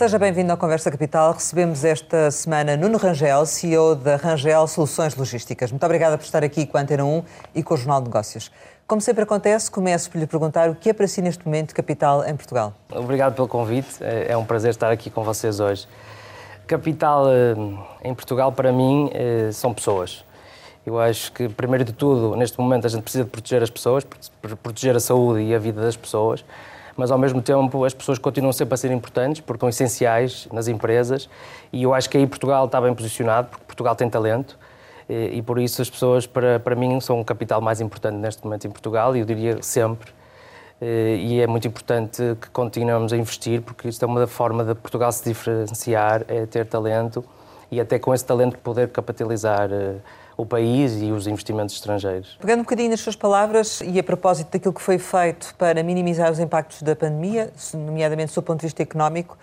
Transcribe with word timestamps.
Seja 0.00 0.18
bem-vindo 0.18 0.50
à 0.50 0.56
Conversa 0.56 0.90
Capital. 0.90 1.34
Recebemos 1.34 1.84
esta 1.84 2.30
semana 2.30 2.74
Nuno 2.74 2.96
Rangel, 2.96 3.44
CEO 3.44 3.94
da 3.94 4.16
Rangel 4.16 4.66
Soluções 4.66 5.14
Logísticas. 5.14 5.70
Muito 5.70 5.84
obrigada 5.84 6.16
por 6.16 6.24
estar 6.24 6.42
aqui 6.42 6.64
com 6.64 6.78
a 6.78 6.80
Antena 6.80 7.04
1 7.04 7.22
e 7.56 7.62
com 7.62 7.74
o 7.74 7.76
Jornal 7.76 8.00
de 8.00 8.06
Negócios. 8.06 8.50
Como 8.86 9.02
sempre 9.02 9.24
acontece, 9.24 9.70
começo 9.70 10.10
por 10.10 10.16
lhe 10.16 10.26
perguntar 10.26 10.70
o 10.70 10.74
que 10.74 10.88
é 10.88 10.94
para 10.94 11.06
si 11.06 11.20
neste 11.20 11.44
momento 11.44 11.74
capital 11.74 12.24
em 12.24 12.34
Portugal. 12.34 12.72
Obrigado 12.90 13.34
pelo 13.34 13.46
convite, 13.46 13.98
é 14.00 14.34
um 14.34 14.44
prazer 14.46 14.70
estar 14.70 14.90
aqui 14.90 15.10
com 15.10 15.22
vocês 15.22 15.60
hoje. 15.60 15.86
Capital 16.66 17.26
eh, 17.28 17.54
em 18.02 18.14
Portugal, 18.14 18.52
para 18.52 18.72
mim, 18.72 19.10
eh, 19.12 19.50
são 19.52 19.74
pessoas. 19.74 20.24
Eu 20.86 20.98
acho 20.98 21.30
que, 21.30 21.46
primeiro 21.46 21.84
de 21.84 21.92
tudo, 21.92 22.34
neste 22.36 22.58
momento 22.58 22.86
a 22.86 22.88
gente 22.88 23.02
precisa 23.02 23.24
de 23.24 23.28
proteger 23.28 23.62
as 23.62 23.68
pessoas, 23.68 24.02
proteger 24.62 24.96
a 24.96 25.00
saúde 25.00 25.42
e 25.42 25.54
a 25.54 25.58
vida 25.58 25.82
das 25.82 25.94
pessoas, 25.94 26.42
mas 26.96 27.10
ao 27.10 27.18
mesmo 27.18 27.40
tempo 27.40 27.84
as 27.84 27.94
pessoas 27.94 28.18
continuam 28.18 28.52
sempre 28.52 28.74
a 28.74 28.76
ser 28.76 28.90
importantes 28.90 29.40
porque 29.40 29.60
são 29.60 29.68
essenciais 29.68 30.48
nas 30.52 30.68
empresas. 30.68 31.28
E 31.72 31.82
eu 31.82 31.94
acho 31.94 32.08
que 32.10 32.18
aí 32.18 32.26
Portugal 32.26 32.66
está 32.66 32.80
bem 32.80 32.94
posicionado, 32.94 33.48
porque 33.48 33.64
Portugal 33.64 33.94
tem 33.94 34.08
talento. 34.08 34.58
E, 35.08 35.42
por 35.42 35.58
isso 35.58 35.82
as 35.82 35.90
pessoas, 35.90 36.24
para, 36.24 36.60
para 36.60 36.76
mim, 36.76 37.00
são 37.00 37.20
o 37.20 37.24
capital 37.24 37.60
mais 37.60 37.80
importante 37.80 38.14
neste 38.16 38.44
momento 38.44 38.66
em 38.66 38.70
Portugal. 38.70 39.16
E 39.16 39.20
eu 39.20 39.26
diria 39.26 39.60
sempre. 39.60 40.12
E 40.80 41.40
é 41.40 41.46
muito 41.48 41.66
importante 41.66 42.22
que 42.40 42.48
continuemos 42.50 43.12
a 43.12 43.16
investir, 43.16 43.60
porque 43.60 43.88
isto 43.88 44.04
é 44.04 44.06
uma 44.06 44.26
forma 44.28 44.64
de 44.64 44.74
Portugal 44.74 45.10
se 45.10 45.24
diferenciar, 45.24 46.24
é 46.28 46.46
ter 46.46 46.64
talento. 46.64 47.24
E 47.72 47.80
até 47.80 47.98
com 47.98 48.14
esse 48.14 48.24
talento 48.24 48.56
poder 48.58 48.88
capitalizar 48.88 49.68
o 50.40 50.46
país 50.46 51.00
e 51.00 51.12
os 51.12 51.26
investimentos 51.26 51.74
estrangeiros. 51.74 52.36
Pegando 52.40 52.60
um 52.60 52.62
bocadinho 52.62 52.90
nas 52.90 53.00
suas 53.00 53.16
palavras 53.16 53.80
e 53.84 53.98
a 53.98 54.02
propósito 54.02 54.50
daquilo 54.50 54.74
que 54.74 54.80
foi 54.80 54.98
feito 54.98 55.54
para 55.56 55.82
minimizar 55.82 56.30
os 56.30 56.38
impactos 56.38 56.82
da 56.82 56.96
pandemia, 56.96 57.52
nomeadamente 57.74 58.30
do 58.30 58.34
seu 58.34 58.42
ponto 58.42 58.60
de 58.60 58.66
vista 58.66 58.82
económico, 58.82 59.36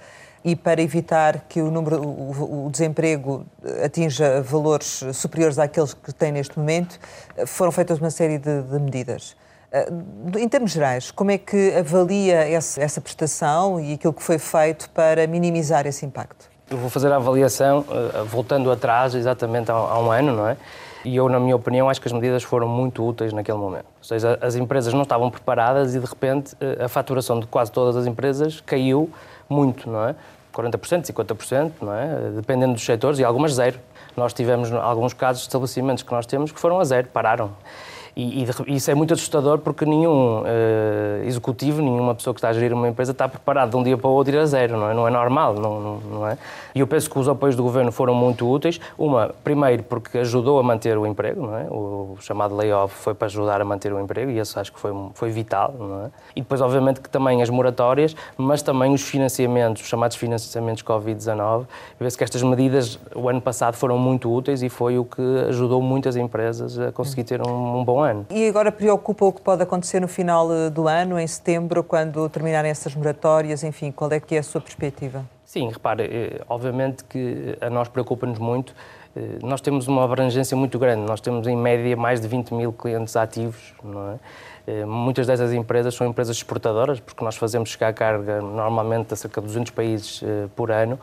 e 0.44 0.56
para 0.56 0.82
evitar 0.82 1.46
que 1.50 1.62
o, 1.62 1.70
número, 1.70 2.02
o, 2.02 2.70
desemprego 2.72 3.46
atinja 3.84 4.42
valores 4.42 5.04
superiores 5.14 5.60
àqueles 5.60 5.94
que 5.94 6.14
tem 6.14 6.32
neste 6.32 6.58
momento, 6.58 7.00
foram 7.46 7.72
feitas 7.72 8.00
uma 8.00 8.10
série 8.10 8.38
de, 8.38 8.62
de 8.62 8.80
medidas. 8.80 9.36
Eh, 9.72 9.90
em 10.38 10.48
termos 10.48 10.72
gerais, 10.72 11.12
como 11.12 11.32
é 11.32 11.38
que 11.38 11.74
avalia 11.76 12.48
essa, 12.48 12.82
essa 12.82 13.02
prestação 13.02 13.80
e 13.80 13.94
aquilo 13.94 14.14
que 14.14 14.24
foi 14.24 14.38
feito 14.38 14.90
para 14.92 15.28
minimizar 15.28 15.86
esse 15.86 16.06
impacto? 16.06 16.50
Eu 16.70 16.78
vou 16.78 16.90
fazer 16.90 17.12
a 17.12 17.18
avaliação 17.18 17.86
eh, 17.90 18.24
voltando 18.24 18.72
atrás, 18.72 19.16
exatamente 19.16 19.72
há 19.72 20.00
um 20.00 20.12
ano, 20.12 20.34
não 20.34 20.48
é? 20.48 20.58
E 21.06 21.16
eu, 21.16 21.30
na 21.30 21.40
minha 21.40 21.56
opinião, 21.56 21.90
acho 21.90 22.02
que 22.02 22.08
as 22.08 22.14
medidas 22.14 22.44
foram 22.44 22.68
muito 22.68 23.06
úteis 23.06 23.32
naquele 23.34 23.58
momento. 23.58 23.86
Ou 23.98 24.04
seja, 24.04 24.38
as 24.42 24.56
empresas 24.56 24.94
não 24.94 25.04
estavam 25.04 25.30
preparadas 25.30 25.96
e, 25.96 26.00
de 26.00 26.06
repente, 26.06 26.56
eh, 26.60 26.84
a 26.84 26.88
faturação 26.88 27.40
de 27.40 27.48
quase 27.48 27.72
todas 27.72 27.96
as 27.96 28.06
empresas 28.06 28.62
caiu 28.62 29.10
muito, 29.50 29.90
não 29.90 30.08
é? 30.08 30.16
40%, 30.54 31.06
50%, 31.06 31.72
não 31.82 31.94
é? 31.94 32.32
Dependendo 32.36 32.74
dos 32.74 32.84
setores, 32.84 33.20
e 33.20 33.24
algumas 33.24 33.54
zero. 33.54 33.80
Nós 34.16 34.34
tivemos 34.34 34.72
alguns 34.74 35.14
casos 35.14 35.44
de 35.44 35.48
estabelecimentos 35.48 36.02
que 36.02 36.12
nós 36.12 36.26
temos 36.26 36.52
que 36.52 36.60
foram 36.60 36.80
a 36.80 36.84
zero, 36.84 37.08
pararam. 37.14 37.52
E, 38.18 38.44
e, 38.44 38.76
isso 38.76 38.90
é 38.90 38.96
muito 38.96 39.14
assustador 39.14 39.60
porque 39.60 39.86
nenhum 39.86 40.42
uh, 40.42 41.24
executivo, 41.24 41.84
nenhuma 41.84 42.16
pessoa 42.16 42.34
que 42.34 42.40
está 42.40 42.50
a 42.50 42.54
gerir 42.54 42.74
uma 42.74 42.88
empresa 42.88 43.12
está 43.12 43.30
preparado 43.30 43.70
de 43.70 43.76
um 43.76 43.84
dia 43.84 43.96
para 43.96 44.10
o 44.10 44.14
outro 44.14 44.34
ir 44.34 44.40
a 44.40 44.46
zero, 44.48 44.76
não 44.76 44.90
é, 44.90 44.94
não 44.96 45.08
é 45.08 45.12
normal, 45.12 45.54
não, 45.54 45.80
não, 45.80 45.98
não, 46.00 46.28
é? 46.28 46.36
E 46.74 46.80
eu 46.80 46.88
penso 46.88 47.08
que 47.12 47.20
os 47.20 47.30
apoios 47.30 47.56
do 47.56 47.62
governo 47.62 47.92
foram 47.92 48.16
muito 48.16 48.50
úteis. 48.50 48.82
Uma, 48.98 49.36
primeiro, 49.44 49.84
porque 49.84 50.18
ajudou 50.18 50.60
a 50.60 50.64
manter 50.64 50.98
o 50.98 51.06
emprego, 51.06 51.46
não 51.46 51.56
é? 51.56 51.68
O 51.70 52.18
chamado 52.20 52.56
layoff 52.56 52.92
foi 52.96 53.14
para 53.14 53.28
ajudar 53.28 53.62
a 53.62 53.66
manter 53.66 53.94
o 53.94 54.00
emprego 54.00 54.32
e 54.32 54.40
isso 54.40 54.60
acho 54.60 54.74
que 54.74 54.80
foi, 54.80 54.92
foi 55.14 55.30
vital, 55.30 55.76
não 55.78 56.06
é? 56.06 56.10
E 56.36 56.42
depois, 56.42 56.60
obviamente, 56.60 57.00
que 57.00 57.10
também 57.12 57.44
as 57.44 57.52
moratórias, 57.52 58.16
mas 58.36 58.64
também 58.64 58.96
os 58.96 59.04
financiamentos, 59.04 59.84
os 59.84 59.88
chamados 59.88 60.18
financiamentos 60.18 60.82
Covid-19. 60.82 61.66
Vê-se 62.00 62.18
que 62.18 62.24
estas 62.24 62.42
medidas, 62.42 63.00
o 63.14 63.30
ano 63.30 63.42
passado, 63.42 63.76
foram 63.76 64.00
muito 64.00 64.34
úteis 64.34 64.64
e 64.64 64.70
foi 64.70 64.98
o 64.98 65.06
que 65.06 65.22
ajudou 65.50 65.84
muitas 65.84 66.16
empresas 66.16 66.80
a 66.80 66.92
conseguir 66.92 67.24
ter 67.24 67.46
um, 67.46 67.78
um 67.78 67.84
bom 67.86 68.02
ano 68.02 68.07
ano. 68.08 68.26
E 68.30 68.48
agora 68.48 68.72
preocupa 68.72 69.26
o 69.26 69.32
que 69.32 69.42
pode 69.42 69.62
acontecer 69.62 70.00
no 70.00 70.08
final 70.08 70.52
eh, 70.52 70.70
do 70.70 70.88
ano, 70.88 71.20
em 71.20 71.28
setembro, 71.28 71.84
quando 71.84 72.28
terminarem 72.30 72.72
essas 72.72 72.96
moratórias, 72.96 73.64
enfim, 73.64 73.92
qual 73.92 74.12
é 74.12 74.20
que 74.20 74.36
é 74.36 74.40
a 74.40 74.44
sua 74.44 74.62
perspectiva? 74.62 75.26
Sim, 75.46 75.70
repare, 75.70 76.04
eh, 76.04 76.42
obviamente 76.50 77.04
que 77.04 77.58
a 77.62 77.70
nós 77.70 77.88
preocupa-nos 77.88 78.40
muito. 78.40 78.74
Eh, 79.16 79.40
nós 79.44 79.62
temos 79.62 79.88
uma 79.88 80.04
abrangência 80.04 80.58
muito 80.58 80.80
grande, 80.80 81.02
nós 81.02 81.22
temos 81.22 81.46
em 81.48 81.56
média 81.56 81.96
mais 81.96 82.20
de 82.20 82.28
20 82.28 82.54
mil 82.54 82.74
clientes 82.74 83.16
ativos, 83.16 83.74
não 83.84 84.14
é? 84.14 84.18
Muitas 84.86 85.26
dessas 85.26 85.54
empresas 85.54 85.96
são 85.96 86.06
empresas 86.06 86.36
exportadoras, 86.36 87.00
porque 87.00 87.24
nós 87.24 87.38
fazemos 87.38 87.70
chegar 87.70 87.88
a 87.88 87.94
carga 87.94 88.42
normalmente 88.42 89.14
a 89.14 89.16
cerca 89.16 89.40
de 89.40 89.48
200 89.48 89.72
países 89.72 90.22
por 90.58 90.72
ano 90.72 91.00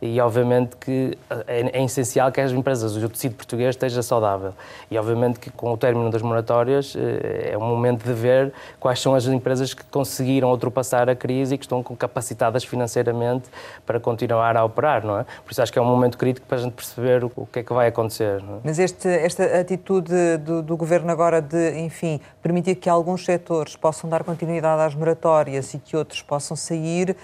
e 0.00 0.20
obviamente 0.20 0.76
que 0.76 1.16
é, 1.46 1.78
é, 1.78 1.84
essencial 1.84 2.30
que 2.30 2.40
as 2.40 2.52
empresas, 2.52 2.96
o 2.96 3.08
tecido 3.08 3.34
português 3.34 3.70
esteja 3.70 4.02
saudável. 4.02 4.52
E 4.90 4.98
obviamente 4.98 5.38
que 5.38 5.50
com 5.50 5.72
o 5.72 5.76
término 5.76 6.10
das 6.10 6.22
moratórias 6.22 6.94
eh, 6.96 7.50
é 7.52 7.58
um 7.58 7.66
momento 7.66 8.04
de 8.04 8.12
ver 8.12 8.52
quais 8.78 9.00
são 9.00 9.14
as 9.14 9.26
empresas 9.26 9.74
que 9.74 9.84
conseguiram 9.84 10.50
ultrapassar 10.50 11.08
a 11.08 11.16
crise 11.16 11.54
e 11.54 11.58
que 11.58 11.64
estão 11.64 11.82
capacitadas 11.82 12.64
financeiramente 12.64 13.48
para 13.84 13.98
continuar 13.98 14.56
a 14.56 14.64
operar, 14.64 15.04
não 15.04 15.18
é? 15.18 15.24
Por 15.44 15.52
isso 15.52 15.62
acho 15.62 15.72
que 15.72 15.78
é 15.78 15.82
um 15.82 15.86
momento 15.86 16.18
crítico 16.18 16.46
para 16.46 16.58
a 16.58 16.60
gente 16.60 16.72
perceber 16.72 17.24
o 17.24 17.46
que 17.52 17.60
é 17.60 17.62
que 17.62 17.72
vai 17.72 17.88
acontecer. 17.88 18.40
É? 18.40 18.60
Mas 18.64 18.78
este, 18.78 19.08
esta 19.08 19.44
atitude 19.60 20.36
do, 20.38 20.62
do 20.62 20.76
Governo 20.76 21.10
agora 21.10 21.40
de, 21.40 21.78
enfim, 21.80 22.20
permitir 22.42 22.76
que 22.76 22.88
alguns 22.88 23.24
setores 23.24 23.76
possam 23.76 24.08
dar 24.08 24.24
continuidade 24.24 24.82
às 24.82 24.94
moratórias 24.94 25.74
e 25.74 25.78
que 25.78 25.96
outros 25.96 26.22
possam 26.22 26.56
sair, 26.56 27.16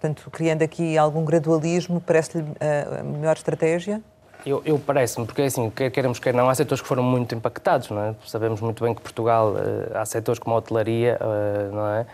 Portanto, 0.00 0.30
criando 0.30 0.62
aqui 0.62 0.96
algum 0.96 1.26
gradualismo, 1.26 2.00
parece-lhe 2.00 2.42
eh, 2.58 3.00
a 3.00 3.02
melhor 3.02 3.36
estratégia? 3.36 4.00
Eu, 4.46 4.62
eu 4.64 4.78
parece-me, 4.78 5.26
porque 5.26 5.42
assim, 5.42 5.68
quer 5.68 5.90
queremos, 5.90 6.18
quer 6.18 6.32
não, 6.32 6.48
há 6.48 6.54
setores 6.54 6.80
que 6.80 6.88
foram 6.88 7.02
muito 7.02 7.34
impactados, 7.34 7.90
não 7.90 8.00
é? 8.02 8.14
Sabemos 8.24 8.62
muito 8.62 8.82
bem 8.82 8.94
que 8.94 9.02
Portugal, 9.02 9.54
eh, 9.58 9.90
há 9.94 10.06
setores 10.06 10.38
como 10.38 10.56
a 10.56 10.58
hotelaria, 10.58 11.18
eh, 11.20 11.68
não 11.70 11.86
é? 11.86 12.06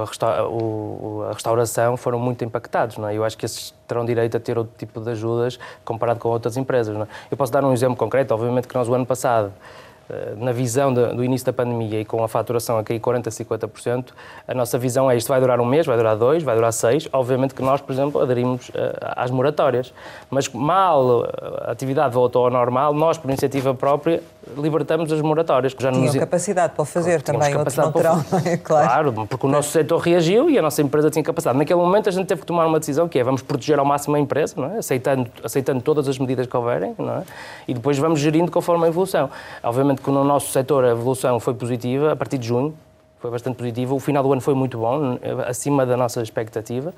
A, 0.00 0.04
resta 0.04 0.44
o, 0.46 1.26
a 1.28 1.32
restauração 1.32 1.96
foram 1.96 2.20
muito 2.20 2.44
impactados, 2.44 2.98
não 2.98 3.08
é? 3.08 3.16
Eu 3.16 3.24
acho 3.24 3.36
que 3.36 3.44
esses 3.44 3.74
terão 3.88 4.04
direito 4.04 4.36
a 4.36 4.40
ter 4.40 4.56
outro 4.56 4.72
tipo 4.78 5.00
de 5.00 5.10
ajudas 5.10 5.58
comparado 5.84 6.20
com 6.20 6.28
outras 6.28 6.56
empresas, 6.56 6.94
não 6.94 7.02
é? 7.02 7.08
Eu 7.28 7.36
posso 7.36 7.50
dar 7.50 7.64
um 7.64 7.72
exemplo 7.72 7.96
concreto, 7.96 8.32
obviamente 8.32 8.68
que 8.68 8.74
nós 8.76 8.88
o 8.88 8.94
ano 8.94 9.04
passado 9.04 9.52
na 10.36 10.52
visão 10.52 10.92
do 10.92 11.24
início 11.24 11.46
da 11.46 11.52
pandemia 11.52 12.00
e 12.00 12.04
com 12.04 12.22
a 12.22 12.28
faturação 12.28 12.78
a 12.78 12.84
cair 12.84 13.00
40%, 13.00 13.28
50%, 13.28 14.06
a 14.46 14.54
nossa 14.54 14.78
visão 14.78 15.10
é 15.10 15.16
isto 15.16 15.28
vai 15.28 15.40
durar 15.40 15.60
um 15.60 15.64
mês, 15.64 15.86
vai 15.86 15.96
durar 15.96 16.16
dois, 16.16 16.42
vai 16.42 16.54
durar 16.54 16.72
seis. 16.72 17.08
Obviamente 17.12 17.54
que 17.54 17.62
nós, 17.62 17.80
por 17.80 17.92
exemplo, 17.92 18.20
aderimos 18.20 18.70
eh, 18.74 18.96
às 19.00 19.30
moratórias. 19.30 19.92
Mas 20.30 20.48
mal 20.48 21.24
a 21.62 21.70
atividade 21.70 22.14
voltou 22.14 22.44
ao 22.44 22.50
normal, 22.50 22.92
nós, 22.92 23.18
por 23.18 23.28
iniciativa 23.28 23.74
própria, 23.74 24.22
libertamos 24.56 25.10
as 25.12 25.20
moratórias. 25.20 25.74
Já 25.78 25.90
Tinham 25.90 26.04
nos... 26.04 26.16
capacidade 26.16 26.74
para 26.74 26.82
o 26.82 26.84
fazer 26.84 27.22
também, 27.22 27.56
outros 27.56 27.76
não 27.76 27.92
terão, 27.92 28.24
é? 28.44 28.56
claro. 28.62 29.12
claro. 29.12 29.26
porque 29.26 29.46
o 29.46 29.50
nosso 29.50 29.70
setor 29.70 29.98
reagiu 29.98 30.50
e 30.50 30.58
a 30.58 30.62
nossa 30.62 30.82
empresa 30.82 31.10
tinha 31.10 31.22
capacidade. 31.22 31.58
Naquele 31.58 31.78
momento 31.78 32.08
a 32.08 32.12
gente 32.12 32.26
teve 32.26 32.42
que 32.42 32.46
tomar 32.46 32.66
uma 32.66 32.78
decisão 32.78 33.08
que 33.08 33.18
é 33.18 33.24
vamos 33.24 33.42
proteger 33.42 33.78
ao 33.78 33.84
máximo 33.84 34.16
a 34.16 34.20
empresa, 34.20 34.54
é? 34.74 34.78
aceitando, 34.78 35.30
aceitando 35.42 35.80
todas 35.80 36.08
as 36.08 36.18
medidas 36.18 36.46
que 36.46 36.56
houverem, 36.56 36.94
é? 36.98 37.22
e 37.68 37.74
depois 37.74 37.98
vamos 37.98 38.20
gerindo 38.20 38.50
conforme 38.50 38.84
a 38.84 38.88
evolução. 38.88 39.30
Obviamente 39.62 40.02
que 40.02 40.10
no 40.10 40.24
nosso 40.24 40.52
setor 40.52 40.84
a 40.84 40.90
evolução 40.90 41.40
foi 41.40 41.54
positiva, 41.54 42.12
a 42.12 42.16
partir 42.16 42.38
de 42.38 42.48
junho 42.48 42.74
foi 43.20 43.30
bastante 43.30 43.56
positiva, 43.56 43.94
o 43.94 43.98
final 43.98 44.22
do 44.22 44.30
ano 44.30 44.42
foi 44.42 44.52
muito 44.52 44.76
bom, 44.76 45.18
acima 45.46 45.86
da 45.86 45.96
nossa 45.96 46.20
expectativa. 46.20 46.92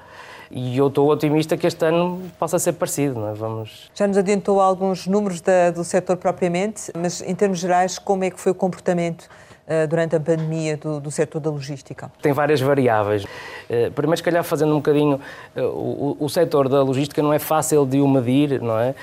E 0.51 0.77
eu 0.77 0.89
estou 0.89 1.11
otimista 1.11 1.57
que 1.57 1.67
este 1.67 1.85
ano 1.85 2.21
possa 2.39 2.59
ser 2.59 2.73
parecido. 2.75 3.21
Não 3.21 3.31
é? 3.31 3.35
Vamos... 3.35 3.91
Já 3.95 4.07
nos 4.07 4.17
adiantou 4.17 4.61
alguns 4.61 5.07
números 5.07 5.41
da, 5.41 5.71
do 5.71 5.85
setor 5.85 6.17
propriamente, 6.17 6.91
mas 6.97 7.21
em 7.21 7.35
termos 7.35 7.59
gerais, 7.59 7.99
como 7.99 8.25
é 8.25 8.31
que 8.31 8.41
foi 8.41 8.53
o 8.53 8.55
comportamento 8.55 9.29
eh, 9.69 9.85
durante 9.89 10.15
a 10.15 10.21
pandemia 10.21 10.77
do, 10.77 11.01
do 11.01 11.11
setor 11.11 11.41
da 11.41 11.51
logística? 11.51 12.11
Tem 12.23 12.33
várias 12.33 12.61
variáveis. 12.61 13.25
Eh, 13.69 13.91
primeiro, 13.91 14.17
se 14.17 14.23
calhar, 14.23 14.45
fazendo 14.45 14.73
um 14.73 14.77
bocadinho, 14.77 15.21
eh, 15.57 15.61
o, 15.61 16.17
o 16.21 16.29
setor 16.29 16.69
da 16.69 16.83
logística 16.83 17.21
não 17.21 17.33
é 17.33 17.41
fácil 17.41 17.85
de 17.85 18.01
o 18.01 18.07
medir, 18.07 18.63
não 18.63 18.79
é? 18.79 18.95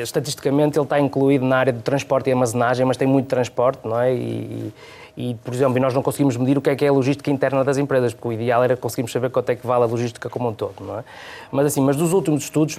Estatisticamente, 0.00 0.78
ele 0.78 0.86
está 0.86 0.98
incluído 0.98 1.44
na 1.44 1.58
área 1.58 1.72
de 1.72 1.80
transporte 1.80 2.30
e 2.30 2.32
armazenagem, 2.32 2.86
mas 2.86 2.96
tem 2.96 3.06
muito 3.06 3.26
transporte, 3.26 3.80
não 3.86 4.00
é? 4.00 4.14
E, 4.14 4.72
e, 5.16 5.34
por 5.36 5.54
exemplo, 5.54 5.80
nós 5.80 5.94
não 5.94 6.02
conseguimos 6.02 6.36
medir 6.36 6.58
o 6.58 6.60
que 6.60 6.70
é 6.70 6.76
que 6.76 6.84
é 6.84 6.88
a 6.88 6.92
logística 6.92 7.30
interna 7.30 7.64
das 7.64 7.78
empresas, 7.78 8.12
porque 8.12 8.28
o 8.28 8.32
ideal 8.32 8.62
era 8.62 8.76
conseguirmos 8.76 9.12
saber 9.12 9.30
quanto 9.30 9.48
é 9.50 9.56
que 9.56 9.66
vale 9.66 9.84
a 9.84 9.86
logística 9.86 10.28
como 10.28 10.48
um 10.50 10.52
todo, 10.52 10.74
não 10.80 10.98
é? 10.98 11.04
Mas 11.50 11.66
assim, 11.66 11.80
mas 11.80 11.96
dos 11.96 12.12
últimos 12.12 12.44
estudos 12.44 12.78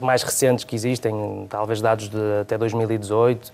mais 0.00 0.22
recentes 0.22 0.64
que 0.64 0.74
existem, 0.74 1.46
talvez 1.50 1.82
dados 1.82 2.08
de 2.08 2.18
até 2.40 2.56
2018, 2.56 3.52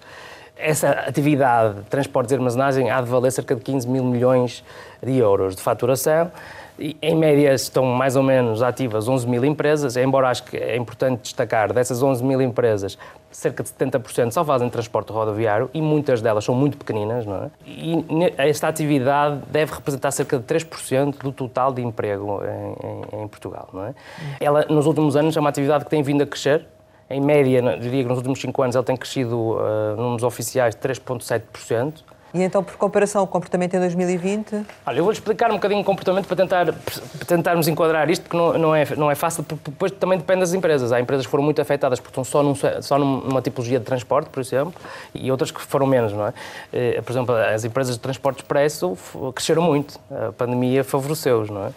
essa 0.57 0.91
atividade 0.91 1.81
de 1.81 1.83
transportes 1.83 2.33
e 2.33 2.35
armazenagem 2.35 2.91
há 2.91 3.01
de 3.01 3.09
valer 3.09 3.31
cerca 3.31 3.55
de 3.55 3.61
15 3.61 3.89
mil 3.89 4.05
milhões 4.05 4.65
de 5.03 5.19
euros 5.19 5.55
de 5.55 5.63
faturação. 5.63 6.31
E, 6.79 6.97
em 7.01 7.15
média 7.15 7.55
estão 7.55 7.85
mais 7.85 8.17
ou 8.17 8.23
menos 8.23 8.63
ativas 8.63 9.09
11 9.09 9.27
mil 9.27 9.45
empresas, 9.45 9.97
embora 9.97 10.29
acho 10.29 10.45
que 10.45 10.57
é 10.57 10.77
importante 10.77 11.23
destacar, 11.23 11.73
dessas 11.73 12.03
11 12.03 12.23
mil 12.23 12.41
empresas, 12.41 12.99
cerca 13.37 13.63
de 13.63 13.69
70% 13.69 14.31
só 14.31 14.43
fazem 14.43 14.71
transporte 14.71 15.13
rodoviário 15.13 15.69
e 15.75 15.83
muitas 15.83 16.23
delas 16.23 16.43
são 16.43 16.55
muito 16.55 16.79
pequeninas, 16.79 17.27
não 17.27 17.45
é? 17.45 17.51
E 17.67 18.03
esta 18.39 18.67
atividade 18.67 19.43
deve 19.51 19.75
representar 19.75 20.11
cerca 20.11 20.39
de 20.39 20.45
3% 20.45 21.19
do 21.19 21.31
total 21.31 21.71
de 21.71 21.83
emprego 21.83 22.41
em, 22.43 23.19
em, 23.19 23.25
em 23.25 23.29
Portugal, 23.29 23.69
não 23.75 23.85
é? 23.85 23.95
Ela, 24.41 24.65
nos 24.71 24.87
últimos 24.87 25.17
anos, 25.17 25.37
é 25.37 25.41
uma 25.41 25.51
atividade 25.51 25.85
que 25.85 25.91
tem 25.91 26.03
vindo 26.03 26.23
a 26.23 26.27
crescer, 26.27 26.67
em 27.11 27.21
média, 27.21 27.61
diria 27.79 28.03
que 28.05 28.09
nos 28.09 28.17
últimos 28.17 28.41
5 28.41 28.63
anos, 28.63 28.75
ela 28.75 28.85
tem 28.85 28.97
crescido, 28.97 29.37
uh, 29.37 29.97
números 29.97 30.23
oficiais, 30.23 30.75
3,7%. 30.75 31.93
E 32.37 32.43
então, 32.43 32.63
por 32.63 32.77
comparação, 32.77 33.23
o 33.23 33.27
comportamento 33.27 33.75
em 33.75 33.81
2020? 33.81 34.67
Olha, 34.85 34.99
eu 34.99 35.05
vou 35.05 35.11
explicar 35.11 35.51
um 35.51 35.55
bocadinho 35.55 35.81
o 35.81 35.85
comportamento 35.85 36.27
para, 36.27 36.37
tentar, 36.37 36.67
para 36.67 37.27
tentarmos 37.27 37.67
enquadrar 37.67 38.11
isto, 38.11 38.25
porque 38.25 38.37
não, 38.37 38.59
não, 38.59 38.75
é, 38.75 38.85
não 38.95 39.11
é 39.11 39.15
fácil, 39.15 39.43
porque 39.43 39.71
depois 39.71 39.91
também 39.93 40.19
depende 40.19 40.41
das 40.41 40.53
empresas. 40.53 40.93
Há 40.93 41.01
empresas 41.01 41.25
que 41.25 41.31
foram 41.31 41.43
muito 41.43 41.63
afetadas 41.63 41.99
porque 41.99 42.11
estão 42.11 42.25
só, 42.25 42.43
num, 42.43 42.55
só 42.83 42.99
numa 42.99 43.41
tipologia 43.41 43.79
de 43.79 43.87
transporte, 43.87 44.29
por 44.29 44.41
exemplo, 44.41 44.75
e 45.15 45.31
outras 45.31 45.51
que 45.51 45.63
foram 45.63 45.87
menos, 45.87 46.13
não 46.13 46.27
é? 46.27 46.35
Eh, 46.75 47.01
por 47.01 47.11
exemplo, 47.11 47.35
as 47.35 47.65
empresas 47.65 47.95
de 47.95 48.01
transporte 48.03 48.41
expresso 48.41 48.99
cresceram 49.35 49.63
muito. 49.63 49.99
A 50.11 50.31
pandemia 50.33 50.85
favoreceu-os, 50.85 51.49
não 51.49 51.69
é? 51.69 51.71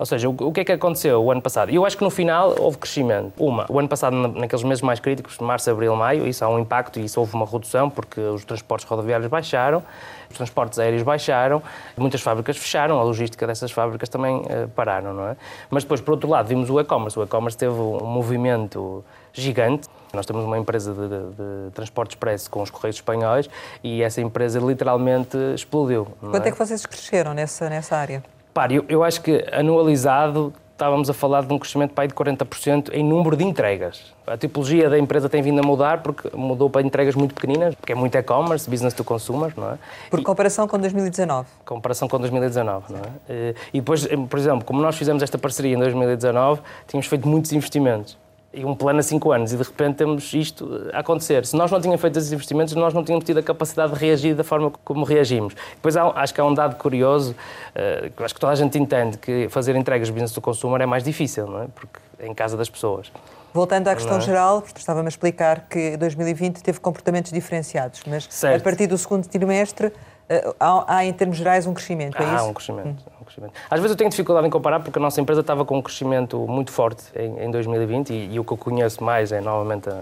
Ou 0.00 0.06
seja, 0.06 0.30
o, 0.30 0.50
que 0.50 0.60
é 0.60 0.64
que 0.64 0.72
aconteceu 0.72 1.22
o 1.22 1.30
ano 1.30 1.42
passado? 1.42 1.70
Eu 1.70 1.84
acho 1.84 1.94
que 1.94 2.02
no 2.02 2.08
final 2.08 2.54
houve 2.58 2.78
crescimento. 2.78 3.34
Uma, 3.38 3.66
o 3.68 3.78
ano 3.78 3.86
passado, 3.86 4.16
naqueles 4.16 4.64
meses 4.64 4.80
mais 4.80 4.98
críticos, 4.98 5.36
março, 5.36 5.70
abril, 5.70 5.94
maio, 5.94 6.26
isso 6.26 6.42
há 6.42 6.48
um 6.48 6.58
impacto 6.58 6.98
e 6.98 7.04
isso 7.04 7.20
houve 7.20 7.34
uma 7.34 7.44
redução 7.44 7.90
porque 7.90 8.18
os 8.18 8.42
transportes 8.42 8.88
rodoviários 8.88 9.28
baixaram, 9.28 9.82
os 10.30 10.38
transportes 10.38 10.78
aéreos 10.78 11.02
baixaram, 11.02 11.62
muitas 11.98 12.22
fábricas 12.22 12.56
fecharam, 12.56 12.98
a 12.98 13.02
logística 13.02 13.46
dessas 13.46 13.70
fábricas 13.72 14.08
também 14.08 14.36
uh, 14.36 14.70
pararam, 14.74 15.12
não 15.12 15.28
é? 15.28 15.36
Mas 15.68 15.84
depois, 15.84 16.00
por 16.00 16.12
outro 16.12 16.30
lado, 16.30 16.46
vimos 16.48 16.70
o 16.70 16.80
e-commerce. 16.80 17.18
O 17.18 17.22
e-commerce 17.22 17.58
teve 17.58 17.74
um 17.74 18.06
movimento 18.06 19.04
gigante. 19.34 19.86
Nós 20.14 20.24
temos 20.24 20.46
uma 20.46 20.58
empresa 20.58 20.94
de, 20.94 21.08
de, 21.08 21.08
de, 21.08 21.70
transporte 21.74 22.12
expresso 22.12 22.50
com 22.50 22.62
os 22.62 22.70
Correios 22.70 22.96
Espanhóis 22.96 23.50
e 23.84 24.02
essa 24.02 24.22
empresa 24.22 24.60
literalmente 24.60 25.36
explodiu. 25.54 26.08
Quanto 26.20 26.46
é? 26.46 26.48
é 26.48 26.52
que 26.52 26.58
vocês 26.58 26.86
cresceram 26.86 27.34
nessa, 27.34 27.68
nessa 27.68 27.98
área? 27.98 28.24
Repare, 28.50 28.74
eu, 28.74 28.84
eu 28.88 29.04
acho 29.04 29.22
que 29.22 29.46
anualizado 29.52 30.52
estávamos 30.72 31.08
a 31.08 31.14
falar 31.14 31.42
de 31.44 31.52
um 31.52 31.58
crescimento 31.58 31.92
para 31.92 32.04
aí 32.04 32.08
de 32.08 32.14
40% 32.14 32.90
em 32.92 33.04
número 33.04 33.36
de 33.36 33.44
entregas. 33.44 34.12
A 34.26 34.36
tipologia 34.36 34.88
da 34.88 34.98
empresa 34.98 35.28
tem 35.28 35.42
vindo 35.42 35.60
a 35.60 35.62
mudar 35.62 36.02
porque 36.02 36.34
mudou 36.34 36.68
para 36.68 36.80
entregas 36.80 37.14
muito 37.14 37.34
pequeninas, 37.34 37.74
porque 37.74 37.92
é 37.92 37.94
muito 37.94 38.16
e-commerce, 38.16 38.68
business 38.68 38.94
to 38.94 39.04
consumer, 39.04 39.52
não 39.56 39.72
é? 39.72 39.78
Por 40.10 40.22
comparação 40.22 40.66
com 40.66 40.78
2019. 40.78 41.46
Comparação 41.66 42.08
com 42.08 42.18
2019, 42.18 42.92
não 42.92 43.00
é? 43.00 43.54
E 43.74 43.80
depois, 43.80 44.06
por 44.06 44.38
exemplo, 44.38 44.64
como 44.64 44.80
nós 44.80 44.96
fizemos 44.96 45.22
esta 45.22 45.36
parceria 45.36 45.74
em 45.74 45.78
2019, 45.78 46.62
tínhamos 46.88 47.06
feito 47.06 47.28
muitos 47.28 47.52
investimentos 47.52 48.16
e 48.52 48.64
um 48.64 48.74
plano 48.74 48.98
a 48.98 49.02
5 49.02 49.32
anos 49.32 49.52
e 49.52 49.56
de 49.56 49.62
repente 49.62 49.96
temos 49.96 50.32
isto 50.34 50.90
a 50.92 51.00
acontecer. 51.00 51.46
Se 51.46 51.56
nós 51.56 51.70
não 51.70 51.80
tínhamos 51.80 52.00
feito 52.00 52.18
esses 52.18 52.32
investimentos, 52.32 52.74
nós 52.74 52.92
não 52.92 53.04
tínhamos 53.04 53.24
tido 53.24 53.38
a 53.38 53.42
capacidade 53.42 53.92
de 53.92 53.98
reagir 53.98 54.34
da 54.34 54.42
forma 54.42 54.72
como 54.84 55.04
reagimos. 55.04 55.54
Depois 55.76 55.96
há, 55.96 56.08
acho 56.20 56.34
que 56.34 56.40
há 56.40 56.44
um 56.44 56.52
dado 56.52 56.76
curioso, 56.76 57.32
uh, 57.32 58.10
que 58.10 58.22
acho 58.22 58.34
que 58.34 58.40
toda 58.40 58.52
a 58.52 58.56
gente 58.56 58.76
entende 58.76 59.18
que 59.18 59.48
fazer 59.48 59.76
entregas 59.76 60.08
de 60.08 60.12
business 60.12 60.32
do 60.32 60.40
consumer 60.40 60.80
é 60.80 60.86
mais 60.86 61.04
difícil, 61.04 61.46
não 61.46 61.62
é? 61.62 61.66
Porque 61.74 62.00
é 62.18 62.26
em 62.26 62.34
casa 62.34 62.56
das 62.56 62.68
pessoas. 62.68 63.12
Voltando 63.52 63.88
à 63.88 63.94
questão 63.94 64.18
é? 64.18 64.20
geral, 64.20 64.64
estava-me 64.76 65.06
a 65.06 65.08
explicar 65.08 65.66
que 65.68 65.96
2020 65.96 66.62
teve 66.62 66.80
comportamentos 66.80 67.32
diferenciados, 67.32 68.02
mas 68.06 68.26
certo. 68.30 68.60
a 68.60 68.64
partir 68.64 68.86
do 68.86 68.96
segundo 68.96 69.26
trimestre 69.26 69.92
eh, 70.28 70.54
há, 70.60 70.96
há, 70.96 71.04
em 71.04 71.12
termos 71.12 71.36
gerais, 71.36 71.66
um 71.66 71.74
crescimento, 71.74 72.16
é 72.16 72.24
há 72.24 72.36
isso? 72.36 72.44
Um 72.44 72.54
crescimento, 72.54 73.04
hum. 73.08 73.19
Crescimento. 73.30 73.54
Às 73.70 73.80
vezes 73.80 73.92
eu 73.92 73.96
tenho 73.96 74.10
dificuldade 74.10 74.46
em 74.46 74.50
comparar 74.50 74.80
porque 74.80 74.98
a 74.98 75.02
nossa 75.02 75.20
empresa 75.20 75.40
estava 75.40 75.64
com 75.64 75.78
um 75.78 75.82
crescimento 75.82 76.38
muito 76.46 76.72
forte 76.72 77.04
em, 77.16 77.44
em 77.44 77.50
2020 77.50 78.10
e, 78.10 78.34
e, 78.34 78.40
o 78.40 78.44
que 78.44 78.52
eu 78.52 78.56
conheço 78.56 79.02
mais 79.02 79.32
é, 79.32 79.40
novamente, 79.40 79.88
a, 79.88 79.92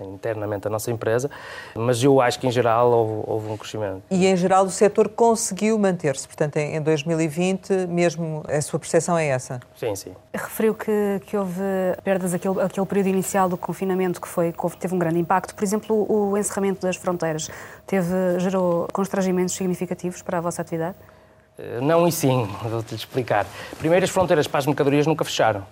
a, 0.00 0.04
internamente 0.04 0.66
a 0.66 0.70
nossa 0.70 0.90
empresa, 0.90 1.30
mas 1.74 2.02
eu 2.02 2.20
acho 2.20 2.38
que, 2.40 2.46
em 2.46 2.50
geral, 2.50 2.90
houve, 2.90 3.24
houve 3.26 3.52
um 3.52 3.56
crescimento. 3.56 4.02
E, 4.10 4.26
em 4.26 4.36
geral, 4.36 4.64
o 4.64 4.70
setor 4.70 5.08
conseguiu 5.08 5.78
manter-se, 5.78 6.26
portanto, 6.26 6.56
em, 6.56 6.76
em 6.76 6.80
2020, 6.80 7.86
mesmo 7.88 8.42
a 8.48 8.60
sua 8.60 8.78
percepção 8.78 9.16
é 9.16 9.26
essa? 9.28 9.60
Sim, 9.76 9.94
sim. 9.94 10.14
Referiu 10.32 10.74
que, 10.74 11.20
que 11.26 11.36
houve 11.36 11.60
perdas 12.02 12.34
aquele, 12.34 12.60
aquele 12.60 12.86
período 12.86 13.08
inicial 13.08 13.48
do 13.48 13.56
confinamento 13.56 14.20
que, 14.20 14.28
foi, 14.28 14.52
que 14.52 14.76
teve 14.76 14.94
um 14.94 14.98
grande 14.98 15.18
impacto. 15.18 15.54
Por 15.54 15.62
exemplo, 15.62 16.06
o 16.10 16.36
encerramento 16.36 16.80
das 16.80 16.96
fronteiras 16.96 17.50
teve, 17.86 18.38
gerou 18.38 18.88
constrangimentos 18.92 19.54
significativos 19.54 20.22
para 20.22 20.38
a 20.38 20.40
vossa 20.40 20.62
atividade? 20.62 20.96
Eh, 21.58 21.80
não 21.80 22.06
e 22.06 22.12
sim, 22.12 22.48
vou-te 22.62 22.94
explicar. 22.94 23.46
Primeiro, 23.78 24.04
as 24.04 24.10
fronteiras 24.10 24.46
para 24.46 24.58
as 24.58 24.66
mercadorias 24.66 25.06
nunca 25.06 25.24
fecharam. 25.24 25.64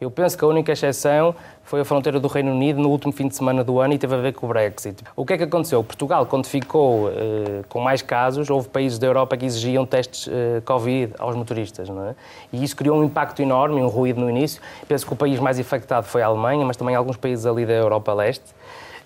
Eu 0.00 0.12
penso 0.12 0.38
que 0.38 0.44
a 0.44 0.46
única 0.46 0.70
exceção 0.70 1.34
foi 1.64 1.80
a 1.80 1.84
fronteira 1.84 2.20
do 2.20 2.28
Reino 2.28 2.52
Unido 2.52 2.80
no 2.80 2.88
último 2.88 3.12
fim 3.12 3.26
de 3.26 3.34
semana 3.34 3.64
do 3.64 3.80
ano 3.80 3.94
e 3.94 3.98
teve 3.98 4.14
a 4.14 4.18
ver 4.18 4.32
com 4.32 4.46
o 4.46 4.48
Brexit. 4.48 5.02
O 5.16 5.26
que 5.26 5.32
é 5.32 5.38
que 5.38 5.42
aconteceu? 5.42 5.82
Portugal, 5.82 6.24
quando 6.24 6.46
ficou 6.46 7.10
eh, 7.10 7.64
com 7.68 7.80
mais 7.80 8.00
casos, 8.00 8.48
houve 8.48 8.68
países 8.68 8.96
da 8.96 9.08
Europa 9.08 9.36
que 9.36 9.44
exigiam 9.44 9.84
testes 9.84 10.28
eh, 10.28 10.62
Covid 10.64 11.14
aos 11.18 11.34
motoristas, 11.34 11.88
não 11.88 12.10
é? 12.10 12.14
E 12.52 12.62
isso 12.62 12.76
criou 12.76 12.96
um 12.96 13.02
impacto 13.02 13.42
enorme, 13.42 13.82
um 13.82 13.88
ruído 13.88 14.20
no 14.20 14.30
início. 14.30 14.62
Penso 14.86 15.04
que 15.04 15.12
o 15.12 15.16
país 15.16 15.40
mais 15.40 15.58
afetado 15.58 16.06
foi 16.06 16.22
a 16.22 16.26
Alemanha, 16.26 16.64
mas 16.64 16.76
também 16.76 16.94
alguns 16.94 17.16
países 17.16 17.44
ali 17.44 17.66
da 17.66 17.72
Europa 17.72 18.14
Leste. 18.14 18.54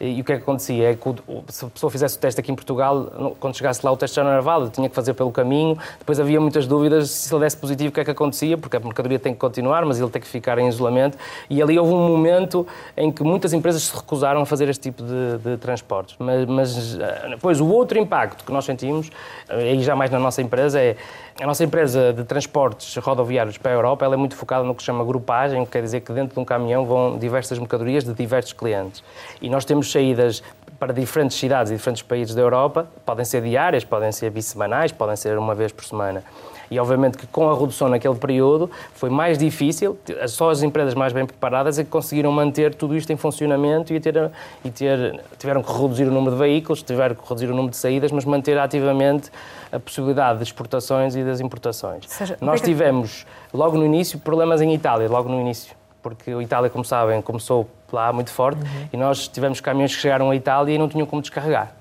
E 0.04 0.20
o 0.20 0.24
que 0.24 0.32
é 0.32 0.36
que 0.36 0.42
acontecia? 0.42 0.90
É 0.90 0.96
que 0.96 1.14
se 1.48 1.64
a 1.64 1.68
pessoa 1.68 1.88
fizesse 1.88 2.16
o 2.16 2.20
teste 2.20 2.40
aqui 2.40 2.50
em 2.50 2.56
Portugal, 2.56 3.36
quando 3.38 3.56
chegasse 3.56 3.86
lá 3.86 3.92
o 3.92 3.96
teste 3.96 4.16
já 4.16 4.24
não 4.24 4.32
era 4.32 4.42
válido, 4.42 4.72
tinha 4.72 4.88
que 4.88 4.94
fazer 4.96 5.14
pelo 5.14 5.30
caminho. 5.30 5.78
Depois 5.96 6.18
havia 6.18 6.40
muitas 6.40 6.66
dúvidas 6.66 7.08
se 7.08 7.32
ele 7.32 7.44
desse 7.44 7.56
positivo, 7.56 7.90
o 7.90 7.92
que 7.92 8.00
é 8.00 8.04
que 8.04 8.10
acontecia, 8.10 8.58
porque 8.58 8.76
a 8.76 8.80
mercadoria 8.80 9.20
tem 9.20 9.32
que 9.32 9.38
continuar, 9.38 9.84
mas 9.84 10.00
ele 10.00 10.10
tem 10.10 10.20
que 10.20 10.26
ficar 10.26 10.58
em 10.58 10.66
isolamento. 10.66 11.16
E 11.48 11.62
ali 11.62 11.78
houve 11.78 11.94
um 11.94 12.08
momento 12.08 12.66
em 12.96 13.12
que 13.12 13.22
muitas 13.22 13.52
empresas 13.52 13.84
se 13.84 13.94
recusaram 13.94 14.40
a 14.40 14.46
fazer 14.46 14.68
este 14.68 14.90
tipo 14.90 15.04
de, 15.04 15.38
de 15.38 15.56
transportes. 15.58 16.16
Mas, 16.18 16.46
mas 16.46 16.98
depois 17.30 17.60
o 17.60 17.68
outro 17.68 17.96
impacto 17.96 18.44
que 18.44 18.52
nós 18.52 18.64
sentimos, 18.64 19.08
aí 19.48 19.80
já 19.84 19.94
mais 19.94 20.10
na 20.10 20.18
nossa 20.18 20.42
empresa, 20.42 20.80
é 20.80 20.96
a 21.40 21.46
nossa 21.46 21.64
empresa 21.64 22.12
de 22.12 22.24
transportes 22.24 22.94
rodoviários 22.96 23.56
para 23.56 23.72
a 23.72 23.74
Europa 23.74 24.04
ela 24.04 24.14
é 24.14 24.16
muito 24.18 24.36
focada 24.36 24.64
no 24.64 24.74
que 24.74 24.82
se 24.82 24.86
chama 24.86 25.02
grupagem, 25.04 25.64
que 25.64 25.70
quer 25.70 25.82
dizer 25.82 26.00
que 26.00 26.12
dentro 26.12 26.34
de 26.34 26.40
um 26.40 26.44
caminhão 26.44 26.84
vão 26.84 27.18
diversas 27.18 27.58
mercadorias 27.58 28.04
de 28.04 28.12
diversos 28.12 28.52
clientes. 28.52 29.02
E 29.40 29.48
nós 29.48 29.64
temos 29.64 29.90
saídas 29.92 30.42
para 30.78 30.92
diferentes 30.92 31.38
cidades 31.38 31.70
e 31.70 31.76
diferentes 31.76 32.02
países 32.02 32.34
da 32.34 32.42
Europa, 32.42 32.88
podem 33.06 33.24
ser 33.24 33.40
diárias, 33.42 33.84
podem 33.84 34.10
ser 34.10 34.30
bissemanais, 34.30 34.90
podem 34.90 35.14
ser 35.14 35.38
uma 35.38 35.54
vez 35.54 35.70
por 35.70 35.84
semana. 35.84 36.24
E 36.72 36.80
obviamente 36.80 37.18
que 37.18 37.26
com 37.26 37.50
a 37.50 37.54
redução 37.56 37.88
naquele 37.88 38.14
período 38.14 38.70
foi 38.94 39.10
mais 39.10 39.36
difícil, 39.36 39.96
só 40.26 40.50
as 40.50 40.62
empresas 40.62 40.94
mais 40.94 41.12
bem 41.12 41.26
preparadas 41.26 41.78
é 41.78 41.84
que 41.84 41.90
conseguiram 41.90 42.32
manter 42.32 42.74
tudo 42.74 42.96
isto 42.96 43.12
em 43.12 43.16
funcionamento 43.16 43.92
e, 43.92 44.00
ter, 44.00 44.30
e 44.64 44.70
ter, 44.70 45.20
tiveram 45.38 45.62
que 45.62 45.70
reduzir 45.70 46.04
o 46.04 46.10
número 46.10 46.34
de 46.34 46.38
veículos, 46.40 46.82
tiveram 46.82 47.14
que 47.14 47.22
reduzir 47.28 47.46
o 47.46 47.54
número 47.54 47.70
de 47.70 47.76
saídas, 47.76 48.10
mas 48.10 48.24
manter 48.24 48.58
ativamente 48.58 49.30
a 49.70 49.78
possibilidade 49.78 50.38
de 50.38 50.44
exportações 50.44 51.14
e 51.14 51.22
das 51.22 51.40
importações. 51.40 52.06
Seja, 52.08 52.38
Nós 52.40 52.60
tivemos, 52.62 53.26
logo 53.52 53.76
no 53.76 53.84
início, 53.84 54.18
problemas 54.18 54.62
em 54.62 54.72
Itália, 54.74 55.08
logo 55.08 55.28
no 55.28 55.38
início, 55.38 55.76
porque 56.02 56.30
a 56.30 56.42
Itália, 56.42 56.70
como 56.70 56.84
sabem, 56.84 57.20
começou 57.20 57.68
lá 57.94 58.12
muito 58.12 58.30
forte 58.30 58.60
uhum. 58.60 58.88
e 58.92 58.96
nós 58.96 59.28
tivemos 59.28 59.60
caminhões 59.60 59.94
que 59.94 60.00
chegaram 60.00 60.30
à 60.30 60.36
Itália 60.36 60.74
e 60.74 60.78
não 60.78 60.88
tinham 60.88 61.06
como 61.06 61.22
descarregar, 61.22 61.72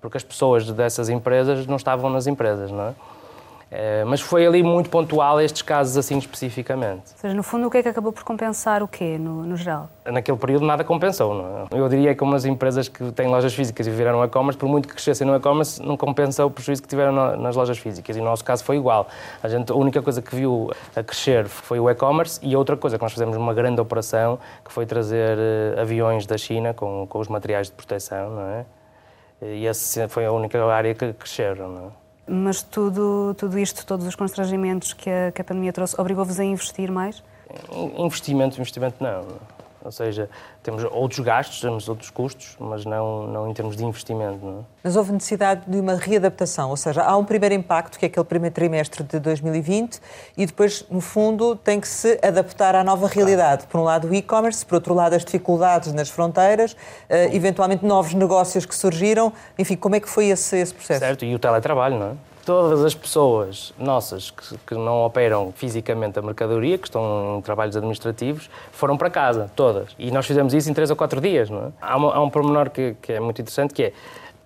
porque 0.00 0.16
as 0.16 0.24
pessoas 0.24 0.70
dessas 0.70 1.08
empresas 1.08 1.66
não 1.66 1.76
estavam 1.76 2.10
nas 2.10 2.26
empresas, 2.26 2.70
não 2.70 2.88
é? 2.88 2.94
Eh, 3.70 4.02
mas 4.04 4.20
foi 4.20 4.46
ali 4.46 4.62
muito 4.62 4.88
pontual 4.88 5.40
estes 5.40 5.60
casos 5.60 5.96
assim 5.98 6.16
especificamente. 6.16 7.12
Ou 7.12 7.18
seja, 7.18 7.34
no 7.34 7.42
fundo, 7.42 7.66
o 7.66 7.70
que 7.70 7.78
é 7.78 7.82
que 7.82 7.88
acabou 7.88 8.12
por 8.12 8.24
compensar 8.24 8.82
o 8.82 8.88
quê, 8.88 9.18
no, 9.18 9.44
no 9.44 9.56
geral? 9.56 9.90
Naquele 10.06 10.38
período 10.38 10.64
nada 10.64 10.82
compensou. 10.84 11.34
Não 11.34 11.68
é? 11.70 11.78
Eu 11.78 11.88
diria 11.88 12.14
que 12.14 12.22
umas 12.22 12.46
empresas 12.46 12.88
que 12.88 13.12
têm 13.12 13.28
lojas 13.28 13.54
físicas 13.54 13.86
e 13.86 13.90
viraram 13.90 14.24
e-commerce, 14.24 14.58
por 14.58 14.68
muito 14.68 14.88
que 14.88 14.94
crescessem 14.94 15.26
no 15.26 15.36
e-commerce, 15.36 15.82
não 15.82 15.96
compensa 15.96 16.46
o 16.46 16.50
prejuízo 16.50 16.82
que 16.82 16.88
tiveram 16.88 17.36
nas 17.36 17.56
lojas 17.56 17.78
físicas. 17.78 18.16
E 18.16 18.20
no 18.20 18.26
nosso 18.26 18.44
caso 18.44 18.64
foi 18.64 18.76
igual. 18.76 19.06
A, 19.42 19.48
gente, 19.48 19.70
a 19.70 19.74
única 19.74 20.00
coisa 20.00 20.22
que 20.22 20.34
viu 20.34 20.70
a 20.96 21.02
crescer 21.02 21.46
foi 21.46 21.78
o 21.78 21.90
e-commerce 21.90 22.40
e 22.42 22.56
outra 22.56 22.76
coisa 22.76 22.96
que 22.96 23.02
nós 23.02 23.12
fizemos 23.12 23.36
uma 23.36 23.52
grande 23.52 23.80
operação, 23.80 24.38
que 24.64 24.72
foi 24.72 24.86
trazer 24.86 25.36
uh, 25.36 25.80
aviões 25.80 26.24
da 26.26 26.38
China 26.38 26.72
com, 26.72 27.06
com 27.06 27.18
os 27.18 27.28
materiais 27.28 27.66
de 27.66 27.74
proteção, 27.74 28.30
não 28.30 28.42
é? 28.42 28.64
E 29.40 29.66
essa 29.66 30.08
foi 30.08 30.24
a 30.24 30.32
única 30.32 30.64
área 30.64 30.92
que 30.94 31.12
cresceram, 31.12 31.68
não 31.68 31.86
é? 31.86 32.07
Mas 32.28 32.62
tudo, 32.62 33.34
tudo 33.38 33.58
isto, 33.58 33.86
todos 33.86 34.06
os 34.06 34.14
constrangimentos 34.14 34.92
que 34.92 35.08
a, 35.08 35.32
que 35.32 35.40
a 35.40 35.44
pandemia 35.44 35.72
trouxe, 35.72 35.98
obrigou-vos 35.98 36.38
a 36.38 36.44
investir 36.44 36.90
mais? 36.90 37.22
Investimento, 37.96 38.56
investimento 38.56 39.02
não. 39.02 39.26
Ou 39.84 39.92
seja, 39.92 40.28
temos 40.62 40.84
outros 40.84 41.20
gastos, 41.20 41.60
temos 41.60 41.88
outros 41.88 42.10
custos, 42.10 42.56
mas 42.58 42.84
não, 42.84 43.26
não 43.26 43.48
em 43.48 43.54
termos 43.54 43.76
de 43.76 43.84
investimento. 43.84 44.44
Não 44.44 44.60
é? 44.60 44.62
Mas 44.82 44.96
houve 44.96 45.12
necessidade 45.12 45.62
de 45.66 45.78
uma 45.78 45.94
readaptação, 45.94 46.70
ou 46.70 46.76
seja, 46.76 47.02
há 47.02 47.16
um 47.16 47.24
primeiro 47.24 47.54
impacto, 47.54 47.98
que 47.98 48.06
é 48.06 48.08
aquele 48.08 48.24
primeiro 48.24 48.54
trimestre 48.54 49.04
de 49.04 49.18
2020, 49.18 50.00
e 50.36 50.46
depois, 50.46 50.84
no 50.90 51.00
fundo, 51.00 51.56
tem 51.56 51.80
que 51.80 51.88
se 51.88 52.18
adaptar 52.22 52.74
à 52.74 52.82
nova 52.82 53.06
realidade. 53.06 53.66
Por 53.66 53.80
um 53.80 53.84
lado, 53.84 54.08
o 54.08 54.14
e-commerce, 54.14 54.64
por 54.64 54.76
outro 54.76 54.94
lado, 54.94 55.14
as 55.14 55.24
dificuldades 55.24 55.92
nas 55.92 56.08
fronteiras, 56.08 56.72
uh, 56.72 56.76
eventualmente 57.32 57.84
novos 57.84 58.14
negócios 58.14 58.66
que 58.66 58.74
surgiram. 58.74 59.32
Enfim, 59.58 59.76
como 59.76 59.94
é 59.94 60.00
que 60.00 60.08
foi 60.08 60.26
esse, 60.26 60.56
esse 60.56 60.74
processo? 60.74 61.00
Certo, 61.00 61.24
e 61.24 61.34
o 61.34 61.38
teletrabalho, 61.38 61.98
não 61.98 62.06
é? 62.06 62.27
Todas 62.48 62.82
as 62.82 62.94
pessoas 62.94 63.74
nossas 63.78 64.30
que, 64.30 64.56
que, 64.68 64.74
não 64.74 65.04
operam 65.04 65.52
fisicamente 65.54 66.18
a 66.18 66.22
mercadoria, 66.22 66.78
que 66.78 66.88
estão 66.88 67.36
em 67.36 67.42
trabalhos 67.42 67.76
administrativos, 67.76 68.48
foram 68.72 68.96
para 68.96 69.10
casa, 69.10 69.50
todas. 69.54 69.94
E 69.98 70.10
nós 70.10 70.24
fizemos 70.24 70.54
isso 70.54 70.70
em 70.70 70.72
três 70.72 70.88
ou 70.88 70.96
quatro 70.96 71.20
dias. 71.20 71.50
Não 71.50 71.66
é? 71.66 71.72
há, 71.78 71.94
uma, 71.98 72.14
há 72.14 72.22
um 72.22 72.30
pormenor 72.30 72.70
que, 72.70 72.96
que 73.02 73.12
é 73.12 73.20
muito 73.20 73.38
interessante, 73.42 73.74
que 73.74 73.82
é, 73.82 73.92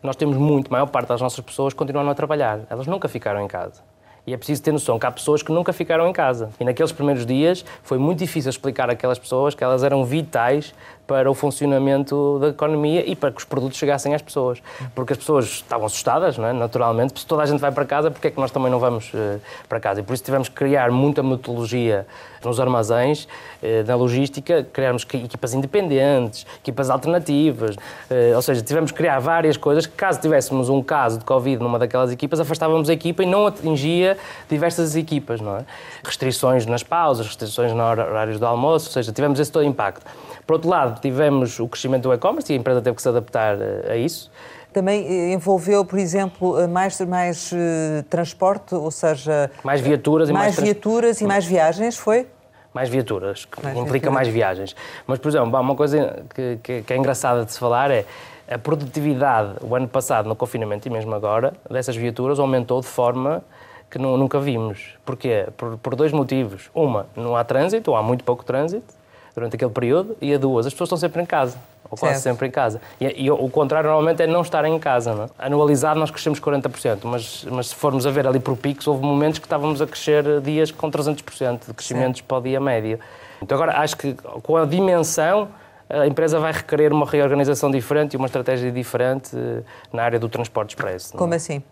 nós 0.02 0.16
temos 0.16 0.36
muito, 0.36 0.66
a 0.66 0.72
maior 0.72 0.86
parte 0.86 1.10
das 1.10 1.20
nossas 1.20 1.38
pessoas 1.44 1.74
continuam 1.74 2.10
a 2.10 2.12
trabalhar. 2.12 2.62
Elas 2.68 2.88
nunca 2.88 3.06
ficaram 3.06 3.40
em 3.40 3.46
casa. 3.46 3.80
E 4.26 4.34
é 4.34 4.36
preciso 4.36 4.60
ter 4.64 4.72
noção 4.72 4.98
que 4.98 5.06
há 5.06 5.10
pessoas 5.12 5.40
que 5.40 5.52
nunca 5.52 5.72
ficaram 5.72 6.08
em 6.08 6.12
casa. 6.12 6.50
E 6.58 6.64
naqueles 6.64 6.90
primeiros 6.90 7.24
dias 7.24 7.64
foi 7.84 7.98
muito 7.98 8.18
difícil 8.18 8.50
explicar 8.50 8.90
àquelas 8.90 9.18
pessoas 9.20 9.54
que 9.54 9.62
elas 9.62 9.84
eram 9.84 10.04
vitais 10.04 10.74
para 11.06 11.30
o 11.30 11.34
funcionamento 11.34 12.38
da 12.40 12.48
economia 12.48 13.08
e 13.08 13.14
para 13.14 13.30
que 13.30 13.38
os 13.38 13.44
produtos 13.44 13.78
chegassem 13.78 14.14
às 14.14 14.22
pessoas. 14.22 14.62
Porque 14.94 15.12
as 15.12 15.18
pessoas 15.18 15.46
estavam 15.46 15.86
assustadas, 15.86 16.38
é? 16.38 16.52
naturalmente. 16.52 17.20
Se 17.20 17.26
toda 17.26 17.42
a 17.42 17.46
gente 17.46 17.60
vai 17.60 17.72
para 17.72 17.84
casa, 17.84 18.10
porque 18.10 18.28
é 18.28 18.30
que 18.30 18.40
nós 18.40 18.50
também 18.50 18.70
não 18.70 18.78
vamos 18.78 19.12
uh, 19.12 19.40
para 19.68 19.80
casa? 19.80 20.00
E 20.00 20.02
por 20.02 20.14
isso 20.14 20.22
tivemos 20.22 20.48
que 20.48 20.54
criar 20.54 20.90
muita 20.90 21.22
metodologia 21.22 22.06
nos 22.44 22.58
armazéns, 22.58 23.24
uh, 23.24 23.86
na 23.86 23.94
logística, 23.94 24.66
criarmos 24.72 25.06
equipas 25.12 25.54
independentes, 25.54 26.46
equipas 26.62 26.88
alternativas, 26.88 27.76
uh, 27.76 28.36
ou 28.36 28.42
seja, 28.42 28.62
tivemos 28.62 28.90
que 28.90 28.96
criar 28.96 29.18
várias 29.18 29.56
coisas 29.56 29.86
que, 29.86 29.94
caso 29.94 30.20
tivéssemos 30.20 30.68
um 30.68 30.82
caso 30.82 31.18
de 31.18 31.24
Covid 31.24 31.62
numa 31.62 31.78
daquelas 31.78 32.12
equipas, 32.12 32.40
afastávamos 32.40 32.88
a 32.88 32.92
equipa 32.92 33.22
e 33.22 33.26
não 33.26 33.46
atingia 33.46 34.16
diversas 34.48 34.96
equipas, 34.96 35.40
não 35.40 35.56
é? 35.56 35.64
Restrições 36.04 36.64
nas 36.66 36.82
pausas, 36.82 37.26
restrições 37.26 37.72
nos 37.72 37.80
horários 37.80 38.38
do 38.38 38.46
almoço, 38.46 38.86
ou 38.88 38.92
seja, 38.92 39.12
tivemos 39.12 39.38
esse 39.38 39.50
todo 39.50 39.64
impacto. 39.64 40.06
Por 40.46 40.54
outro 40.54 40.68
lado, 40.68 41.00
tivemos 41.00 41.58
o 41.60 41.68
crescimento 41.68 42.02
do 42.04 42.12
e-commerce 42.12 42.52
e 42.52 42.56
a 42.56 42.58
empresa 42.58 42.82
teve 42.82 42.96
que 42.96 43.02
se 43.02 43.08
adaptar 43.08 43.56
eh, 43.60 43.92
a 43.92 43.96
isso. 43.96 44.30
Também 44.72 45.06
eh, 45.06 45.32
envolveu, 45.32 45.84
por 45.84 45.98
exemplo, 45.98 46.58
eh, 46.60 46.66
mais, 46.66 47.00
mais 47.02 47.52
uh, 47.52 48.02
transporte, 48.08 48.74
ou 48.74 48.90
seja... 48.90 49.50
Mais 49.62 49.80
viaturas 49.80 50.28
e 50.28 50.32
mais... 50.32 50.56
Mais 50.56 50.60
viaturas 50.60 51.20
e 51.20 51.24
mais 51.24 51.44
viagens, 51.44 51.96
foi? 51.96 52.26
mais 52.74 52.88
viaturas, 52.88 53.44
que 53.44 53.62
mais 53.62 53.76
implica 53.76 53.92
viaturas. 53.92 54.14
mais 54.14 54.28
viagens. 54.28 54.76
Mas, 55.06 55.18
por 55.18 55.28
exemplo, 55.28 55.60
uma 55.60 55.76
coisa 55.76 56.24
que, 56.34 56.58
que, 56.62 56.82
que, 56.82 56.92
é 56.92 56.96
engraçada 56.96 57.44
de 57.44 57.52
se 57.52 57.58
falar 57.58 57.90
é 57.90 58.06
a 58.48 58.56
produtividade, 58.56 59.56
o 59.60 59.74
ano 59.74 59.86
passado, 59.86 60.26
no 60.26 60.34
confinamento 60.34 60.88
e 60.88 60.90
mesmo 60.90 61.14
agora, 61.14 61.52
dessas 61.70 61.94
viaturas 61.96 62.38
aumentou 62.38 62.80
de 62.80 62.86
forma 62.86 63.44
que 63.90 63.98
nunca 63.98 64.40
vimos. 64.40 64.96
Porquê? 65.04 65.46
Por, 65.54 65.76
por 65.76 65.94
dois 65.94 66.12
motivos. 66.12 66.70
Uma, 66.74 67.06
não 67.14 67.36
há 67.36 67.44
trânsito, 67.44 67.90
ou 67.90 67.96
há 67.96 68.02
muito 68.02 68.24
pouco 68.24 68.42
trânsito, 68.42 68.94
durante 69.34 69.56
aquele 69.56 69.70
período, 69.70 70.16
e 70.20 70.34
a 70.34 70.38
duas, 70.38 70.66
as 70.66 70.72
pessoas 70.72 70.88
estão 70.88 70.98
sempre 70.98 71.22
em 71.22 71.26
casa, 71.26 71.56
ou 71.90 71.96
quase 71.96 72.20
certo. 72.20 72.34
sempre 72.34 72.48
em 72.48 72.50
casa. 72.50 72.80
E, 73.00 73.24
e, 73.24 73.30
o 73.30 73.48
contrário 73.48 73.88
normalmente 73.88 74.22
é 74.22 74.26
não 74.26 74.42
estarem 74.42 74.74
em 74.74 74.78
casa. 74.78 75.14
Não 75.14 75.24
é? 75.24 75.28
Anualizado 75.38 75.98
nós 75.98 76.10
crescemos 76.10 76.40
40%, 76.40 77.00
mas, 77.04 77.46
mas 77.50 77.68
se 77.68 77.74
formos 77.74 78.06
a 78.06 78.10
ver 78.10 78.26
ali 78.26 78.40
por 78.40 78.56
picos, 78.56 78.86
houve 78.86 79.04
momentos 79.04 79.38
que 79.38 79.46
estávamos 79.46 79.80
a 79.80 79.86
crescer 79.86 80.40
dias 80.40 80.70
com 80.70 80.90
300% 80.90 81.66
de 81.66 81.74
crescimentos 81.74 82.20
para 82.20 82.38
o 82.38 82.40
dia 82.40 82.60
médio. 82.60 82.98
Então 83.42 83.56
agora 83.56 83.78
acho 83.78 83.96
que 83.96 84.14
com 84.14 84.56
a 84.56 84.64
dimensão 84.64 85.48
a 85.88 86.06
empresa 86.06 86.40
vai 86.40 86.52
requerer 86.52 86.92
uma 86.92 87.04
reorganização 87.04 87.70
diferente 87.70 88.14
e 88.14 88.16
uma 88.16 88.26
estratégia 88.26 88.72
diferente 88.72 89.36
eh, 89.36 89.62
na 89.92 90.02
área 90.02 90.18
do 90.18 90.28
transporte 90.28 90.70
expresso. 90.70 91.14
Como 91.16 91.34
é? 91.34 91.36
assim? 91.36 91.62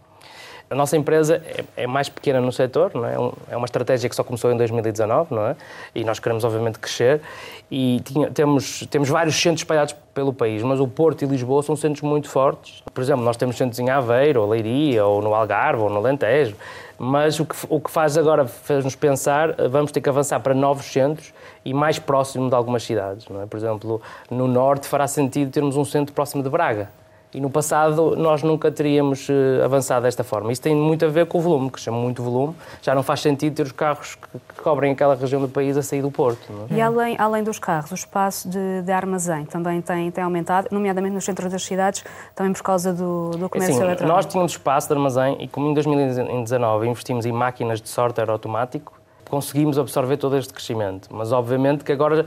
A 0.71 0.75
nossa 0.77 0.97
empresa 0.97 1.43
é, 1.45 1.83
é 1.83 1.87
mais 1.89 2.09
pequena 2.09 2.41
no 2.41 2.53
setor, 2.53 2.93
não 2.95 3.05
é? 3.05 3.15
é 3.51 3.57
uma 3.57 3.65
estratégia 3.65 4.09
que 4.09 4.15
só 4.15 4.23
começou 4.23 4.53
em 4.53 4.57
2019, 4.57 5.35
não 5.35 5.45
é? 5.49 5.57
E 5.93 6.05
nós 6.05 6.21
queremos, 6.21 6.45
obviamente, 6.45 6.79
crescer. 6.79 7.21
E 7.69 8.01
tinha, 8.05 8.31
temos, 8.31 8.87
temos 8.89 9.09
vários 9.09 9.35
centros 9.35 9.63
espalhados 9.63 9.97
pelo 10.15 10.33
país, 10.33 10.63
mas 10.63 10.79
o 10.79 10.87
Porto 10.87 11.23
e 11.23 11.27
Lisboa 11.27 11.61
são 11.65 11.75
centros 11.75 12.03
muito 12.03 12.29
fortes. 12.29 12.85
Por 12.95 13.03
exemplo, 13.03 13.25
nós 13.25 13.37
temos 13.37 13.57
centros 13.57 13.81
em 13.81 13.91
Aveiro, 13.91 14.43
ou 14.43 14.49
Leiria, 14.49 15.05
ou 15.05 15.21
no 15.21 15.35
Algarve, 15.35 15.83
ou 15.83 15.91
no 15.91 15.97
Alentejo. 15.97 16.55
Mas 16.97 17.41
o 17.41 17.47
que, 17.47 17.57
o 17.69 17.81
que 17.81 17.91
faz 17.91 18.17
agora, 18.17 18.47
faz-nos 18.47 18.95
pensar, 18.95 19.57
vamos 19.69 19.91
ter 19.91 20.01
que 20.01 20.09
avançar 20.09 20.39
para 20.39 20.55
novos 20.55 20.87
centros 20.87 21.35
e 21.65 21.75
mais 21.75 21.99
próximo 21.99 22.49
de 22.49 22.55
algumas 22.55 22.85
cidades. 22.85 23.27
Não 23.29 23.43
é? 23.43 23.47
Por 23.47 23.57
exemplo, 23.57 24.01
no 24.31 24.47
Norte 24.47 24.87
fará 24.87 25.09
sentido 25.09 25.51
termos 25.51 25.77
um 25.77 25.85
centro 25.85 26.15
próximo 26.15 26.45
de 26.45 26.49
Braga 26.49 27.00
e 27.33 27.41
no 27.41 27.49
passado 27.49 28.17
nós 28.17 28.43
nunca 28.43 28.71
teríamos 28.71 29.29
uh, 29.29 29.65
avançado 29.65 30.03
desta 30.03 30.25
forma. 30.25 30.53
Isso 30.53 30.63
tem 30.63 30.75
muito 30.75 31.05
a 31.05 31.09
ver 31.09 31.27
com 31.27 31.39
o 31.39 31.41
volume, 31.41 31.71
que 31.71 31.81
chama 31.81 31.99
muito 31.99 32.23
volume. 32.23 32.55
Já 32.83 32.95
não 32.95 33.03
faz 33.03 33.21
sentido 33.21 33.55
ter 33.55 33.63
os 33.63 33.73
carros 33.73 34.17
que, 34.17 34.63
cobrem 34.63 34.93
aquela 34.93 35.15
região 35.15 35.41
do 35.41 35.49
país 35.49 35.77
a 35.77 35.83
sair 35.83 36.03
do 36.03 36.11
Porto. 36.11 36.41
É? 36.71 36.75
E 36.75 36.81
além, 36.81 37.17
além 37.19 37.43
dos 37.43 37.59
carros, 37.59 37.91
o 37.93 37.95
espaço 37.95 38.49
de, 38.49 38.83
de, 38.83 38.93
armazém 38.93 39.45
também 39.47 39.81
tem, 39.81 40.11
tem 40.11 40.23
aumentado, 40.23 40.69
nomeadamente 40.71 41.15
nos 41.15 41.25
centros 41.25 41.51
das 41.51 41.63
cidades, 41.63 42.05
também 42.35 42.53
por 42.53 42.63
causa 42.63 42.93
do, 42.93 43.31
do 43.31 43.49
comércio 43.49 43.77
assim, 43.77 43.85
eletrónico. 43.85 44.17
Nós 44.17 44.27
tínhamos 44.27 44.53
espaço 44.53 44.89
de 44.89 44.95
armazém 44.95 45.37
e 45.41 45.49
como 45.49 45.69
em 45.71 45.75
2019 45.75 46.89
investimos 46.89 47.25
em 47.25 47.33
máquinas 47.33 47.81
de 47.81 47.89
sorter 47.89 48.29
automático, 48.29 48.93
conseguimos 49.31 49.79
absorver 49.79 50.17
todo 50.17 50.37
este 50.37 50.53
crescimento. 50.53 51.09
Mas 51.11 51.33
obviamente 51.33 51.85
que 51.85 51.93
agora 51.93 52.27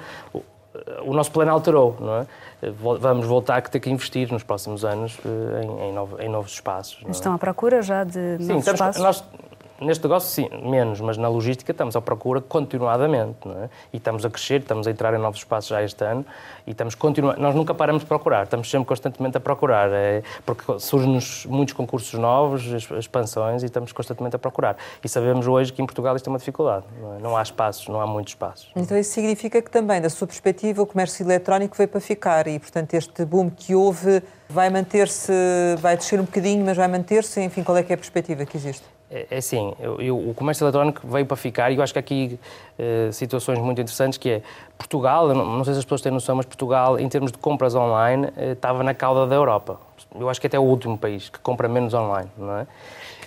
o 1.04 1.14
nosso 1.14 1.32
plano 1.32 1.52
alterou, 1.52 1.96
não 2.00 2.16
é? 2.18 2.26
Vamos 2.72 3.26
voltar 3.26 3.58
a 3.58 3.62
ter 3.62 3.80
que 3.80 3.90
investir 3.90 4.32
nos 4.32 4.44
próximos 4.44 4.86
anos 4.86 5.18
eh, 5.26 5.64
em, 5.64 5.90
em, 5.90 5.94
novo, 5.94 6.22
em 6.22 6.30
novos 6.30 6.54
espaços. 6.54 7.00
É? 7.06 7.12
Estão 7.12 7.34
à 7.34 7.38
procura 7.38 7.82
já 7.82 8.04
de 8.04 8.12
Sim, 8.12 8.48
novos 8.48 8.68
estamos, 8.68 8.68
espaços? 8.68 9.02
Nós, 9.02 9.24
Neste 9.82 10.04
negócio, 10.04 10.30
sim, 10.30 10.50
menos, 10.70 11.02
mas 11.02 11.18
na 11.18 11.28
logística 11.28 11.72
estamos 11.72 11.96
à 11.96 12.02
procura 12.02 12.40
continuadamente, 12.40 13.50
é? 13.50 13.70
E 13.92 13.98
estamos 13.98 14.24
a 14.24 14.30
crescer, 14.30 14.62
estamos 14.62 14.88
a 14.88 14.92
entrar 14.92 15.14
em 15.14 15.18
novos 15.18 15.40
espaços 15.40 15.70
já 15.70 15.84
este 15.84 16.04
ano 16.06 16.26
e 16.66 16.72
estamos 16.72 16.96
continuando. 16.96 17.42
Nós 17.42 17.56
nunca 17.56 17.74
paramos 17.74 18.04
de 18.04 18.08
procurar, 18.08 18.44
estamos 18.44 18.70
sempre 18.70 18.88
constantemente 18.88 19.36
a 19.36 19.40
procurar, 19.40 19.90
é, 19.92 20.22
porque 20.46 20.80
surgem-nos 20.80 21.46
muitos 21.48 21.74
concursos 21.74 22.18
novos, 22.20 22.66
expansões 22.94 23.64
e 23.64 23.66
estamos 23.66 23.92
constantemente 23.92 24.36
a 24.36 24.40
procurar. 24.40 24.78
E 25.04 25.10
sabemos 25.10 25.48
hoje 25.48 25.74
que 25.74 25.82
em 25.82 25.86
Portugal 25.86 26.16
isto 26.16 26.28
é 26.28 26.30
uma 26.30 26.40
dificuldade, 26.40 26.86
não, 27.02 27.16
é? 27.16 27.20
não 27.20 27.38
há 27.38 27.42
espaços, 27.42 27.88
não 27.88 28.00
há 28.00 28.08
muitos 28.08 28.34
espaços. 28.34 28.70
Então 28.76 28.98
isso 28.98 29.12
significa 29.12 29.62
que 29.62 29.72
também, 29.72 30.00
da 30.00 30.10
sua 30.10 30.28
perspectiva, 30.28 30.82
o 30.82 30.86
comércio 30.86 31.26
eletrónico 31.26 31.76
veio 31.76 31.90
para 31.90 32.00
ficar 32.00 32.48
e, 32.48 32.60
portanto, 32.60 32.94
este 32.94 33.26
boom 33.26 33.50
que 33.50 33.74
houve 33.76 34.22
vai 34.48 34.70
manter-se, 34.70 35.34
vai 35.80 35.98
descer 35.98 36.20
um 36.20 36.26
bocadinho, 36.26 36.64
mas 36.64 36.78
vai 36.78 36.88
manter-se, 36.88 37.42
enfim, 37.42 37.64
qual 37.64 37.76
é 37.78 37.84
que 37.84 37.92
é 37.92 37.96
a 37.96 37.98
perspectiva 37.98 38.46
que 38.46 38.56
existe? 38.56 38.86
É, 39.14 39.28
é 39.30 39.38
assim, 39.38 39.76
eu, 39.80 40.02
eu, 40.02 40.18
o 40.18 40.34
comércio 40.34 40.66
eletrónico 40.66 41.08
veio 41.08 41.24
para 41.24 41.38
ficar 41.38 41.72
e 41.72 41.76
eu 41.76 41.84
acho 41.84 41.94
que 41.94 42.00
há 42.00 42.02
aqui 42.02 42.40
uh, 42.80 43.14
situações 43.14 43.60
muito 43.60 43.80
interessantes 43.80 44.18
que 44.18 44.28
é 44.28 44.42
Portugal, 44.76 45.28
não, 45.28 45.46
não, 45.46 45.64
sei 45.64 45.74
se 45.74 45.80
as 45.80 45.86
pessoas 45.86 46.02
têm 46.02 46.12
noção, 46.12 46.36
mas 46.36 46.48
Portugal, 46.48 47.00
em 47.00 47.08
termos 47.08 47.32
de 47.32 47.38
compras 47.38 47.76
online, 47.76 48.26
uh, 48.26 48.54
estava 48.54 48.84
na 48.84 48.96
cauda 48.96 49.28
da 49.28 49.36
Europa. 49.36 49.80
Eu 50.20 50.28
acho 50.30 50.42
que 50.42 50.48
até 50.48 50.58
é 50.58 50.60
o 50.60 50.64
último 50.64 50.98
país 50.98 51.30
que 51.30 51.38
compra 51.40 51.68
menos 51.68 51.94
online, 51.94 52.30
não 52.36 52.58
é? 52.58 52.64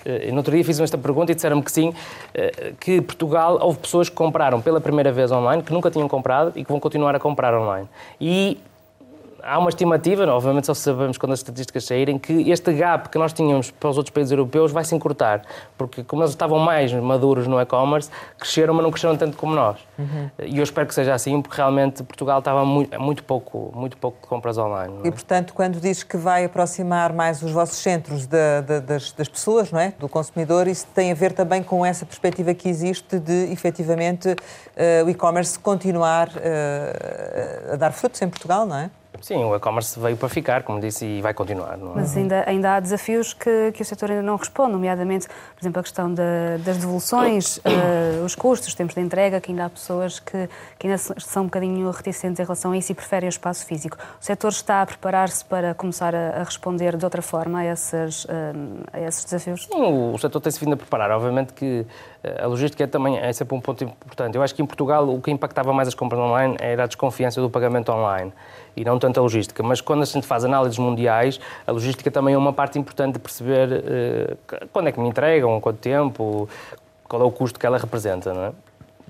Uh, 0.05 0.33
no 0.33 0.39
outro 0.39 0.53
dia 0.53 0.65
fiz-me 0.65 0.83
esta 0.83 0.99
pergunta 0.99 1.31
e 1.31 1.35
disseram-me 1.37 1.63
que 1.63 1.71
sim, 1.71 1.95
que 2.81 3.01
Portugal 3.01 3.59
houve 3.61 3.79
pessoas 3.79 4.09
que 4.09 4.15
compraram 4.15 4.61
pela 4.61 4.81
primeira 4.81 5.13
vez 5.13 5.31
online, 5.31 5.63
que 5.63 5.73
nunca 5.73 5.91
tinham 5.91 6.09
comprado 6.09 6.53
e 6.57 6.65
que 6.65 6.71
vão 6.71 6.81
continuar 6.81 7.15
a 7.15 7.21
comprar 7.21 7.55
online. 7.55 7.89
E 8.21 8.59
há 9.47 9.59
uma 9.59 9.69
estimativa, 9.69 10.27
obviamente 10.27 10.67
só 10.67 10.75
sabemos 10.75 11.17
quando 11.17 11.33
as 11.33 11.39
estatísticas 11.39 11.85
saírem, 11.85 12.19
que 12.19 12.51
este 12.51 12.73
gap 12.73 13.09
que 13.09 13.19
nós 13.19 13.33
tínhamos 13.33 13.71
para 13.71 13.89
os 13.89 13.97
outros 13.97 14.13
países 14.13 14.33
europeus 14.33 14.73
vai 14.73 14.85
se 14.85 14.95
encurtar, 14.95 15.43
porque 15.79 16.03
como 16.03 16.23
eles 16.23 16.33
estavam 16.33 16.59
mais 16.59 16.93
maduros 16.93 17.47
no 17.47 17.61
e-commerce, 17.61 18.11
cresceram, 18.39 18.75
mas 18.75 18.83
não 18.83 18.91
cresceram 18.91 19.17
tanto 19.17 19.37
como 19.37 19.55
nós. 19.55 19.79
Uhum. 19.99 20.31
E 20.39 20.59
eu 20.59 20.65
espero 20.65 20.87
que 20.87 20.95
seja 20.95 21.15
assim, 21.15 21.41
porque 21.41 21.57
realmente 21.57 22.03
Portugal 22.03 22.41
estava 22.41 22.65
muito, 22.65 23.01
muito 23.01 23.23
pouco, 23.23 23.73
muito 23.75 23.97
pouco 23.97 24.21
de 24.21 24.27
compras 24.27 24.59
online. 24.59 24.95
É? 25.05 25.09
E 25.09 25.11
portanto, 25.11 25.55
quando 25.55 25.81
diz 25.81 26.03
que 26.03 26.17
vai 26.17 26.45
aproximar 26.45 27.13
mais 27.13 27.43
os 27.43 27.53
vossos 27.53 27.79
centros 27.79 28.27
da, 28.27 28.61
da, 28.61 28.81
das, 28.81 29.13
das, 29.13 29.29
pessoas, 29.29 29.71
não 29.71 29.81
é? 29.81 29.93
do 29.99 30.09
consumidor, 30.09 30.67
isso 30.67 30.87
tem 30.95 31.13
a 31.13 31.15
ver 31.15 31.33
também 31.33 31.63
com 31.63 31.87
essa 31.87 32.05
perspectiva 32.05 32.53
que 32.55 32.69
existe 32.69 33.19
de, 33.19 33.53
efetivamente, 33.53 34.31
uh, 34.31 35.05
o 35.05 35.11
e-commerce 35.11 35.59
continuar 35.59 36.29
uh, 36.29 37.73
a 37.75 37.77
dar 37.77 37.93
frutos 37.93 38.21
em 38.23 38.29
Portugal, 38.29 38.67
não 38.67 38.77
é? 38.77 38.91
Sim, 39.21 39.45
o 39.45 39.55
e-commerce 39.55 39.99
veio 39.99 40.17
para 40.17 40.29
ficar, 40.29 40.63
como 40.63 40.81
disse, 40.81 41.05
e 41.05 41.23
vai 41.23 41.35
continuar. 41.35 41.75
É? 41.75 41.79
Mas 41.95 42.17
ainda, 42.17 42.45
ainda 42.47 42.75
há 42.75 42.81
desafios 42.81 43.33
que, 43.33 43.73
que 43.73 43.83
o 43.83 43.85
setor 43.85 44.11
ainda 44.11 44.23
não 44.23 44.37
responde, 44.37 44.73
nomeadamente, 44.73 45.29
por 45.29 45.63
exemplo, 45.63 45.81
a 45.81 45.83
questão 45.83 46.13
da, 46.13 46.57
das 46.65 46.79
devoluções, 46.79 47.59
uh, 47.59 48.23
os 48.25 48.35
custos, 48.35 48.69
os 48.69 48.75
tempos 48.75 48.95
de 48.95 49.01
entrega, 49.01 49.41
que 49.41 49.51
ainda 49.51 49.67
há 49.67 49.71
pessoas 49.71 50.19
que, 50.19 50.49
que 50.79 50.87
ainda 50.87 50.99
são 50.99 51.43
um 51.43 51.47
bocadinho 51.47 51.91
reticentes 51.91 52.41
em 52.41 52.43
relação 52.43 52.73
a 52.73 52.77
isso 52.77 52.93
e 52.93 52.95
preferem 52.95 53.29
o 53.29 53.31
espaço 53.31 53.67
físico. 53.67 53.97
O 54.21 54.25
setor 54.25 54.49
está 54.49 54.83
a 54.83 54.87
preparar-se 54.87 55.45
para 55.45 55.75
começar 55.75 56.15
a, 56.15 56.41
a, 56.41 56.43
responder 56.43 56.97
de 56.97 57.05
outra 57.05 57.23
forma 57.23 57.61
a 57.61 57.67
esses, 57.67 58.25
uh, 58.25 58.29
a 58.93 59.01
esses 59.01 59.25
desafios? 59.25 59.67
Sim, 59.67 60.13
o 60.13 60.19
setor 60.19 60.41
tem-se 60.41 60.61
vindo 60.61 60.75
a 60.75 60.77
preparar. 60.77 61.11
Obviamente 61.11 61.53
que 61.53 61.87
eh, 62.23 62.43
a 62.43 62.47
logística 62.47 62.85
é 62.85 62.87
também 62.87 63.19
é 63.19 63.33
sempre 63.33 63.57
um 63.57 63.61
ponto 63.61 63.83
importante. 63.85 64.35
Eu 64.37 64.43
acho 64.43 64.55
que 64.55 64.63
em 64.63 64.67
Portugal 64.67 65.09
o 65.09 65.21
que 65.21 65.31
impactava 65.31 65.73
mais 65.73 65.89
as 65.89 65.95
compras 65.95 66.21
online 66.21 66.57
era 66.61 66.85
a 66.85 66.87
desconfiança 66.87 67.41
do 67.41 67.49
pagamento 67.49 67.93
online 67.93 68.33
e 68.77 68.85
não 68.85 68.99
tanto 68.99 69.19
a 69.19 69.23
logística. 69.23 69.63
Mas 69.63 69.81
quando 69.81 70.03
a 70.03 70.05
gente 70.05 70.27
faz 70.27 70.45
análises 70.45 70.79
mundiais, 70.79 71.41
a 71.67 71.73
logística 71.73 72.11
também 72.11 72.35
é 72.35 72.39
uma 72.39 72.53
parte 72.53 72.79
importante 72.79 73.15
de 73.15 73.19
perceber 73.19 73.69
uh, 73.73 74.69
quando 74.73 74.89
é 74.89 74.93
que 74.93 75.01
me 75.01 75.09
entregam, 75.09 75.61
quanto 75.61 75.79
tempo, 75.79 76.49
qual 77.05 77.23
é 77.23 77.25
o 77.25 77.31
custo 77.31 77.59
que 77.59 77.67
ela 77.67 77.79
representa, 77.79 78.35
não 78.35 78.45
é? 78.45 78.53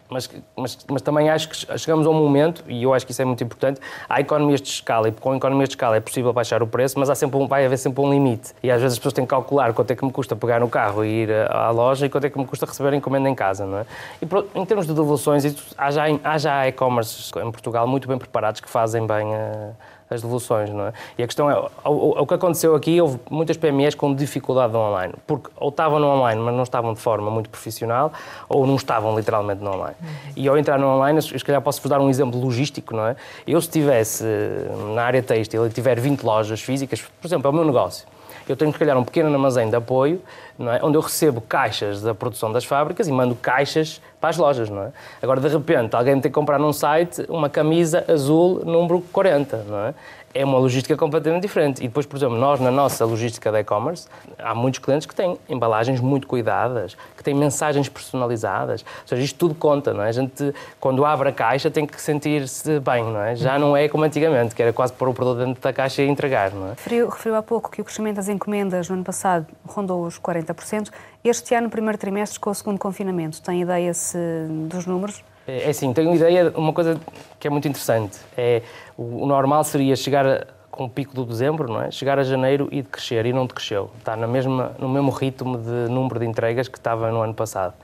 Mas, 0.09 0.31
mas, 0.57 0.79
mas 0.91 1.03
também 1.03 1.31
acho 1.31 1.49
que 1.49 1.79
chegamos 1.79 2.07
a 2.07 2.11
um 2.11 2.15
momento, 2.15 2.65
e 2.69 2.83
eu 2.83 2.95
acho 2.95 3.05
que 3.05 3.13
isso 3.13 3.23
é 3.23 3.25
muito 3.25 3.43
importante, 3.43 3.81
há 4.09 4.21
economias 4.21 4.61
de 4.61 4.69
escala, 4.69 5.09
e 5.09 5.13
com 5.13 5.35
economias 5.35 5.69
de 5.69 5.75
escala 5.75 5.97
é 5.97 6.01
possível 6.01 6.33
baixar 6.33 6.63
o 6.63 6.67
preço, 6.67 6.99
mas 6.99 7.11
há 7.11 7.15
sempre 7.15 7.37
um, 7.39 7.47
vai 7.47 7.65
haver 7.65 7.79
sempre 7.79 8.03
um 8.03 8.11
limite. 8.11 8.53
E 8.63 8.71
às 8.71 8.81
vezes 8.81 8.95
as 8.95 8.99
pessoas 8.99 9.15
têm 9.15 9.25
que 9.25 9.31
calcular 9.31 9.73
quanto 9.73 9.91
é 9.91 9.97
que 9.97 10.05
me 10.05 10.13
custa 10.13 10.37
pegar 10.37 10.61
no 10.61 10.69
carro 10.69 11.05
e 11.05 11.23
ir 11.23 11.31
à 11.51 11.71
loja 11.71 12.07
e 12.07 12.09
quanto 12.09 12.25
é 12.25 12.31
que 12.31 12.39
me 12.39 12.47
custa 12.47 12.67
receber 12.67 12.93
a 12.93 12.97
encomenda 12.97 13.29
em 13.29 13.35
casa, 13.35 13.67
não 13.67 13.79
é? 13.79 13.87
E 14.23 14.59
em 14.59 14.65
termos 14.65 14.87
de 14.87 14.95
devoluções, 14.95 15.45
há 15.77 15.91
já, 15.91 16.05
há 16.23 16.39
já 16.39 16.69
e-commerce 16.69 17.31
em 17.39 17.51
Portugal 17.51 17.87
muito 17.87 18.09
bem 18.09 18.19
preparados 18.19 18.61
que 18.61 18.69
fazem 18.69 19.07
bem 19.07 19.35
a 19.35 19.73
as 20.09 20.23
devoluções, 20.23 20.71
não 20.71 20.87
é? 20.87 20.93
E 21.19 21.23
a 21.23 21.27
questão 21.27 21.51
é, 21.51 21.59
o, 21.85 22.23
o, 22.23 22.27
que 22.27 22.35
aconteceu 22.35 22.75
aqui, 22.75 23.01
houve 23.01 23.19
muitas 23.31 23.57
PMEs 23.57 23.95
com 23.95 24.15
dificuldade 24.15 24.73
no 24.73 24.79
online, 24.79 25.15
porque 25.27 25.51
ou 25.57 25.69
estavam 25.69 25.99
no 25.99 26.07
online, 26.07 26.41
mas 26.41 26.55
não 26.55 26.63
estavam 26.63 26.95
de 26.95 27.01
forma 27.01 27.31
muito 27.31 27.51
profissional, 27.51 28.13
ou 28.49 28.67
não 28.67 28.77
estavam 28.77 29.17
literalmente 29.17 29.63
no 29.63 29.73
online. 29.73 29.97
E 30.37 30.47
ao 30.49 30.57
entrar 30.57 30.79
no 30.79 30.87
online, 30.87 31.21
se 31.21 31.45
calhar 31.45 31.61
posso-vos 31.61 31.91
dar 31.91 32.01
um 32.01 32.09
exemplo 32.09 32.41
logístico, 32.41 32.95
não 32.95 33.07
é? 33.07 33.17
Eu 33.47 33.61
se 33.61 33.69
estivesse 33.69 34.25
na 34.95 35.03
área 35.03 35.23
têxtil 35.23 35.67
e 35.67 35.71
tiver 35.71 35.99
20 35.99 36.23
lojas 36.23 36.61
físicas, 36.61 37.03
por 37.21 37.27
exemplo, 37.27 37.49
é 37.49 37.51
o 37.51 37.55
meu 37.55 37.65
negócio, 37.65 38.07
eu 38.49 38.57
tenho, 38.57 38.73
se 38.73 38.79
calhar, 38.79 38.97
um 38.97 39.05
pequeno 39.05 39.33
armazém 39.33 39.69
de 39.69 39.75
apoio, 39.75 40.23
não 40.59 40.73
é? 40.73 40.81
onde 40.83 40.97
eu 40.97 41.01
recebo 41.01 41.41
caixas 41.41 42.03
da 42.03 42.15
produção 42.15 42.53
das 42.53 42.65
fábricas 42.65 43.09
e 43.09 43.13
mando 43.13 43.35
caixas 43.35 44.01
para 44.21 44.31
as 44.31 44.37
lojas. 44.37 44.71
Não 44.71 44.83
é? 44.83 44.93
Agora, 45.23 45.41
de 45.41 45.49
repente, 45.49 45.95
alguém 45.95 46.15
tem 46.15 46.31
que 46.31 46.35
comprar 46.35 46.59
num 46.59 46.73
site 46.73 47.25
uma 47.29 47.49
camisa 47.49 48.05
azul 48.09 48.65
número 48.65 49.01
40. 49.13 49.57
Não 49.69 49.79
é? 49.79 49.95
é 50.37 50.45
uma 50.45 50.59
logística 50.59 50.95
completamente 50.97 51.43
diferente. 51.43 51.83
E 51.83 51.89
depois, 51.89 52.05
por 52.05 52.17
exemplo, 52.17 52.37
nós, 52.37 52.61
na 52.61 52.71
nossa 52.71 53.05
logística 53.07 53.51
de 53.51 53.59
e-commerce, 53.59 54.07
há 54.39 54.55
muitos 54.55 54.81
clientes 54.81 55.07
que 55.07 55.15
têm 55.15 55.39
embalagens 55.49 55.99
muito 55.99 56.27
cuidadas, 56.27 56.97
que 57.17 57.25
têm 57.25 57.35
mensagens 57.35 57.89
personalizadas. 57.89 58.83
Ou 58.83 59.09
seja, 59.09 59.23
isto 59.23 59.39
tudo 59.39 59.55
conta, 59.55 59.95
não 59.95 60.03
é? 60.03 60.09
A 60.09 60.13
gente, 60.13 60.55
quando 60.79 61.05
abre 61.05 61.31
a 61.31 61.33
caixa, 61.33 61.71
tem 61.71 61.87
que 61.87 62.01
sentir-se 62.01 62.79
bem, 62.81 63.05
não 63.05 63.21
é? 63.21 63.35
Já 63.35 63.59
não 63.59 63.75
é 63.75 63.89
como 63.89 64.05
antigamente, 64.05 64.55
que 64.55 64.63
era 64.63 64.73
quase 64.73 64.93
pôr 64.93 65.09
o 65.09 65.15
produto 65.15 65.39
dentro 65.39 65.63
da 65.63 65.73
caixa 65.73 66.03
e 66.03 66.09
entregar, 66.09 66.53
não 66.53 66.69
é? 66.69 66.71
Referiu, 66.71 67.09
referiu 67.09 67.37
há 67.37 67.43
pouco 67.43 67.71
que 67.71 67.81
o 67.81 67.85
crescimento 67.85 68.17
das 68.17 68.29
encomendas 68.29 68.91
no 68.91 68.97
ano 68.97 69.05
passado 69.05 69.47
rondou 69.67 70.05
os 70.05 70.21
40%. 70.21 70.46
Este 71.25 71.55
ano, 71.55 71.65
no 71.65 71.71
primeiro 71.71 71.99
trimestre, 71.99 72.39
com 72.39 72.51
o 72.51 72.55
segundo 72.55 72.79
confinamento, 72.79 73.43
tem 73.43 73.63
ideia 73.63 73.93
se, 73.93 74.19
dos 74.69 74.87
números? 74.87 75.25
É, 75.47 75.65
é 75.65 75.71
assim, 75.71 75.93
tenho 75.93 76.09
uma 76.11 76.17
ideia, 76.17 76.53
uma 76.57 76.73
coisa 76.73 77.01
que 77.39 77.47
é 77.47 77.51
muito 77.51 77.67
interessante. 77.69 78.19
É, 78.37 78.63
o, 78.97 79.23
o 79.23 79.27
normal 79.27 79.65
seria 79.65 79.95
chegar 79.97 80.27
a, 80.27 80.47
com 80.71 80.85
o 80.85 80.91
pico 80.91 81.15
do 81.15 81.25
dezembro, 81.25 81.73
não 81.73 81.83
é? 81.83 81.91
Chegar 81.91 82.19
a 82.19 82.23
janeiro 82.23 82.69
e 82.71 82.83
decrescer, 82.83 83.25
e 83.27 83.33
não 83.33 83.47
decresceu. 83.47 83.91
Está 83.99 84.17
na 84.17 84.27
mesma, 84.27 84.73
no 84.79 84.89
mesmo 84.89 85.11
ritmo 85.11 85.57
de 85.57 85.91
número 85.91 86.21
de 86.21 86.27
entregas 86.27 86.69
que 86.69 86.79
estava 86.79 87.11
no 87.11 87.23
ano 87.23 87.35
passado. 87.35 87.75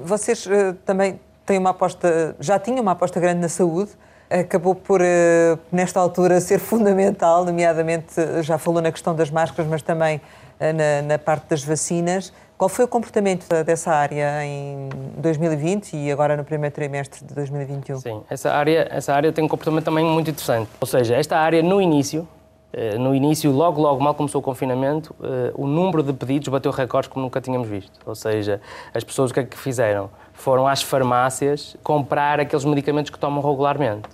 Vocês 0.00 0.46
uh, 0.46 0.74
também 0.84 1.18
têm 1.44 1.58
uma 1.58 1.70
aposta, 1.70 2.36
já 2.38 2.58
tinham 2.58 2.82
uma 2.82 2.92
aposta 2.92 3.18
grande 3.18 3.40
na 3.40 3.48
saúde, 3.48 3.90
acabou 4.30 4.74
por, 4.74 5.00
uh, 5.00 5.58
nesta 5.72 5.98
altura, 5.98 6.40
ser 6.40 6.58
fundamental, 6.58 7.44
nomeadamente, 7.44 8.14
já 8.42 8.58
falou 8.58 8.80
na 8.80 8.92
questão 8.92 9.14
das 9.14 9.30
máscaras, 9.30 9.70
mas 9.70 9.82
também 9.82 10.20
na, 10.60 11.02
na 11.02 11.18
parte 11.18 11.48
das 11.48 11.62
vacinas. 11.62 12.32
Qual 12.56 12.70
foi 12.70 12.86
o 12.86 12.88
comportamento 12.88 13.46
dessa 13.64 13.92
área 13.92 14.42
em 14.42 14.88
2020 15.18 15.94
e 15.94 16.10
agora 16.10 16.38
no 16.38 16.44
primeiro 16.44 16.74
trimestre 16.74 17.22
de 17.22 17.34
2021? 17.34 17.98
Sim, 17.98 18.22
essa 18.30 18.50
área, 18.50 18.88
essa 18.90 19.12
área 19.12 19.30
tem 19.30 19.44
um 19.44 19.48
comportamento 19.48 19.84
também 19.84 20.02
muito 20.02 20.30
interessante. 20.30 20.70
Ou 20.80 20.86
seja, 20.86 21.16
esta 21.16 21.36
área 21.36 21.62
no 21.62 21.82
início, 21.82 22.26
eh, 22.72 22.96
no 22.96 23.14
início, 23.14 23.50
logo, 23.50 23.82
logo, 23.82 24.02
mal 24.02 24.14
começou 24.14 24.40
o 24.40 24.42
confinamento, 24.42 25.14
eh, 25.22 25.52
o 25.54 25.66
número 25.66 26.02
de 26.02 26.14
pedidos 26.14 26.48
bateu 26.48 26.72
recordes 26.72 27.10
como 27.10 27.26
nunca 27.26 27.42
tínhamos 27.42 27.68
visto. 27.68 27.92
Ou 28.06 28.14
seja, 28.14 28.58
as 28.94 29.04
pessoas 29.04 29.30
o 29.30 29.34
que 29.34 29.40
é 29.40 29.44
que 29.44 29.58
fizeram? 29.58 30.08
Foram 30.32 30.66
às 30.66 30.82
farmácias 30.82 31.76
comprar 31.82 32.40
aqueles 32.40 32.64
medicamentos 32.64 33.10
que 33.10 33.18
tomam 33.18 33.42
regularmente. 33.42 34.08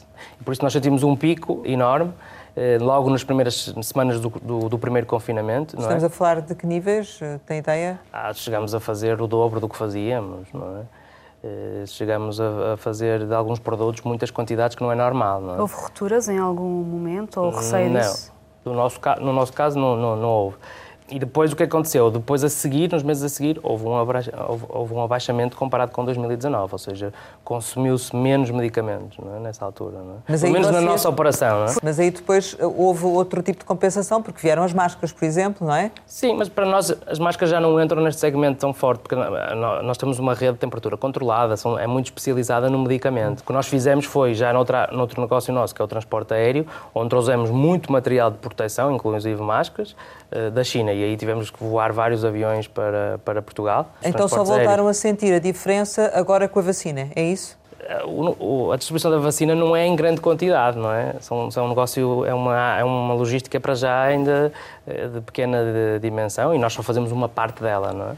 Por 0.45 0.53
isso 0.53 0.63
nós 0.63 0.73
sentimos 0.73 1.05
um 1.05 1.15
pico 1.15 1.63
enorme 1.65 2.11
eh, 2.11 2.32
logo 2.81 3.09
nas 3.11 3.25
primeiras 3.25 3.75
semanas 3.83 4.21
do, 4.21 4.29
do, 4.29 4.69
do 4.69 4.79
primeiro 4.79 5.07
confinamento. 5.07 5.77
Estamos 5.77 6.03
é? 6.03 6.07
a 6.07 6.11
falar 6.11 6.41
de 6.41 6.55
que 6.55 6.67
níveis? 6.67 7.19
Eh, 7.23 7.41
tem 7.47 7.59
ideia? 7.59 7.99
Ah, 8.13 8.33
chegamos 8.35 8.75
a 8.75 8.81
fazer 8.81 9.21
o 9.21 9.27
dobro 9.27 9.59
do 9.59 9.69
que 9.69 9.77
fazíamos, 9.77 10.53
não 10.53 10.79
é? 10.79 10.83
Eh, 11.45 11.85
chegamos 11.87 12.41
a, 12.41 12.77
fazer 12.77 13.27
de 13.27 13.35
alguns 13.35 13.59
produtos 13.59 14.03
muitas 14.03 14.31
quantidades 14.31 14.77
que 14.77 14.83
não 14.83 14.93
é 14.93 14.95
normal. 14.95 15.41
Não 15.41 15.55
é? 15.57 15.61
Houve 15.61 15.75
rupturas 15.75 16.29
em 16.29 16.39
algum 16.39 16.83
momento 16.85 17.41
ou 17.41 17.51
receio 17.51 17.91
não. 17.91 18.01
disso? 18.01 18.33
No 18.65 18.75
nosso, 18.75 19.01
no 19.21 19.33
nosso 19.33 19.53
caso, 19.53 19.79
não, 19.79 19.97
não, 19.97 20.17
não 20.17 20.29
houve. 20.29 20.57
E 21.13 21.19
depois 21.19 21.53
o 21.53 21.57
que 21.57 21.63
aconteceu? 21.63 22.11
Depois 22.11 22.43
a 22.43 22.49
seguir, 22.49 22.91
nos 22.91 23.03
meses 23.03 23.23
a 23.23 23.29
seguir, 23.29 23.61
houve 23.63 23.85
um, 23.85 23.91
houve, 23.91 24.65
houve 24.67 24.95
um 24.95 25.03
abaixamento 25.03 25.59
comparado 25.59 25.93
com 25.93 26.03
2019, 26.07 26.73
ou 26.73 26.79
seja, 26.79 27.13
consumiu-se 27.45 28.17
menos 28.17 28.51
medicamentos 28.51 29.19
é? 29.19 29.41
nessa 29.41 29.63
altura. 29.63 29.99
É? 29.99 30.03
Mas 30.27 30.41
Pelo 30.41 30.55
menos 30.55 30.69
vocês... 30.69 30.83
na 30.83 30.91
nossa 30.91 31.09
operação. 31.11 31.67
É? 31.67 31.75
Mas 31.83 32.01
aí 32.01 32.11
depois 32.11 32.55
uh, 32.55 32.75
houve 32.79 33.05
outro 33.05 33.43
tipo 33.43 33.59
de 33.59 33.67
compensação, 33.67 34.23
porque 34.23 34.41
vieram 34.41 34.63
as 34.63 34.73
máscaras, 34.73 35.13
por 35.13 35.23
exemplo, 35.27 35.67
não 35.67 35.75
é? 35.75 35.91
Sim, 36.07 36.35
mas 36.35 36.49
para 36.49 36.65
nós 36.65 36.97
as 37.07 37.19
máscaras 37.19 37.51
já 37.51 37.61
não 37.61 37.79
entram 37.79 38.03
neste 38.03 38.19
segmento 38.19 38.61
tão 38.61 38.73
forte, 38.73 39.01
porque 39.01 39.15
nós 39.15 39.99
temos 39.99 40.19
uma 40.19 40.33
rede 40.33 40.55
de 40.55 40.61
temperatura 40.61 40.97
controlada, 40.97 41.57
é 41.79 41.87
muito 41.87 42.07
especializada 42.07 42.71
no 42.71 42.79
medicamento. 42.79 43.41
O 43.41 43.45
que 43.45 43.53
nós 43.53 43.67
fizemos 43.67 44.07
foi, 44.07 44.33
já 44.33 44.51
noutra, 44.51 44.89
noutro 44.91 45.21
negócio 45.21 45.53
nosso, 45.53 45.75
que 45.75 45.83
é 45.83 45.85
o 45.85 45.89
transporte 45.89 46.33
aéreo, 46.33 46.67
onde 46.95 47.11
trouxemos 47.11 47.51
muito 47.51 47.93
material 47.93 48.31
de 48.31 48.39
proteção, 48.39 48.95
inclusive 48.95 49.43
máscaras, 49.43 49.95
uh, 50.33 50.51
da 50.51 50.65
China. 50.65 50.91
E 50.93 51.02
aí 51.03 51.17
tivemos 51.17 51.51
que 51.51 51.63
voar 51.63 51.93
vários 51.93 52.25
aviões 52.25 52.67
para, 52.67 53.19
para 53.25 53.43
Portugal. 53.43 53.91
Então 54.03 54.29
só 54.29 54.45
voltaram 54.45 54.89
a 54.89 54.95
sentir 54.95 55.33
a 55.33 55.39
diferença 55.39 56.11
agora 56.15 56.49
com 56.49 56.59
a 56.59 56.63
vacina, 56.63 57.09
é 57.15 57.23
isso? 57.23 57.61
A 58.73 58.77
distribuição 58.77 59.11
da 59.11 59.19
vacina 59.19 59.55
não 59.55 59.75
é 59.75 59.85
em 59.87 59.97
grande 59.97 60.21
quantidade, 60.21 60.79
não 60.79 60.93
é? 60.93 61.15
São, 61.21 61.51
são 61.51 61.67
um 61.67 61.69
negócio, 61.69 62.25
é 62.25 62.33
uma, 62.33 62.79
é 62.79 62.85
uma 62.85 63.13
logística 63.13 63.59
para 63.59 63.75
já 63.75 64.03
ainda 64.03 64.53
eh, 64.87 65.09
de 65.09 65.21
pequena 65.21 65.59
dimensão 66.01 66.55
e 66.55 66.59
nós 66.59 66.73
só 66.73 66.83
fazemos 66.83 67.11
uma 67.11 67.29
parte 67.29 67.61
dela, 67.61 67.93
não 67.93 68.11
é? 68.11 68.15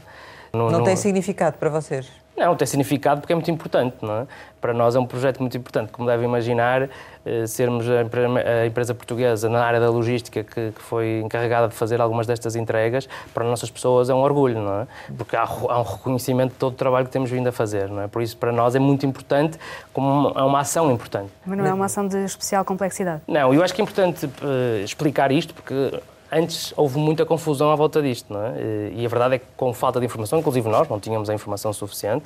não, 0.53 0.69
não 0.69 0.83
tem 0.83 0.95
significado 0.95 1.57
para 1.57 1.69
vocês? 1.69 2.09
Não, 2.37 2.55
tem 2.55 2.67
significado 2.67 3.21
porque 3.21 3.31
é 3.31 3.35
muito 3.35 3.49
importante, 3.49 3.95
não 4.01 4.21
é? 4.21 4.27
Para 4.59 4.73
nós 4.73 4.95
é 4.95 4.99
um 4.99 5.05
projeto 5.05 5.39
muito 5.39 5.55
importante, 5.55 5.91
como 5.91 6.07
deve 6.07 6.25
imaginar, 6.25 6.89
eh, 7.25 7.47
sermos 7.47 7.85
a 7.89 8.65
empresa 8.65 8.93
portuguesa 8.93 9.47
na 9.47 9.63
área 9.63 9.79
da 9.79 9.89
logística 9.89 10.43
que, 10.43 10.73
foi 10.75 11.21
encarregada 11.23 11.67
de 11.67 11.75
fazer 11.75 12.01
algumas 12.01 12.27
destas 12.27 12.55
entregas, 12.55 13.07
para 13.33 13.45
nossas 13.45 13.69
pessoas 13.69 14.09
é 14.09 14.13
um 14.13 14.21
orgulho, 14.21 14.59
não 14.59 14.81
é? 14.81 14.87
Porque 15.17 15.35
há, 15.35 15.45
um 15.45 15.83
reconhecimento 15.83 16.53
de 16.53 16.57
todo 16.57 16.73
o 16.73 16.75
trabalho 16.75 17.05
que 17.05 17.11
temos 17.11 17.29
vindo 17.29 17.47
a 17.47 17.51
fazer, 17.51 17.89
não 17.89 18.01
é? 18.01 18.07
Por 18.07 18.21
isso, 18.21 18.35
para 18.37 18.51
nós 18.51 18.75
é 18.75 18.79
muito 18.79 19.05
importante, 19.05 19.57
como 19.93 20.33
é 20.35 20.43
uma 20.43 20.59
ação 20.59 20.91
importante. 20.91 21.31
Mas 21.45 21.57
não 21.57 21.65
é 21.65 21.73
uma 21.73 21.85
ação 21.85 22.07
de 22.07 22.17
especial 22.25 22.65
complexidade? 22.65 23.21
Não, 23.27 23.53
eu 23.53 23.63
acho 23.63 23.73
que 23.73 23.81
é 23.81 23.83
importante 23.83 24.25
uh, 24.25 24.83
explicar 24.83 25.31
isto, 25.31 25.53
porque 25.53 25.99
antes 26.31 26.73
houve 26.75 26.97
muita 26.97 27.25
confusão 27.25 27.71
à 27.71 27.75
volta 27.75 28.01
disto, 28.01 28.33
não 28.33 28.43
é? 28.43 28.91
E 28.93 29.05
a 29.05 29.09
verdade 29.09 29.35
é 29.35 29.39
que 29.39 29.45
com 29.55 29.73
falta 29.73 29.99
de 29.99 30.05
informação, 30.05 30.39
inclusive 30.39 30.67
nós 30.69 30.87
não 30.87 30.99
tínhamos 30.99 31.29
a 31.29 31.33
informação 31.33 31.71
suficiente, 31.71 32.25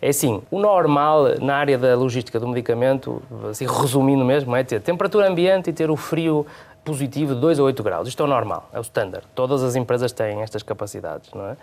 é 0.00 0.08
assim, 0.08 0.42
o 0.50 0.58
normal 0.58 1.38
na 1.40 1.56
área 1.56 1.76
da 1.76 1.96
logística 1.96 2.38
do 2.38 2.48
medicamento, 2.48 3.22
assim, 3.50 3.66
resumindo 3.66 4.24
mesmo, 4.24 4.54
é 4.54 4.62
ter 4.62 4.80
temperatura 4.80 5.28
ambiente 5.28 5.70
e 5.70 5.72
ter 5.72 5.90
o 5.90 5.96
frio 5.96 6.46
positivo 6.84 7.34
de 7.34 7.40
2 7.40 7.58
a 7.58 7.62
8 7.62 7.82
graus. 7.82 8.08
Isto 8.08 8.22
é 8.22 8.26
o 8.26 8.28
normal, 8.28 8.68
é 8.72 8.78
o 8.78 8.82
standard. 8.82 9.24
Todas 9.34 9.62
as 9.62 9.76
empresas 9.76 10.12
têm 10.12 10.42
estas 10.42 10.62
capacidades, 10.62 11.30
não 11.32 11.46
é? 11.46 11.56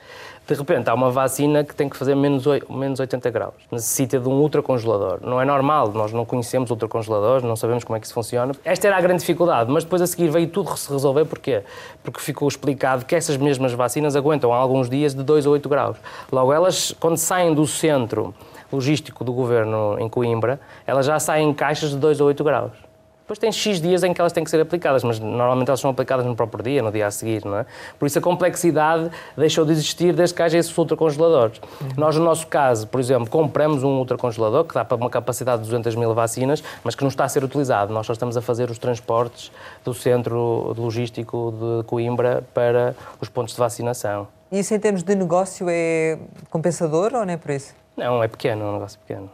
De 0.47 0.53
repente, 0.53 0.89
há 0.89 0.93
uma 0.93 1.11
vacina 1.11 1.63
que 1.63 1.75
tem 1.75 1.89
que 1.89 1.97
fazer 1.97 2.15
menos, 2.15 2.45
8, 2.45 2.71
menos 2.71 2.99
80 2.99 3.29
graus. 3.29 3.53
Necessita 3.71 4.19
de 4.19 4.27
um 4.27 4.33
ultracongelador. 4.33 5.19
Não 5.21 5.41
é 5.41 5.45
normal, 5.45 5.91
nós 5.91 6.13
não 6.13 6.25
conhecemos 6.25 6.69
ultracongeladores, 6.69 7.43
não 7.43 7.55
sabemos 7.55 7.83
como 7.83 7.97
é 7.97 7.99
que 7.99 8.05
isso 8.05 8.13
funciona. 8.13 8.53
Esta 8.63 8.87
era 8.87 8.97
a 8.97 9.01
grande 9.01 9.19
dificuldade, 9.19 9.71
mas 9.71 9.83
depois 9.83 10.01
a 10.01 10.07
seguir 10.07 10.29
veio 10.29 10.47
tudo 10.47 10.75
se 10.77 10.91
resolver. 10.91 11.25
Porquê? 11.25 11.63
Porque 12.03 12.19
ficou 12.19 12.47
explicado 12.47 13.05
que 13.05 13.15
essas 13.15 13.37
mesmas 13.37 13.73
vacinas 13.73 14.15
aguentam 14.15 14.53
alguns 14.53 14.89
dias 14.89 15.13
de 15.13 15.23
2 15.23 15.45
a 15.45 15.49
8 15.49 15.69
graus. 15.69 15.97
Logo, 16.31 16.53
elas, 16.53 16.95
quando 16.99 17.17
saem 17.17 17.53
do 17.53 17.65
centro 17.65 18.33
logístico 18.71 19.23
do 19.23 19.33
governo 19.33 19.97
em 19.99 20.09
Coimbra, 20.09 20.59
elas 20.85 21.05
já 21.05 21.19
saem 21.19 21.49
em 21.49 21.53
caixas 21.53 21.91
de 21.91 21.97
2 21.97 22.21
a 22.21 22.25
8 22.25 22.43
graus. 22.43 22.86
Depois 23.27 23.39
tem 23.39 23.51
X 23.51 23.81
dias 23.81 24.05
em 24.05 24.13
que 24.13 24.21
elas 24.21 24.31
têm 24.31 24.41
que 24.41 24.49
ser 24.49 24.61
aplicadas, 24.61 25.03
mas 25.03 25.19
normalmente 25.19 25.67
elas 25.67 25.81
são 25.81 25.91
aplicadas 25.91 26.25
no 26.25 26.33
próprio 26.33 26.63
dia, 26.63 26.81
no 26.81 26.89
dia 26.89 27.07
a 27.07 27.11
seguir, 27.11 27.43
não 27.43 27.57
é? 27.57 27.65
Por 27.99 28.05
isso 28.05 28.17
a 28.17 28.21
complexidade 28.21 29.11
deixou 29.35 29.65
de 29.65 29.73
existir 29.73 30.13
desde 30.13 30.33
que 30.33 30.41
haja 30.41 30.57
esses 30.57 30.75
ultracongeladores. 30.77 31.59
Uhum. 31.81 31.89
Nós, 31.97 32.15
no 32.15 32.23
nosso 32.23 32.47
caso, 32.47 32.87
por 32.87 33.01
exemplo, 33.01 33.29
compramos 33.29 33.83
um 33.83 33.97
ultracongelador 33.97 34.63
que 34.63 34.73
dá 34.73 34.85
para 34.85 34.95
uma 34.95 35.09
capacidade 35.09 35.61
de 35.61 35.67
200 35.67 35.95
mil 35.95 36.13
vacinas, 36.13 36.63
mas 36.85 36.95
que 36.95 37.03
não 37.03 37.09
está 37.09 37.25
a 37.25 37.27
ser 37.27 37.43
utilizado. 37.43 37.93
Nós 37.93 38.05
só 38.05 38.13
estamos 38.13 38.37
a 38.37 38.41
fazer 38.41 38.71
os 38.71 38.77
transportes 38.77 39.51
do 39.83 39.93
centro 39.93 40.73
logístico 40.77 41.53
de 41.59 41.83
Coimbra 41.83 42.45
para 42.53 42.95
os 43.19 43.27
pontos 43.27 43.53
de 43.53 43.59
vacinação. 43.59 44.29
E 44.49 44.59
isso 44.59 44.73
em 44.73 44.79
termos 44.79 45.03
de 45.03 45.13
negócio 45.13 45.67
é 45.69 46.17
compensador 46.49 47.13
ou 47.13 47.25
não 47.25 47.33
é 47.33 47.35
por 47.35 47.51
isso? 47.51 47.75
Não, 47.97 48.23
é 48.23 48.29
pequeno, 48.29 48.63
é 48.63 48.65
um 48.67 48.73
negócio 48.73 48.97
pequeno. 48.99 49.29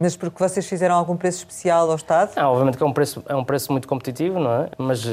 Mas 0.00 0.16
porque 0.16 0.38
vocês 0.38 0.64
fizeram 0.64 0.94
algum 0.94 1.16
preço 1.16 1.38
especial 1.38 1.90
ao 1.90 1.96
Estado? 1.96 2.30
Não, 2.36 2.52
obviamente 2.52 2.76
que 2.76 2.82
é 2.84 2.86
um 2.86 2.92
preço, 2.92 3.20
é 3.28 3.34
um 3.34 3.42
preço 3.42 3.72
muito 3.72 3.88
competitivo, 3.88 4.38
não 4.38 4.62
é? 4.62 4.68
Mas 4.78 5.04
uh, 5.04 5.10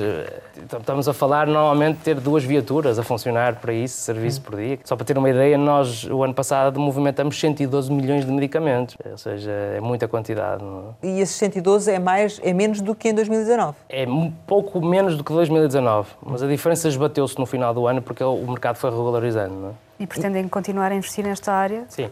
estamos 0.79 1.07
a 1.07 1.13
falar 1.13 1.47
normalmente 1.47 1.97
de 1.97 2.03
ter 2.03 2.19
duas 2.19 2.43
viaturas 2.43 2.99
a 2.99 3.03
funcionar 3.03 3.55
para 3.55 3.73
isso, 3.73 3.97
serviço 3.97 4.43
por 4.43 4.57
dia. 4.57 4.77
Só 4.83 4.95
para 4.95 5.03
ter 5.03 5.17
uma 5.17 5.27
ideia, 5.27 5.57
nós 5.57 6.03
o 6.03 6.23
ano 6.23 6.35
passado 6.35 6.79
movimentamos 6.79 7.39
112 7.39 7.91
milhões 7.91 8.27
de 8.27 8.31
medicamentos, 8.31 8.95
ou 9.03 9.17
seja, 9.17 9.49
é 9.49 9.81
muita 9.81 10.07
quantidade. 10.07 10.63
É? 11.01 11.07
E 11.07 11.19
esses 11.19 11.35
112 11.35 11.91
é 11.91 11.97
mais, 11.97 12.39
é 12.43 12.53
menos 12.53 12.79
do 12.79 12.93
que 12.93 13.09
em 13.09 13.13
2019? 13.15 13.75
É 13.89 14.07
um 14.07 14.31
pouco 14.45 14.79
menos 14.85 15.17
do 15.17 15.23
que 15.23 15.33
2019, 15.33 16.09
mas 16.23 16.43
a 16.43 16.47
diferença 16.47 16.87
esbateu-se 16.87 17.39
no 17.39 17.47
final 17.47 17.73
do 17.73 17.87
ano 17.87 18.03
porque 18.03 18.23
o 18.23 18.45
mercado 18.47 18.75
foi 18.75 18.91
regularizando, 18.91 19.55
não 19.55 19.69
é? 19.69 19.73
E 19.99 20.05
pretendem 20.05 20.47
continuar 20.47 20.91
a 20.91 20.95
investir 20.95 21.25
nesta 21.25 21.51
área? 21.51 21.85
Sim. 21.89 22.11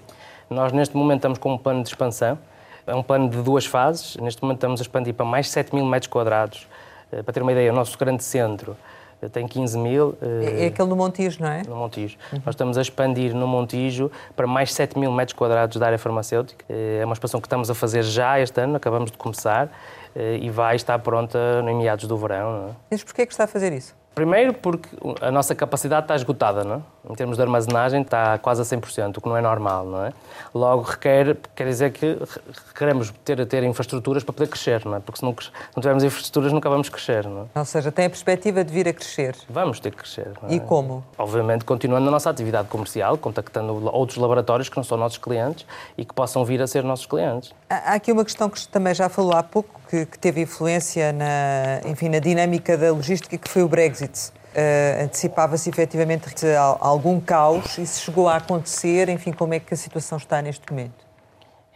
Nós 0.50 0.72
neste 0.72 0.98
momento 0.98 1.18
estamos 1.18 1.38
com 1.38 1.54
um 1.54 1.58
plano 1.58 1.84
de 1.84 1.90
expansão 1.90 2.40
é 2.86 2.96
um 2.96 3.04
plano 3.04 3.30
de 3.30 3.42
duas 3.42 3.66
fases. 3.66 4.18
Neste 4.18 4.42
momento 4.42 4.58
estamos 4.58 4.82
a 4.82 4.84
expandir 4.84 5.14
para 5.14 5.26
mais 5.26 5.50
7 5.50 5.74
mil 5.74 5.86
metros 5.86 6.08
quadrados. 6.08 6.68
Eh, 7.12 7.22
para 7.22 7.34
ter 7.34 7.42
uma 7.42 7.52
ideia, 7.52 7.72
o 7.72 7.76
nosso 7.76 7.98
grande 7.98 8.24
centro 8.24 8.76
eh, 9.22 9.30
tem 9.30 9.48
15 9.48 9.78
mil. 9.78 10.18
É, 10.22 10.66
é 10.66 10.68
aquele 10.68 10.90
no 10.90 10.96
Montijo, 10.96 11.42
não 11.42 11.50
é? 11.50 11.64
No 11.68 11.76
Montijo. 11.76 12.18
Uhum. 12.32 12.42
Nós 12.46 12.56
estamos 12.56 12.78
a 12.78 12.82
expandir 12.82 13.34
no 13.34 13.48
Montijo 13.48 14.12
para 14.36 14.48
mais 14.48 14.74
7 14.74 14.98
mil 14.98 15.12
metros 15.12 15.38
quadrados 15.38 15.78
da 15.78 15.86
área 15.86 15.98
farmacêutica. 15.98 16.66
É 16.70 17.04
uma 17.06 17.14
expansão 17.14 17.40
que 17.40 17.48
estamos 17.48 17.70
a 17.70 17.76
fazer 17.76 18.04
já 18.04 18.40
este 18.40 18.60
ano, 18.60 18.76
acabamos 18.76 19.12
de 19.12 19.18
começar, 19.18 19.70
e 20.16 20.48
vai 20.50 20.76
estar 20.76 21.00
pronta 21.00 21.40
em 21.68 21.76
meados 21.76 22.06
do 22.08 22.16
verão. 22.16 22.52
Não 22.52 22.70
é? 22.70 22.72
Mas 22.92 23.04
porquê 23.04 23.24
é 23.24 23.26
que 23.26 23.34
está 23.34 23.46
a 23.46 23.48
fazer 23.48 23.74
isso? 23.74 23.96
Primeiro 24.14 24.54
porque 24.54 24.90
a 25.22 25.32
nossa 25.32 25.56
capacidade 25.56 26.04
está 26.04 26.16
esgotada, 26.16 26.64
não 26.64 26.76
é? 26.76 26.82
Em 27.10 27.16
termos 27.16 27.36
de 27.36 27.44
armazenagem 27.44 28.02
está 28.02 28.38
quase 28.38 28.62
a 28.62 28.66
100%, 28.66 29.18
o 29.18 29.22
que 29.22 29.28
não 29.28 29.36
é 29.36 29.42
normal, 29.42 29.86
não 29.86 30.06
é? 30.06 30.14
Logo 30.56 30.84
requer, 30.84 31.36
quer 31.54 31.68
dizer 31.68 31.92
que 31.92 32.18
queremos 32.78 33.14
ter, 33.26 33.46
ter 33.46 33.64
infraestruturas 33.64 34.24
para 34.24 34.34
poder 34.34 34.48
crescer, 34.48 34.86
não 34.86 34.96
é? 34.96 35.00
Porque 35.02 35.20
se 35.20 35.26
não, 35.26 35.36
não 35.76 35.82
tivermos 35.82 36.04
infraestruturas 36.04 36.54
nunca 36.54 36.70
vamos 36.70 36.88
crescer, 36.88 37.28
não 37.28 37.50
é? 37.54 37.60
Ou 37.60 37.66
seja, 37.66 37.92
tem 37.92 38.06
a 38.06 38.10
perspectiva 38.10 38.64
de 38.64 38.72
vir 38.72 38.88
a 38.88 38.94
crescer. 38.94 39.36
Vamos 39.50 39.82
ter 39.82 39.92
que 39.92 39.98
crescer. 39.98 40.32
É? 40.44 40.54
E 40.54 40.60
como? 40.62 41.04
Obviamente 41.18 41.66
continuando 41.66 42.08
a 42.08 42.12
nossa 42.12 42.30
atividade 42.30 42.70
comercial, 42.70 43.18
contactando 43.18 43.74
outros 43.94 44.18
laboratórios 44.18 44.70
que 44.70 44.78
não 44.78 44.84
são 44.84 44.98
nossos 44.98 45.18
clientes 45.18 45.66
e 45.98 46.06
que 46.06 46.14
possam 46.14 46.46
vir 46.46 46.62
a 46.62 46.68
ser 46.68 46.86
nossos 46.86 47.06
clientes. 47.06 47.54
Há 47.70 47.96
aqui 47.96 48.14
uma 48.14 48.24
questão 48.24 48.50
que 48.50 48.66
também 48.68 48.94
já 48.94 49.10
falou 49.10 49.34
há 49.34 49.44
pouco, 49.44 49.82
que, 49.90 50.06
que 50.06 50.18
teve 50.18 50.42
influência 50.42 51.12
na, 51.12 51.82
enfim, 51.86 52.08
na 52.08 52.20
dinâmica 52.20 52.78
da 52.78 52.94
logística, 52.94 53.38
que 53.38 53.50
foi 53.50 53.62
o 53.62 53.68
Brexit. 53.68 54.32
Uh, 54.54 55.04
antecipava-se 55.06 55.68
efetivamente 55.68 56.30
algum 56.80 57.20
caos 57.20 57.76
e 57.80 57.88
se 57.88 58.02
chegou 58.02 58.30
a 58.30 58.36
acontecer, 58.36 59.10
enfim, 59.10 59.32
como 59.32 59.56
é 59.56 59.60
que 59.60 59.74
a 59.74 59.78
situação 59.78 60.18
está 60.18 60.44
neste 60.44 60.70
momento? 60.70 61.04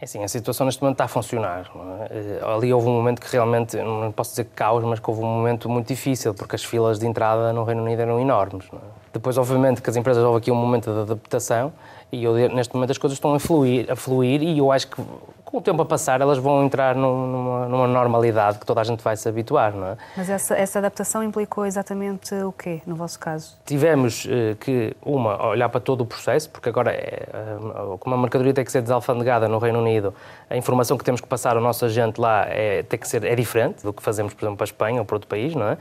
É 0.00 0.04
assim, 0.04 0.22
a 0.22 0.28
situação 0.28 0.64
neste 0.64 0.80
momento 0.80 0.94
está 0.94 1.04
a 1.04 1.08
funcionar. 1.08 1.68
É? 2.10 2.18
Eh, 2.18 2.40
ali 2.44 2.72
houve 2.72 2.86
um 2.86 2.92
momento 2.92 3.20
que 3.20 3.32
realmente, 3.32 3.76
não 3.76 4.12
posso 4.12 4.30
dizer 4.30 4.44
caos, 4.54 4.84
mas 4.84 5.00
que 5.00 5.10
houve 5.10 5.22
um 5.22 5.26
momento 5.26 5.68
muito 5.68 5.88
difícil, 5.88 6.32
porque 6.34 6.54
as 6.54 6.62
filas 6.62 7.00
de 7.00 7.06
entrada 7.06 7.52
no 7.52 7.64
Reino 7.64 7.82
Unido 7.82 8.00
eram 8.00 8.20
enormes. 8.20 8.66
É? 8.72 8.76
Depois, 9.12 9.36
obviamente, 9.36 9.82
que 9.82 9.90
as 9.90 9.96
empresas 9.96 10.22
houve 10.22 10.38
aqui 10.38 10.52
um 10.52 10.54
momento 10.54 10.92
de 10.92 11.00
adaptação 11.00 11.72
e 12.12 12.22
eu, 12.22 12.32
neste 12.48 12.72
momento 12.74 12.92
as 12.92 12.98
coisas 12.98 13.16
estão 13.16 13.34
a 13.34 13.40
fluir, 13.40 13.90
a 13.90 13.96
fluir 13.96 14.40
e 14.40 14.58
eu 14.58 14.70
acho 14.70 14.86
que 14.86 15.02
com 15.48 15.58
o 15.58 15.60
tempo 15.62 15.80
a 15.80 15.86
passar, 15.86 16.20
elas 16.20 16.36
vão 16.36 16.62
entrar 16.62 16.94
numa, 16.94 17.66
numa, 17.66 17.88
normalidade 17.88 18.58
que 18.58 18.66
toda 18.66 18.82
a 18.82 18.84
gente 18.84 19.02
vai 19.02 19.16
se 19.16 19.26
habituar, 19.26 19.74
não 19.74 19.86
é? 19.88 19.96
Mas 20.14 20.28
essa, 20.28 20.54
essa 20.54 20.78
adaptação 20.78 21.22
implicou 21.22 21.64
exatamente 21.64 22.34
o 22.34 22.52
quê, 22.52 22.82
no 22.86 22.94
vosso 22.94 23.18
caso? 23.18 23.56
Tivemos 23.64 24.26
uh, 24.26 24.56
que, 24.60 24.94
uma, 25.02 25.42
olhar 25.46 25.70
para 25.70 25.80
todo 25.80 26.02
o 26.02 26.06
processo, 26.06 26.50
porque 26.50 26.68
agora, 26.68 26.92
é, 26.92 27.26
uh, 27.64 27.96
como 27.96 28.14
a 28.14 28.18
mercadoria 28.18 28.52
tem 28.52 28.62
que 28.62 28.70
ser 28.70 28.82
desalfandegada 28.82 29.48
no 29.48 29.56
Reino 29.56 29.78
Unido, 29.78 30.12
a 30.50 30.56
informação 30.56 30.98
que 30.98 31.04
temos 31.04 31.22
que 31.22 31.26
passar 31.26 31.56
ao 31.56 31.62
nosso 31.62 31.82
agente 31.82 32.20
lá 32.20 32.44
é, 32.46 32.82
tem 32.82 32.98
que 32.98 33.08
ser, 33.08 33.24
é 33.24 33.34
diferente 33.34 33.82
do 33.82 33.90
que 33.90 34.02
fazemos, 34.02 34.34
por 34.34 34.44
exemplo, 34.44 34.58
para 34.58 34.64
a 34.64 34.68
Espanha 34.68 35.00
ou 35.00 35.06
para 35.06 35.16
outro 35.16 35.28
país, 35.30 35.54
não 35.54 35.66
é? 35.66 35.78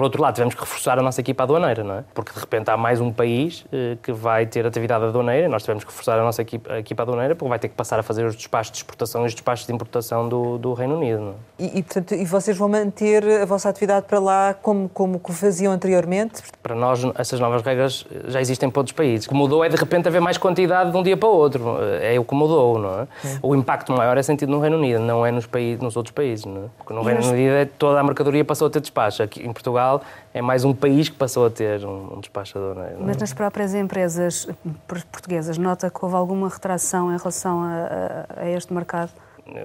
Por 0.00 0.04
outro 0.04 0.22
lado, 0.22 0.32
tivemos 0.32 0.54
que 0.54 0.60
reforçar 0.62 0.98
a 0.98 1.02
nossa 1.02 1.20
equipa 1.20 1.42
aduaneira, 1.42 1.84
não 1.84 1.96
é? 1.96 2.04
Porque, 2.14 2.32
de 2.32 2.40
repente, 2.40 2.70
há 2.70 2.76
mais 2.78 3.02
um 3.02 3.12
país 3.12 3.66
uh, 3.66 3.98
que 4.02 4.12
vai 4.12 4.46
ter 4.46 4.64
atividade 4.64 5.04
aduaneira, 5.04 5.46
nós 5.46 5.62
tivemos 5.62 5.84
que 5.84 5.90
reforçar 5.90 6.18
a 6.18 6.22
nossa 6.22 6.40
equipa, 6.40 6.72
a 6.72 6.78
equipa 6.78 7.02
aduaneira, 7.02 7.34
porque 7.34 7.50
vai 7.50 7.58
ter 7.58 7.68
que 7.68 7.74
passar 7.74 8.00
a 8.00 8.02
fazer 8.02 8.24
os 8.24 8.34
despachos 8.34 8.72
de 8.72 8.78
exportação 8.78 9.24
e 9.24 9.26
os 9.26 9.34
despachos 9.34 9.66
de 9.66 9.74
importação 9.74 10.26
do, 10.26 10.56
do 10.56 10.72
Reino 10.72 10.96
Unido. 10.96 11.34
É? 11.58 11.64
E, 11.64 11.80
e, 11.80 11.82
portanto, 11.82 12.14
e 12.14 12.24
vocês 12.24 12.56
vão 12.56 12.66
manter 12.66 13.42
a 13.42 13.44
vossa 13.44 13.68
atividade 13.68 14.06
para 14.06 14.18
lá 14.18 14.54
como, 14.54 14.88
como 14.88 15.20
faziam 15.34 15.70
anteriormente? 15.70 16.44
Para 16.62 16.74
nós, 16.74 17.02
essas 17.16 17.38
novas 17.38 17.60
regras 17.60 18.06
já 18.26 18.40
existem 18.40 18.70
para 18.70 18.80
outros 18.80 18.96
países. 18.96 19.26
O 19.26 19.28
que 19.28 19.34
mudou 19.34 19.62
é, 19.62 19.68
de 19.68 19.76
repente, 19.76 20.08
haver 20.08 20.22
mais 20.22 20.38
quantidade 20.38 20.92
de 20.92 20.96
um 20.96 21.02
dia 21.02 21.18
para 21.18 21.28
o 21.28 21.32
outro. 21.32 21.76
É 22.00 22.18
o 22.18 22.24
que 22.24 22.34
mudou, 22.34 22.78
não 22.78 23.00
é? 23.00 23.06
O 23.42 23.54
impacto 23.54 23.92
maior 23.92 24.16
é 24.16 24.22
sentido 24.22 24.50
no 24.50 24.60
Reino 24.60 24.78
Unido, 24.78 25.00
não 25.00 25.26
é 25.26 25.30
nos, 25.30 25.44
países, 25.44 25.82
nos 25.82 25.94
outros 25.94 26.14
países. 26.14 26.46
Não 26.46 26.64
é? 26.64 26.68
Porque 26.78 26.94
no 26.94 27.02
Reino 27.02 27.22
Unido 27.28 27.52
é 27.52 27.66
toda 27.66 28.00
a 28.00 28.02
mercadoria 28.02 28.46
passou 28.46 28.66
a 28.66 28.70
ter 28.70 28.80
despacho. 28.80 29.22
Aqui 29.22 29.46
em 29.46 29.52
Portugal 29.52 29.89
é 30.32 30.42
mais 30.42 30.64
um 30.64 30.74
país 30.74 31.08
que 31.08 31.16
passou 31.16 31.46
a 31.46 31.50
ter 31.50 31.84
um, 31.84 32.16
um 32.16 32.20
despachador. 32.20 32.78
É? 32.78 32.96
Mas 32.98 33.16
nas 33.16 33.32
próprias 33.32 33.74
empresas 33.74 34.48
portuguesas, 34.86 35.56
nota 35.58 35.90
que 35.90 36.04
houve 36.04 36.16
alguma 36.16 36.48
retração 36.48 37.12
em 37.12 37.16
relação 37.16 37.62
a, 37.62 38.36
a, 38.38 38.42
a 38.42 38.50
este 38.50 38.72
mercado? 38.72 39.10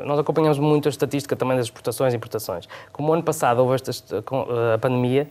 nós 0.03 0.17
acompanhamos 0.17 0.57
muito 0.57 0.87
a 0.87 0.89
estatística 0.89 1.35
também 1.35 1.55
das 1.57 1.67
exportações 1.67 2.13
e 2.13 2.17
importações. 2.17 2.67
Como 2.91 3.13
ano 3.13 3.21
passado 3.21 3.59
houve 3.59 3.75
esta, 3.75 3.91
a 4.73 4.77
pandemia, 4.79 5.29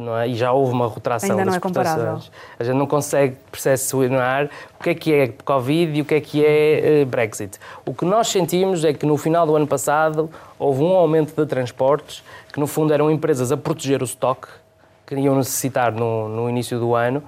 não 0.00 0.16
é? 0.16 0.28
e 0.28 0.34
já 0.34 0.50
houve 0.52 0.72
uma 0.72 0.88
retração 0.88 1.30
Ainda 1.30 1.44
das 1.44 1.52
não 1.52 1.56
é 1.56 1.60
comparável. 1.60 2.18
A 2.58 2.64
gente 2.64 2.76
não 2.76 2.86
consegue 2.86 3.36
percepcionar 3.50 4.48
o 4.78 4.82
que 4.82 4.90
é 4.90 4.94
que 4.94 5.12
é 5.12 5.28
Covid 5.28 5.98
e 5.98 6.02
o 6.02 6.04
que 6.04 6.14
é 6.14 6.20
que 6.20 6.44
é 6.44 7.02
eh, 7.02 7.04
Brexit. 7.04 7.58
O 7.84 7.92
que 7.92 8.04
nós 8.04 8.28
sentimos 8.28 8.84
é 8.84 8.92
que 8.92 9.04
no 9.04 9.16
final 9.16 9.46
do 9.46 9.54
ano 9.54 9.66
passado 9.66 10.30
houve 10.58 10.82
um 10.82 10.94
aumento 10.94 11.34
de 11.34 11.46
transportes, 11.46 12.22
que 12.52 12.58
no 12.58 12.66
fundo 12.66 12.92
eram 12.92 13.10
empresas 13.10 13.52
a 13.52 13.56
proteger 13.56 14.00
o 14.00 14.04
estoque 14.04 14.48
que 15.06 15.14
iam 15.14 15.36
necessitar 15.36 15.92
no, 15.92 16.28
no 16.28 16.48
início 16.48 16.78
do 16.78 16.94
ano 16.94 17.22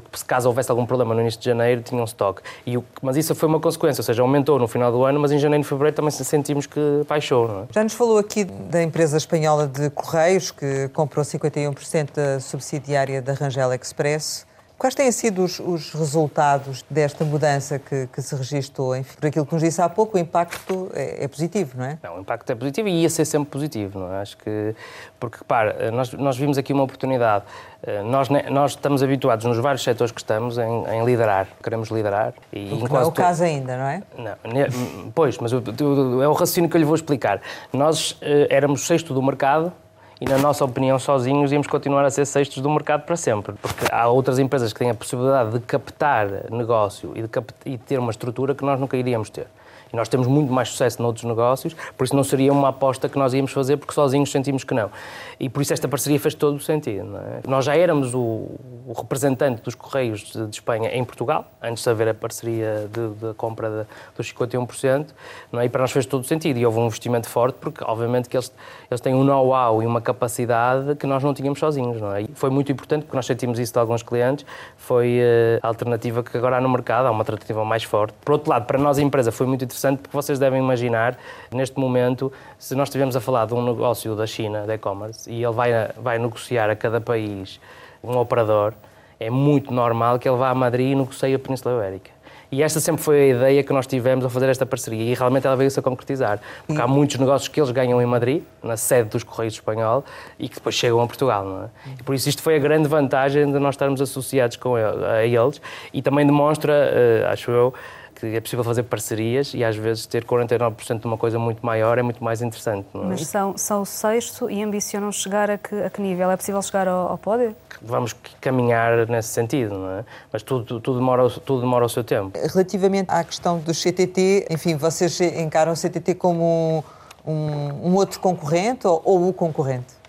porque 0.00 0.18
se 0.18 0.24
caso 0.24 0.48
houvesse 0.48 0.70
algum 0.70 0.86
problema 0.86 1.14
no 1.14 1.20
início 1.20 1.40
de 1.40 1.46
janeiro, 1.46 1.82
tinham 1.82 2.04
stock. 2.04 2.42
E 2.66 2.76
o, 2.76 2.84
mas 3.02 3.16
isso 3.16 3.34
foi 3.34 3.48
uma 3.48 3.60
consequência, 3.60 4.00
ou 4.00 4.04
seja, 4.04 4.22
aumentou 4.22 4.58
no 4.58 4.68
final 4.68 4.90
do 4.90 5.04
ano, 5.04 5.20
mas 5.20 5.32
em 5.32 5.38
janeiro 5.38 5.64
e 5.64 5.66
fevereiro 5.66 5.96
também 5.96 6.10
sentimos 6.10 6.66
que 6.66 6.80
baixou. 7.08 7.64
É? 7.70 7.72
Já 7.72 7.82
nos 7.82 7.92
falou 7.92 8.18
aqui 8.18 8.44
da 8.44 8.82
empresa 8.82 9.16
espanhola 9.16 9.66
de 9.66 9.90
Correios, 9.90 10.50
que 10.50 10.88
comprou 10.88 11.24
51% 11.24 12.14
da 12.14 12.40
subsidiária 12.40 13.20
da 13.20 13.32
Rangel 13.32 13.72
Express. 13.72 14.46
Quais 14.76 14.94
têm 14.94 15.10
sido 15.12 15.44
os, 15.44 15.60
os 15.60 15.92
resultados 15.92 16.84
desta 16.90 17.24
mudança 17.24 17.78
que, 17.78 18.08
que, 18.08 18.20
se 18.20 18.34
registou? 18.34 18.96
Enfim, 18.96 19.16
por 19.16 19.26
aquilo 19.26 19.46
que 19.46 19.52
nos 19.54 19.62
disse 19.62 19.80
há 19.80 19.88
pouco, 19.88 20.16
o 20.16 20.20
impacto 20.20 20.90
é, 20.92 21.24
é, 21.24 21.28
positivo, 21.28 21.78
não 21.78 21.84
é? 21.84 21.98
Não, 22.02 22.16
o 22.16 22.20
impacto 22.20 22.50
é 22.50 22.54
positivo 22.54 22.88
e 22.88 23.02
ia 23.02 23.08
ser 23.08 23.24
sempre 23.24 23.50
positivo, 23.50 24.00
não 24.00 24.12
é? 24.12 24.20
Acho 24.20 24.36
que, 24.36 24.74
porque, 25.20 25.38
repara, 25.38 25.90
nós, 25.92 26.12
nós 26.12 26.36
vimos 26.36 26.58
aqui 26.58 26.72
uma 26.72 26.82
oportunidade. 26.82 27.44
Eh, 27.82 28.02
nós, 28.02 28.28
nós 28.28 28.72
estamos 28.72 29.02
habituados 29.02 29.44
nos 29.44 29.58
vários 29.58 29.82
setores 29.82 30.10
que 30.10 30.20
estamos 30.20 30.58
em, 30.58 30.84
em 30.88 31.04
liderar, 31.04 31.46
queremos 31.62 31.88
liderar. 31.90 32.34
E 32.52 32.64
não 32.74 33.00
é 33.00 33.04
o 33.04 33.12
caso 33.12 33.44
ainda, 33.44 33.76
não 33.76 33.86
é? 33.86 34.02
Não, 34.18 35.12
pois, 35.14 35.38
mas 35.38 35.52
é 35.52 35.56
o 35.56 36.32
raciocínio 36.32 36.68
que 36.68 36.76
eu 36.76 36.80
lhe 36.80 36.86
vou 36.86 36.96
explicar. 36.96 37.40
Nós 37.72 38.18
eh, 38.20 38.48
éramos 38.50 38.86
sexto 38.86 39.14
do 39.14 39.22
mercado 39.22 39.72
e, 40.20 40.24
na 40.26 40.38
nossa 40.38 40.64
opinião, 40.64 40.98
sozinhos 40.98 41.50
íamos 41.52 41.66
continuar 41.66 42.04
a 42.04 42.10
ser 42.10 42.24
sextos 42.24 42.62
do 42.62 42.70
mercado 42.70 43.02
para 43.02 43.16
sempre. 43.16 43.54
Porque 43.60 43.86
há 43.90 44.06
outras 44.08 44.38
empresas 44.38 44.72
que 44.72 44.78
têm 44.78 44.90
a 44.90 44.94
possibilidade 44.94 45.52
de 45.52 45.60
captar 45.60 46.50
negócio 46.50 47.12
e 47.14 47.22
de, 47.22 47.28
e 47.66 47.78
ter 47.78 47.98
uma 47.98 48.10
estrutura 48.10 48.54
que 48.54 48.64
nós 48.64 48.78
nunca 48.78 48.96
iríamos 48.96 49.30
ter. 49.30 49.46
E 49.94 49.96
nós 49.96 50.08
temos 50.08 50.26
muito 50.26 50.52
mais 50.52 50.70
sucesso 50.70 51.00
noutros 51.00 51.24
negócios, 51.24 51.72
por 51.96 52.02
isso 52.02 52.16
não 52.16 52.24
seria 52.24 52.52
uma 52.52 52.70
aposta 52.70 53.08
que 53.08 53.16
nós 53.16 53.32
íamos 53.32 53.52
fazer, 53.52 53.76
porque 53.76 53.94
sozinhos 53.94 54.28
sentimos 54.28 54.64
que 54.64 54.74
não. 54.74 54.90
E 55.38 55.48
por 55.48 55.62
isso 55.62 55.72
esta 55.72 55.86
parceria 55.86 56.18
fez 56.18 56.34
todo 56.34 56.56
o 56.56 56.60
sentido. 56.60 57.16
É? 57.16 57.48
Nós 57.48 57.64
já 57.64 57.76
éramos 57.76 58.12
o, 58.12 58.18
o, 58.18 58.92
representante 58.96 59.62
dos 59.62 59.76
Correios 59.76 60.22
de, 60.22 60.46
de, 60.46 60.56
Espanha 60.56 60.90
em 60.92 61.04
Portugal, 61.04 61.46
antes 61.62 61.84
de 61.84 61.88
haver 61.88 62.08
a 62.08 62.14
parceria 62.14 62.90
de, 62.92 63.34
compra 63.34 63.86
dos 64.16 64.32
51%, 64.32 65.10
não 65.52 65.60
é? 65.60 65.66
e 65.66 65.68
para 65.68 65.82
nós 65.82 65.92
fez 65.92 66.06
todo 66.06 66.24
o 66.24 66.26
sentido. 66.26 66.58
E 66.58 66.66
houve 66.66 66.80
um 66.80 66.86
investimento 66.86 67.28
forte, 67.28 67.54
porque 67.60 67.84
obviamente 67.84 68.28
que 68.28 68.36
eles, 68.36 68.52
eles 68.90 69.00
têm 69.00 69.14
um 69.14 69.22
know-how 69.22 69.80
e 69.80 69.86
uma 69.86 70.00
capacidade 70.00 70.96
que 70.96 71.06
nós 71.06 71.22
não 71.22 71.32
tínhamos 71.32 71.60
sozinhos. 71.60 72.00
Não 72.00 72.12
é? 72.12 72.22
E 72.22 72.30
foi 72.34 72.50
muito 72.50 72.72
importante, 72.72 73.04
porque 73.04 73.16
nós 73.16 73.26
sentimos 73.26 73.60
isso 73.60 73.72
de 73.72 73.78
alguns 73.78 74.02
clientes, 74.02 74.44
foi 74.84 75.18
eh, 75.18 75.58
a 75.62 75.68
alternativa 75.68 76.22
que 76.22 76.36
agora 76.36 76.58
há 76.58 76.60
no 76.60 76.68
mercado, 76.68 77.06
há 77.06 77.10
uma 77.10 77.20
alternativa 77.20 77.64
mais 77.64 77.82
forte. 77.82 78.14
Por 78.24 78.32
outro 78.32 78.50
lado, 78.50 78.66
para 78.66 78.78
nós 78.78 78.98
a 78.98 79.02
empresa 79.02 79.32
foi 79.32 79.46
muito 79.46 79.64
interessante 79.64 79.98
porque 79.98 80.16
vocês 80.16 80.38
devem 80.38 80.60
imaginar, 80.60 81.16
neste 81.50 81.78
momento, 81.78 82.32
se 82.58 82.74
nós 82.74 82.88
estivermos 82.88 83.16
a 83.16 83.20
falar 83.20 83.46
de 83.46 83.54
um 83.54 83.64
negócio 83.64 84.14
da 84.14 84.26
China, 84.26 84.66
de 84.66 84.74
e-commerce, 84.74 85.30
e 85.30 85.42
ele 85.42 85.52
vai, 85.52 85.70
vai 85.96 86.18
negociar 86.18 86.70
a 86.70 86.76
cada 86.76 87.00
país 87.00 87.60
um 88.02 88.16
operador, 88.18 88.74
é 89.18 89.30
muito 89.30 89.72
normal 89.72 90.18
que 90.18 90.28
ele 90.28 90.36
vá 90.36 90.50
a 90.50 90.54
Madrid 90.54 90.92
e 90.92 90.94
negocie 90.94 91.34
a 91.34 91.38
Península 91.38 91.76
Ibérica. 91.76 92.13
E 92.54 92.62
esta 92.62 92.78
sempre 92.78 93.02
foi 93.02 93.20
a 93.20 93.26
ideia 93.34 93.62
que 93.64 93.72
nós 93.72 93.84
tivemos 93.84 94.24
a 94.24 94.30
fazer 94.30 94.48
esta 94.48 94.64
parceria 94.64 95.10
e 95.10 95.12
realmente 95.12 95.44
ela 95.44 95.56
veio-se 95.56 95.80
a 95.80 95.82
concretizar. 95.82 96.38
Porque 96.64 96.80
há 96.80 96.86
muitos 96.86 97.18
negócios 97.18 97.48
que 97.48 97.60
eles 97.60 97.72
ganham 97.72 98.00
em 98.00 98.06
Madrid, 98.06 98.44
na 98.62 98.76
sede 98.76 99.08
dos 99.08 99.24
Correios 99.24 99.54
Espanhol, 99.54 100.04
e 100.38 100.48
que 100.48 100.54
depois 100.54 100.72
chegam 100.72 101.00
a 101.00 101.06
Portugal, 101.08 101.44
não 101.44 101.64
é? 101.64 101.68
E 101.98 102.02
por 102.04 102.14
isso 102.14 102.28
isto 102.28 102.42
foi 102.42 102.54
a 102.54 102.58
grande 102.60 102.86
vantagem 102.86 103.50
de 103.50 103.58
nós 103.58 103.74
estarmos 103.74 104.00
associados 104.00 104.56
com 104.56 104.78
ele, 104.78 105.04
a 105.04 105.26
eles 105.26 105.60
e 105.92 106.00
também 106.00 106.24
demonstra, 106.24 106.72
uh, 106.72 107.32
acho 107.32 107.50
eu, 107.50 107.74
que 108.14 108.26
é 108.36 108.40
possível 108.40 108.64
fazer 108.64 108.84
parcerias 108.84 109.52
e 109.54 109.64
às 109.64 109.76
vezes 109.76 110.06
ter 110.06 110.24
49% 110.24 111.00
de 111.00 111.06
uma 111.06 111.16
coisa 111.16 111.38
muito 111.38 111.64
maior 111.64 111.98
é 111.98 112.02
muito 112.02 112.22
mais 112.22 112.40
interessante. 112.40 112.86
É? 112.94 112.98
Mas 112.98 113.26
são, 113.26 113.56
são 113.56 113.82
o 113.82 113.86
sexto 113.86 114.50
e 114.50 114.62
ambicionam 114.62 115.10
chegar 115.10 115.50
a 115.50 115.58
que, 115.58 115.74
a 115.82 115.90
que 115.90 116.00
nível? 116.00 116.30
É 116.30 116.36
possível 116.36 116.62
chegar 116.62 116.88
ao, 116.88 117.08
ao 117.08 117.18
pódio? 117.18 117.54
Vamos 117.82 118.14
caminhar 118.40 119.06
nesse 119.08 119.28
sentido, 119.28 119.78
não 119.78 119.90
é? 119.98 120.04
Mas 120.32 120.42
tudo, 120.42 120.80
tudo, 120.80 120.98
demora, 120.98 121.28
tudo 121.28 121.60
demora 121.60 121.84
o 121.84 121.88
seu 121.88 122.04
tempo. 122.04 122.38
Relativamente 122.52 123.10
à 123.10 123.22
questão 123.24 123.58
do 123.58 123.72
CTT, 123.72 124.46
enfim, 124.50 124.76
vocês 124.76 125.20
encaram 125.20 125.72
o 125.72 125.76
CTT 125.76 126.14
como 126.14 126.84
um, 127.26 127.90
um 127.90 127.94
outro 127.94 128.20
concorrente 128.20 128.86
ou, 128.86 129.02
ou 129.04 129.28
o 129.28 129.32
concorrente? 129.32 130.04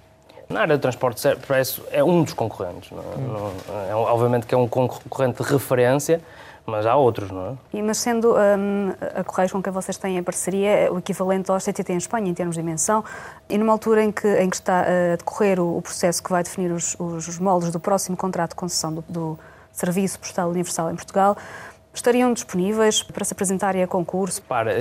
Na 0.48 0.62
área 0.62 0.78
do 0.78 0.82
transporte 0.82 1.28
expresso 1.28 1.84
é 1.92 2.04
um 2.04 2.24
dos 2.24 2.34
concorrentes. 2.34 2.92
Não 2.92 3.00
é? 3.00 3.18
Hum. 3.18 3.52
Não, 3.68 3.90
é, 3.90 3.96
obviamente 3.96 4.46
que 4.46 4.54
é 4.54 4.58
um 4.58 4.68
concorrente 4.68 5.44
de 5.44 5.50
referência, 5.50 6.22
mas 6.66 6.86
há 6.86 6.96
outros, 6.96 7.30
não 7.30 7.46
é? 7.46 7.78
E, 7.78 7.82
mas 7.82 7.98
sendo 7.98 8.34
um, 8.34 8.92
a 9.16 9.24
Correios 9.24 9.52
com 9.52 9.62
quem 9.62 9.72
vocês 9.72 9.98
têm 9.98 10.18
a 10.18 10.24
parceria 10.24 10.70
é 10.70 10.92
o 10.92 10.98
equivalente 10.98 11.52
ao 11.52 11.60
CTT 11.60 11.94
em 11.94 11.98
Espanha, 11.98 12.30
em 12.30 12.34
termos 12.34 12.56
de 12.56 12.62
dimensão, 12.62 13.04
e 13.48 13.58
numa 13.58 13.72
altura 13.72 14.04
em 14.04 14.12
que, 14.12 14.28
em 14.28 14.50
que 14.50 14.56
está 14.56 14.82
a 14.82 15.16
decorrer 15.16 15.60
o, 15.60 15.78
o 15.78 15.82
processo 15.82 16.24
que 16.24 16.30
vai 16.30 16.44
definir 16.44 16.72
os, 16.72 16.96
os 17.00 17.38
moldes 17.40 17.72
do 17.72 17.80
próximo 17.80 18.18
contrato 18.18 18.52
de 18.52 18.56
concessão 18.56 18.94
do, 18.94 19.04
do 19.08 19.40
Serviço 19.72 20.20
Postal 20.20 20.50
Universal 20.50 20.90
em 20.92 20.96
Portugal, 20.96 21.38
estariam 21.98 22.34
disponíveis 22.34 23.04
para 23.04 23.24
se 23.24 23.34
apresentarem 23.34 23.84
a 23.84 23.88
concurso? 23.88 24.42
Para, 24.44 24.74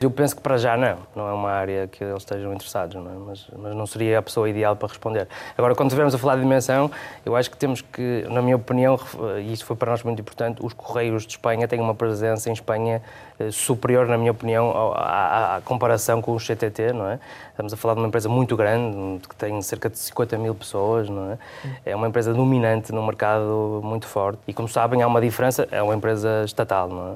eu 0.00 0.10
penso 0.10 0.36
que 0.36 0.42
para 0.42 0.56
já 0.56 0.76
não. 0.76 0.98
Não 1.14 1.28
é 1.28 1.32
uma 1.32 1.50
área 1.50 1.88
que 1.88 2.02
eles 2.02 2.22
estejam 2.22 2.52
interessados, 2.52 2.94
não 2.96 3.10
é? 3.10 3.14
mas, 3.14 3.46
mas 3.56 3.74
não 3.74 3.86
seria 3.86 4.18
a 4.18 4.22
pessoa 4.22 4.48
ideal 4.48 4.76
para 4.76 4.88
responder. 4.88 5.28
Agora, 5.56 5.74
quando 5.74 5.88
estivermos 5.88 6.14
a 6.14 6.18
falar 6.18 6.36
de 6.36 6.42
dimensão, 6.42 6.90
eu 7.24 7.36
acho 7.36 7.50
que 7.50 7.56
temos 7.56 7.80
que, 7.80 8.26
na 8.28 8.42
minha 8.42 8.56
opinião, 8.56 8.98
e 9.40 9.52
isso 9.52 9.64
foi 9.64 9.76
para 9.76 9.90
nós 9.90 10.02
muito 10.02 10.20
importante, 10.20 10.64
os 10.64 10.72
Correios 10.72 11.24
de 11.24 11.32
Espanha 11.32 11.66
têm 11.66 11.80
uma 11.80 11.94
presença 11.94 12.48
em 12.48 12.52
Espanha 12.52 13.02
eh, 13.33 13.33
superior, 13.50 14.06
na 14.06 14.16
minha 14.16 14.30
opinião, 14.30 14.92
à, 14.94 15.56
à, 15.56 15.60
comparação 15.60 16.22
com 16.22 16.32
o 16.32 16.38
CTT, 16.38 16.92
não 16.92 17.08
é? 17.08 17.18
Estamos 17.50 17.72
a 17.72 17.76
falar 17.76 17.94
de 17.94 18.00
uma 18.00 18.08
empresa 18.08 18.28
muito 18.28 18.56
grande, 18.56 19.26
que 19.28 19.34
tem 19.34 19.60
cerca 19.62 19.90
de 19.90 19.98
50 19.98 20.38
mil 20.38 20.54
pessoas, 20.54 21.08
não 21.08 21.32
é? 21.32 21.38
É 21.84 21.96
uma 21.96 22.08
empresa 22.08 22.32
dominante 22.32 22.92
no 22.92 23.04
mercado 23.04 23.80
muito 23.82 24.06
forte 24.06 24.40
e, 24.46 24.52
como 24.52 24.68
sabem, 24.68 25.02
há 25.02 25.06
uma 25.06 25.20
diferença, 25.20 25.66
é 25.70 25.82
uma 25.82 25.94
empresa 25.94 26.42
estatal, 26.44 26.88
não 26.88 27.08
é? 27.08 27.14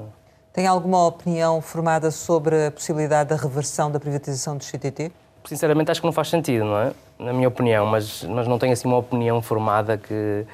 Tem 0.53 0.67
alguma 0.67 1.05
opinião 1.05 1.61
formada 1.61 2.11
sobre 2.11 2.67
a 2.67 2.71
possibilidade 2.71 3.29
da 3.29 3.35
reversão 3.35 3.91
da 3.91 3.99
privatização 3.99 4.57
do 4.57 4.63
CTT? 4.63 5.11
Sinceramente, 5.45 5.89
acho 5.91 6.01
que 6.01 6.05
não 6.05 6.13
faz 6.13 6.29
sentido, 6.29 6.65
não 6.65 6.77
é? 6.77 6.91
Na 7.17 7.31
minha 7.31 7.47
opinião, 7.47 7.85
mas, 7.85 8.23
mas 8.23 8.47
não 8.47 8.59
tenho 8.59 8.73
assim 8.73 8.87
uma 8.87 8.97
opinião 8.97 9.41
formada 9.41 9.97
que 9.97 10.45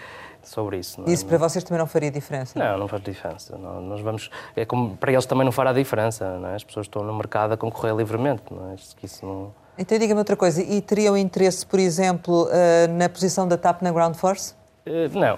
sobre 0.48 0.78
isso. 0.78 1.02
Não 1.02 1.08
é? 1.08 1.12
Isso 1.12 1.26
para 1.26 1.38
vocês 1.38 1.64
também 1.64 1.80
não 1.80 1.88
faria 1.88 2.12
diferença? 2.12 2.58
Não, 2.58 2.78
não 2.78 2.88
faz 2.88 3.04
diferença. 3.04 3.58
Não, 3.58 3.82
nós 3.82 4.02
vamos, 4.02 4.30
é 4.56 4.66
como, 4.66 4.96
para 4.98 5.12
eles 5.12 5.26
também 5.26 5.46
não 5.46 5.52
fará 5.52 5.74
diferença. 5.74 6.38
Não 6.38 6.50
é? 6.50 6.56
As 6.56 6.64
pessoas 6.64 6.86
estão 6.86 7.04
no 7.04 7.14
mercado 7.14 7.54
a 7.54 7.58
concorrer 7.58 7.96
livremente. 7.96 8.44
Não 8.52 8.72
é? 8.72 8.76
isso 8.76 9.26
não... 9.26 9.54
Então 9.78 9.98
diga-me 9.98 10.20
outra 10.20 10.38
coisa, 10.38 10.62
e 10.62 10.82
teriam 10.82 11.18
interesse, 11.18 11.66
por 11.66 11.80
exemplo, 11.80 12.48
eh, 12.50 12.88
na 12.88 13.10
posição 13.10 13.46
da 13.46 13.58
TAP 13.58 13.82
na 13.82 13.92
Ground 13.92 14.16
Force? 14.16 14.56
Eh, 14.86 15.10
não. 15.14 15.38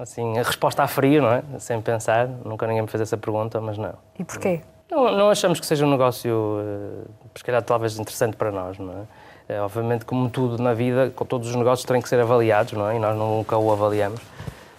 Assim, 0.00 0.38
a 0.38 0.44
resposta 0.44 0.84
a 0.84 0.86
frio, 0.86 1.20
não 1.22 1.32
é? 1.32 1.42
Sem 1.58 1.80
pensar, 1.80 2.28
nunca 2.28 2.68
ninguém 2.68 2.82
me 2.82 2.88
fez 2.88 3.00
essa 3.00 3.16
pergunta, 3.16 3.60
mas 3.60 3.76
não. 3.76 3.94
E 4.16 4.22
porquê? 4.22 4.60
Não, 4.88 5.10
não 5.10 5.28
achamos 5.28 5.58
que 5.58 5.66
seja 5.66 5.84
um 5.84 5.90
negócio, 5.90 6.60
eh, 6.60 7.10
se 7.34 7.44
calhar, 7.44 7.60
talvez 7.62 7.98
interessante 7.98 8.36
para 8.36 8.52
nós, 8.52 8.78
não 8.78 8.92
é? 8.92 9.02
É, 9.48 9.60
obviamente, 9.62 10.04
como 10.04 10.28
tudo 10.28 10.62
na 10.62 10.74
vida, 10.74 11.10
todos 11.26 11.48
os 11.48 11.56
negócios 11.56 11.86
têm 11.86 12.02
que 12.02 12.08
ser 12.08 12.20
avaliados, 12.20 12.74
não 12.74 12.86
é? 12.90 12.96
E 12.96 12.98
nós 12.98 13.16
nunca 13.16 13.56
o 13.56 13.72
avaliamos, 13.72 14.20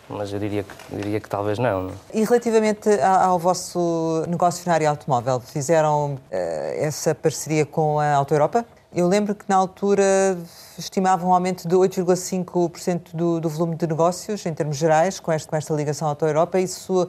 mas 0.08 0.32
eu 0.32 0.38
diria 0.38 0.62
que, 0.62 0.96
diria 0.96 1.20
que 1.20 1.28
talvez 1.28 1.58
não, 1.58 1.84
não. 1.84 1.94
E 2.14 2.24
relativamente 2.24 2.88
ao 3.02 3.40
vosso 3.40 4.24
negócio 4.28 4.72
área 4.72 4.92
automóvel, 4.92 5.40
fizeram 5.40 6.14
uh, 6.14 6.20
essa 6.32 7.16
parceria 7.16 7.66
com 7.66 8.00
a 8.00 8.14
Auto 8.14 8.32
Europa? 8.32 8.64
Eu 8.94 9.08
lembro 9.08 9.34
que 9.34 9.46
na 9.50 9.56
altura 9.56 10.38
estimavam 10.78 11.32
um 11.32 11.34
aumento 11.34 11.68
de 11.68 11.76
8,5% 11.76 13.16
do, 13.16 13.40
do 13.40 13.50
volume 13.50 13.76
de 13.76 13.88
negócios, 13.88 14.46
em 14.46 14.54
termos 14.54 14.78
gerais, 14.78 15.20
com, 15.20 15.32
este, 15.32 15.48
com 15.48 15.56
esta 15.56 15.74
ligação 15.74 16.08
à 16.08 16.12
Auto 16.12 16.26
Europa. 16.26 16.60
Isso 16.60 17.08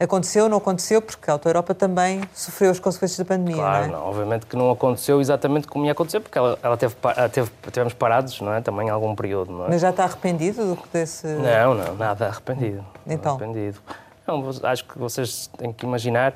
Aconteceu 0.00 0.44
ou 0.44 0.50
não 0.50 0.58
aconteceu? 0.58 1.02
Porque 1.02 1.28
a 1.28 1.32
Auto 1.32 1.48
Europa 1.48 1.74
também 1.74 2.20
sofreu 2.32 2.70
as 2.70 2.78
consequências 2.78 3.18
da 3.18 3.24
pandemia, 3.24 3.56
claro, 3.56 3.86
não 3.88 3.94
é? 3.94 3.96
Não, 3.98 4.06
obviamente 4.06 4.46
que 4.46 4.56
não 4.56 4.70
aconteceu 4.70 5.20
exatamente 5.20 5.66
como 5.66 5.84
ia 5.86 5.92
acontecer, 5.92 6.20
porque 6.20 6.38
ela, 6.38 6.56
ela 6.62 6.76
teve, 6.76 6.94
teve, 7.32 7.50
tivemos 7.72 7.94
parados, 7.94 8.40
não 8.40 8.54
é? 8.54 8.60
Também 8.60 8.86
em 8.86 8.90
algum 8.90 9.12
período, 9.16 9.50
não 9.50 9.64
é? 9.64 9.68
Mas 9.70 9.80
já 9.80 9.90
está 9.90 10.04
arrependido 10.04 10.78
desse... 10.92 11.26
Não, 11.26 11.74
não, 11.74 11.96
nada 11.96 12.28
arrependido. 12.28 12.84
Então? 13.04 13.34
Arrependido. 13.34 13.80
Não, 14.24 14.44
acho 14.62 14.84
que 14.84 14.96
vocês 14.96 15.48
têm 15.58 15.72
que 15.72 15.84
imaginar 15.84 16.32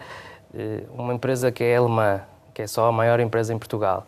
eh, 0.52 0.82
uma 0.92 1.14
empresa 1.14 1.52
que 1.52 1.62
é 1.62 1.76
alemã, 1.76 2.20
que 2.52 2.62
é 2.62 2.66
só 2.66 2.88
a 2.88 2.92
maior 2.92 3.20
empresa 3.20 3.54
em 3.54 3.58
Portugal, 3.58 4.04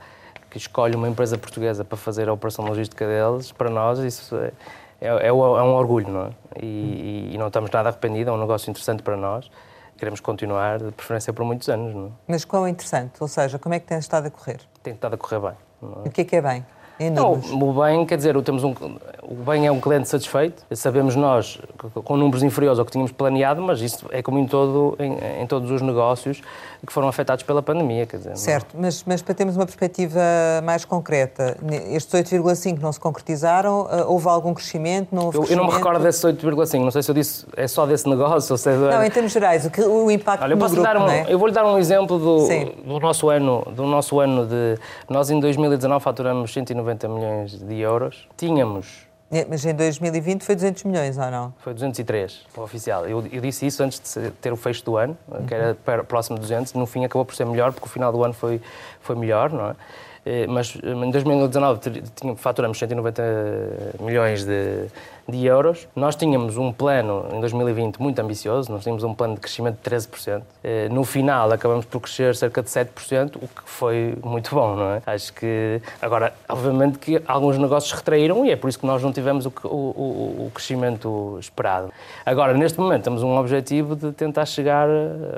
que 0.50 0.58
escolhe 0.58 0.96
uma 0.96 1.08
empresa 1.08 1.38
portuguesa 1.38 1.84
para 1.84 1.96
fazer 1.96 2.28
a 2.28 2.32
operação 2.32 2.64
logística 2.64 3.06
deles, 3.06 3.52
para 3.52 3.70
nós 3.70 4.00
isso 4.00 4.34
é 4.36 4.50
é, 5.04 5.26
é, 5.26 5.28
é, 5.28 5.32
um 5.32 5.74
orgulho, 5.74 6.08
não 6.08 6.26
é? 6.26 6.30
E, 6.62 7.32
e, 7.34 7.38
não 7.38 7.48
estamos 7.48 7.70
nada 7.70 7.90
arrependidos, 7.90 8.32
é 8.32 8.36
um 8.36 8.40
negócio 8.40 8.70
interessante 8.70 9.02
para 9.02 9.16
nós. 9.16 9.50
Queremos 9.98 10.18
continuar, 10.18 10.78
de 10.78 10.90
preferência 10.92 11.32
por 11.32 11.44
muitos 11.44 11.68
anos. 11.68 11.94
Não 11.94 12.06
é? 12.06 12.10
Mas 12.26 12.44
qual 12.44 12.66
é 12.66 12.70
interessante? 12.70 13.12
Ou 13.20 13.28
seja, 13.28 13.58
como 13.58 13.74
é 13.74 13.78
que 13.78 13.86
tem 13.86 13.98
estado 13.98 14.26
a 14.26 14.30
correr? 14.30 14.60
Tem 14.82 14.94
estado 14.94 15.14
a 15.14 15.18
correr 15.18 15.40
bem. 15.40 15.52
É? 15.82 16.08
O 16.08 16.10
que 16.10 16.22
é 16.22 16.24
que 16.24 16.36
é 16.36 16.40
bem? 16.40 16.64
Não, 17.12 17.32
o 17.32 17.82
bem, 17.82 18.06
quer 18.06 18.16
dizer, 18.16 18.40
temos 18.42 18.62
um, 18.62 18.72
o 19.22 19.34
bem 19.34 19.66
é 19.66 19.72
um 19.72 19.80
cliente 19.80 20.08
satisfeito. 20.08 20.64
Sabemos 20.76 21.16
nós, 21.16 21.60
com 22.04 22.16
números 22.16 22.44
inferiores 22.44 22.78
ao 22.78 22.84
que 22.84 22.92
tínhamos 22.92 23.10
planeado, 23.10 23.60
mas 23.60 23.80
isso 23.80 24.06
é 24.10 24.22
como 24.22 24.38
em, 24.38 24.46
todo, 24.46 24.96
em, 25.00 25.42
em 25.42 25.46
todos 25.46 25.72
os 25.72 25.82
negócios 25.82 26.40
que 26.84 26.92
foram 26.92 27.08
afetados 27.08 27.44
pela 27.44 27.62
pandemia. 27.62 28.06
Quer 28.06 28.18
dizer, 28.18 28.36
certo, 28.36 28.76
mas, 28.78 29.04
mas 29.04 29.22
para 29.22 29.34
termos 29.34 29.56
uma 29.56 29.64
perspectiva 29.64 30.20
mais 30.62 30.84
concreta, 30.84 31.56
estes 31.90 32.12
8,5 32.12 32.80
não 32.80 32.92
se 32.92 33.00
concretizaram? 33.00 33.88
Eh, 33.90 34.04
houve 34.04 34.28
algum 34.28 34.54
crescimento? 34.54 35.08
Não 35.12 35.26
houve 35.26 35.38
eu, 35.38 35.42
crescimento? 35.42 35.62
eu 35.62 35.66
não 35.66 35.72
me 35.72 35.78
recordo 35.78 36.02
desses 36.02 36.22
8,5. 36.22 36.84
Não 36.84 36.90
sei 36.90 37.02
se 37.02 37.10
eu 37.10 37.14
disse 37.14 37.46
é 37.56 37.66
só 37.66 37.86
desse 37.86 38.08
negócio 38.08 38.52
ou 38.52 38.58
se 38.58 38.70
é... 38.70 38.76
Não, 38.76 39.04
em 39.04 39.10
termos 39.10 39.32
gerais, 39.32 39.66
o, 39.66 39.70
que, 39.70 39.80
o 39.80 40.10
impacto 40.10 40.42
Olha, 40.42 40.54
eu 40.54 40.58
posso 40.58 40.74
grupo, 40.74 40.88
dar 40.88 40.96
um, 40.96 41.08
é? 41.08 41.26
Eu 41.28 41.38
vou-lhe 41.38 41.54
dar 41.54 41.64
um 41.64 41.78
exemplo 41.78 42.18
do, 42.18 42.48
do, 42.84 43.00
nosso 43.00 43.28
ano, 43.28 43.66
do 43.74 43.84
nosso 43.84 44.20
ano 44.20 44.46
de... 44.46 44.78
Nós, 45.08 45.30
em 45.30 45.40
2019, 45.40 46.02
faturamos 46.02 46.52
190 46.52 47.08
milhões 47.08 47.58
de 47.58 47.80
euros. 47.80 48.28
Tínhamos 48.36 48.86
é, 48.86 49.03
mas 49.48 49.64
em 49.64 49.74
2020 49.74 50.42
foi 50.42 50.54
200 50.54 50.84
milhões, 50.84 51.18
ou 51.18 51.30
não? 51.30 51.54
Foi 51.58 51.74
203, 51.74 52.46
para 52.52 52.60
o 52.60 52.64
oficial. 52.64 53.06
Eu, 53.06 53.26
eu, 53.32 53.40
disse 53.40 53.66
isso 53.66 53.82
antes 53.82 54.00
de 54.00 54.30
ter 54.32 54.52
o 54.52 54.56
fecho 54.56 54.84
do 54.84 54.96
ano, 54.96 55.16
uhum. 55.28 55.46
que 55.46 55.54
era 55.54 55.74
próximo 56.04 56.36
de 56.36 56.42
200. 56.42 56.72
No 56.74 56.86
fim 56.86 57.04
acabou 57.04 57.24
por 57.24 57.34
ser 57.34 57.44
melhor, 57.44 57.72
porque 57.72 57.86
o 57.86 57.90
final 57.90 58.12
do 58.12 58.22
ano 58.22 58.34
foi, 58.34 58.60
foi 59.00 59.16
melhor, 59.16 59.50
não 59.50 59.70
é? 59.70 59.74
Eh, 60.24 60.46
mas 60.46 60.76
eh, 60.82 60.90
em 60.90 61.10
2019 61.10 61.80
faturamos 62.36 62.78
190 62.78 63.22
milhões 64.00 64.44
de, 64.44 64.86
de 65.28 65.46
euros. 65.46 65.86
Nós 65.94 66.16
tínhamos 66.16 66.56
um 66.56 66.72
plano 66.72 67.26
em 67.32 67.40
2020 67.40 68.00
muito 68.00 68.18
ambicioso, 68.20 68.72
nós 68.72 68.82
tínhamos 68.82 69.04
um 69.04 69.14
plano 69.14 69.34
de 69.34 69.40
crescimento 69.40 69.78
de 69.82 69.90
13%. 69.90 70.42
Eh, 70.62 70.88
no 70.88 71.04
final 71.04 71.52
acabamos 71.52 71.84
por 71.84 72.00
crescer 72.00 72.34
cerca 72.34 72.62
de 72.62 72.70
7%, 72.70 73.36
o 73.36 73.48
que 73.48 73.62
foi 73.66 74.16
muito 74.24 74.54
bom, 74.54 74.74
não 74.76 74.94
é? 74.94 75.02
Acho 75.06 75.32
que, 75.34 75.80
agora, 76.00 76.32
obviamente 76.48 76.98
que 76.98 77.22
alguns 77.26 77.58
negócios 77.58 77.92
retraíram 77.92 78.46
e 78.46 78.50
é 78.50 78.56
por 78.56 78.68
isso 78.68 78.78
que 78.78 78.86
nós 78.86 79.02
não 79.02 79.12
tivemos 79.12 79.44
o, 79.44 79.52
o, 79.64 80.46
o 80.46 80.50
crescimento 80.54 81.36
esperado. 81.38 81.92
Agora, 82.24 82.54
neste 82.54 82.80
momento, 82.80 83.04
temos 83.04 83.22
um 83.22 83.36
objetivo 83.36 83.94
de 83.94 84.12
tentar 84.12 84.46
chegar 84.46 84.88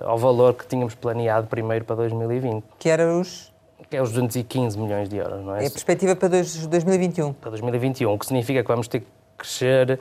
ao 0.04 0.16
valor 0.16 0.54
que 0.54 0.66
tínhamos 0.66 0.94
planeado 0.94 1.46
primeiro 1.48 1.84
para 1.84 1.96
2020. 1.96 2.64
Que 2.78 2.88
era 2.88 3.12
os 3.12 3.55
que 3.88 3.96
é 3.96 4.02
os 4.02 4.10
215 4.10 4.78
milhões 4.78 5.08
de 5.08 5.16
euros, 5.16 5.44
não 5.44 5.54
é? 5.54 5.64
É 5.64 5.66
a 5.66 5.70
perspectiva 5.70 6.16
para 6.16 6.28
2021. 6.28 7.32
Para 7.34 7.50
2021, 7.50 8.12
o 8.12 8.18
que 8.18 8.26
significa 8.26 8.62
que 8.62 8.68
vamos 8.68 8.88
ter 8.88 9.00
que 9.00 9.06
crescer 9.38 9.98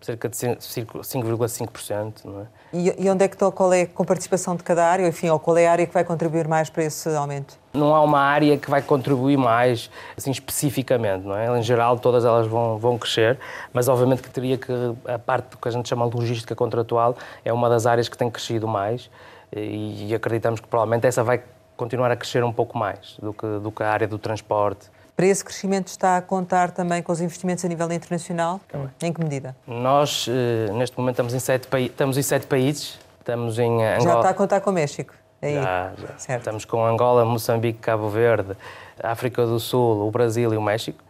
cerca 0.00 0.28
de 0.28 0.36
5,5%, 0.36 2.24
não 2.24 2.42
é? 2.42 2.46
E, 2.72 3.10
onde 3.10 3.24
é 3.24 3.28
que 3.28 3.34
está, 3.34 3.50
qual 3.50 3.72
é 3.72 3.82
a 3.82 4.04
participação 4.04 4.54
de 4.54 4.62
cada 4.62 4.86
área, 4.86 5.06
enfim, 5.08 5.28
ou 5.28 5.38
qual 5.38 5.56
é 5.56 5.66
a 5.66 5.72
área 5.72 5.86
que 5.86 5.92
vai 5.92 6.04
contribuir 6.04 6.46
mais 6.46 6.70
para 6.70 6.84
esse 6.84 7.08
aumento? 7.14 7.58
Não 7.72 7.94
há 7.94 8.02
uma 8.02 8.20
área 8.20 8.56
que 8.56 8.70
vai 8.70 8.82
contribuir 8.82 9.36
mais, 9.36 9.90
assim, 10.16 10.30
especificamente, 10.30 11.26
não 11.26 11.36
é? 11.36 11.58
Em 11.58 11.62
geral, 11.62 11.98
todas 11.98 12.24
elas 12.24 12.46
vão, 12.46 12.78
vão 12.78 12.98
crescer, 12.98 13.38
mas 13.72 13.88
obviamente 13.88 14.22
que 14.22 14.30
teria 14.30 14.56
que, 14.56 14.72
a 15.06 15.18
parte 15.18 15.56
que 15.56 15.68
a 15.68 15.70
gente 15.70 15.88
chama 15.88 16.04
logística 16.04 16.54
contratual, 16.54 17.16
é 17.44 17.52
uma 17.52 17.68
das 17.68 17.86
áreas 17.86 18.08
que 18.08 18.16
tem 18.16 18.30
crescido 18.30 18.68
mais 18.68 19.10
e, 19.54 20.08
e 20.08 20.14
acreditamos 20.14 20.60
que 20.60 20.68
provavelmente 20.68 21.06
essa 21.06 21.24
vai 21.24 21.42
continuar 21.78 22.10
a 22.10 22.16
crescer 22.16 22.44
um 22.44 22.52
pouco 22.52 22.76
mais 22.76 23.16
do 23.22 23.32
que, 23.32 23.46
do 23.60 23.72
que 23.72 23.82
a 23.82 23.90
área 23.90 24.06
do 24.06 24.18
transporte. 24.18 24.90
Para 25.16 25.26
esse 25.26 25.44
crescimento 25.44 25.86
está 25.88 26.18
a 26.18 26.22
contar 26.22 26.70
também 26.70 27.02
com 27.02 27.10
os 27.10 27.20
investimentos 27.20 27.64
a 27.64 27.68
nível 27.68 27.90
internacional? 27.90 28.60
Também. 28.68 28.90
Em 29.02 29.12
que 29.12 29.20
medida? 29.20 29.56
Nós, 29.66 30.26
eh, 30.28 30.70
neste 30.72 30.96
momento, 30.98 31.14
estamos 31.14 31.34
em 31.34 31.40
sete, 31.40 31.68
estamos 31.86 32.18
em 32.18 32.22
sete 32.22 32.46
países. 32.46 32.98
Estamos 33.18 33.58
em 33.58 33.84
Angola. 33.84 34.00
Já 34.00 34.16
está 34.16 34.30
a 34.30 34.34
contar 34.34 34.60
com 34.60 34.70
o 34.70 34.72
México? 34.72 35.12
Aí. 35.42 35.54
Já, 35.54 35.92
já. 35.96 36.18
Certo. 36.18 36.40
Estamos 36.40 36.64
com 36.64 36.84
Angola, 36.84 37.24
Moçambique, 37.24 37.78
Cabo 37.78 38.08
Verde, 38.08 38.56
África 39.02 39.44
do 39.44 39.60
Sul, 39.60 40.06
o 40.06 40.10
Brasil 40.10 40.52
e 40.54 40.56
o 40.56 40.62
México. 40.62 41.02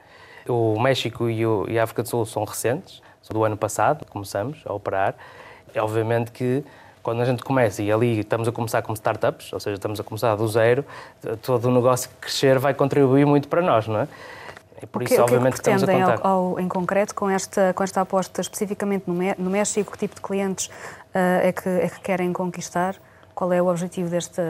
O 0.48 0.80
México 0.80 1.28
e, 1.28 1.46
o, 1.46 1.66
e 1.68 1.78
a 1.78 1.84
África 1.84 2.02
do 2.02 2.08
Sul 2.08 2.26
são 2.26 2.44
recentes, 2.44 3.02
são 3.22 3.34
do 3.34 3.44
ano 3.44 3.56
passado, 3.56 4.04
começamos 4.06 4.62
a 4.66 4.72
operar. 4.72 5.14
É 5.74 5.80
obviamente 5.82 6.32
que 6.32 6.64
quando 7.08 7.22
a 7.22 7.24
gente 7.24 7.42
começa 7.42 7.82
e 7.82 7.90
ali 7.90 8.20
estamos 8.20 8.46
a 8.46 8.52
começar 8.52 8.82
como 8.82 8.94
startups, 8.94 9.50
ou 9.54 9.58
seja, 9.58 9.76
estamos 9.76 9.98
a 9.98 10.04
começar 10.04 10.36
do 10.36 10.46
zero, 10.46 10.84
todo 11.40 11.68
o 11.68 11.70
negócio 11.70 12.10
que 12.10 12.16
crescer 12.16 12.58
vai 12.58 12.74
contribuir 12.74 13.24
muito 13.24 13.48
para 13.48 13.62
nós, 13.62 13.88
não 13.88 14.00
é? 14.00 14.08
E 14.82 14.86
por 14.86 15.02
o 15.02 15.06
que, 15.06 15.14
isso, 15.14 15.22
obviamente, 15.22 15.58
que, 15.58 15.70
é 15.70 15.74
que 15.74 15.84
pretendem 15.84 16.02
ao, 16.02 16.26
ao, 16.26 16.60
em 16.60 16.68
concreto 16.68 17.14
com 17.14 17.30
esta, 17.30 17.72
com 17.72 17.82
esta 17.82 18.02
aposta 18.02 18.42
especificamente 18.42 19.04
no, 19.06 19.14
no 19.38 19.50
México? 19.50 19.90
Que 19.90 19.98
tipo 19.98 20.16
de 20.16 20.20
clientes 20.20 20.66
uh, 20.66 21.40
é, 21.42 21.50
que, 21.50 21.66
é 21.66 21.88
que 21.88 22.00
querem 22.00 22.30
conquistar? 22.30 22.94
Qual 23.38 23.52
é 23.52 23.62
o 23.62 23.68
objetivo 23.68 24.10
desta, 24.10 24.42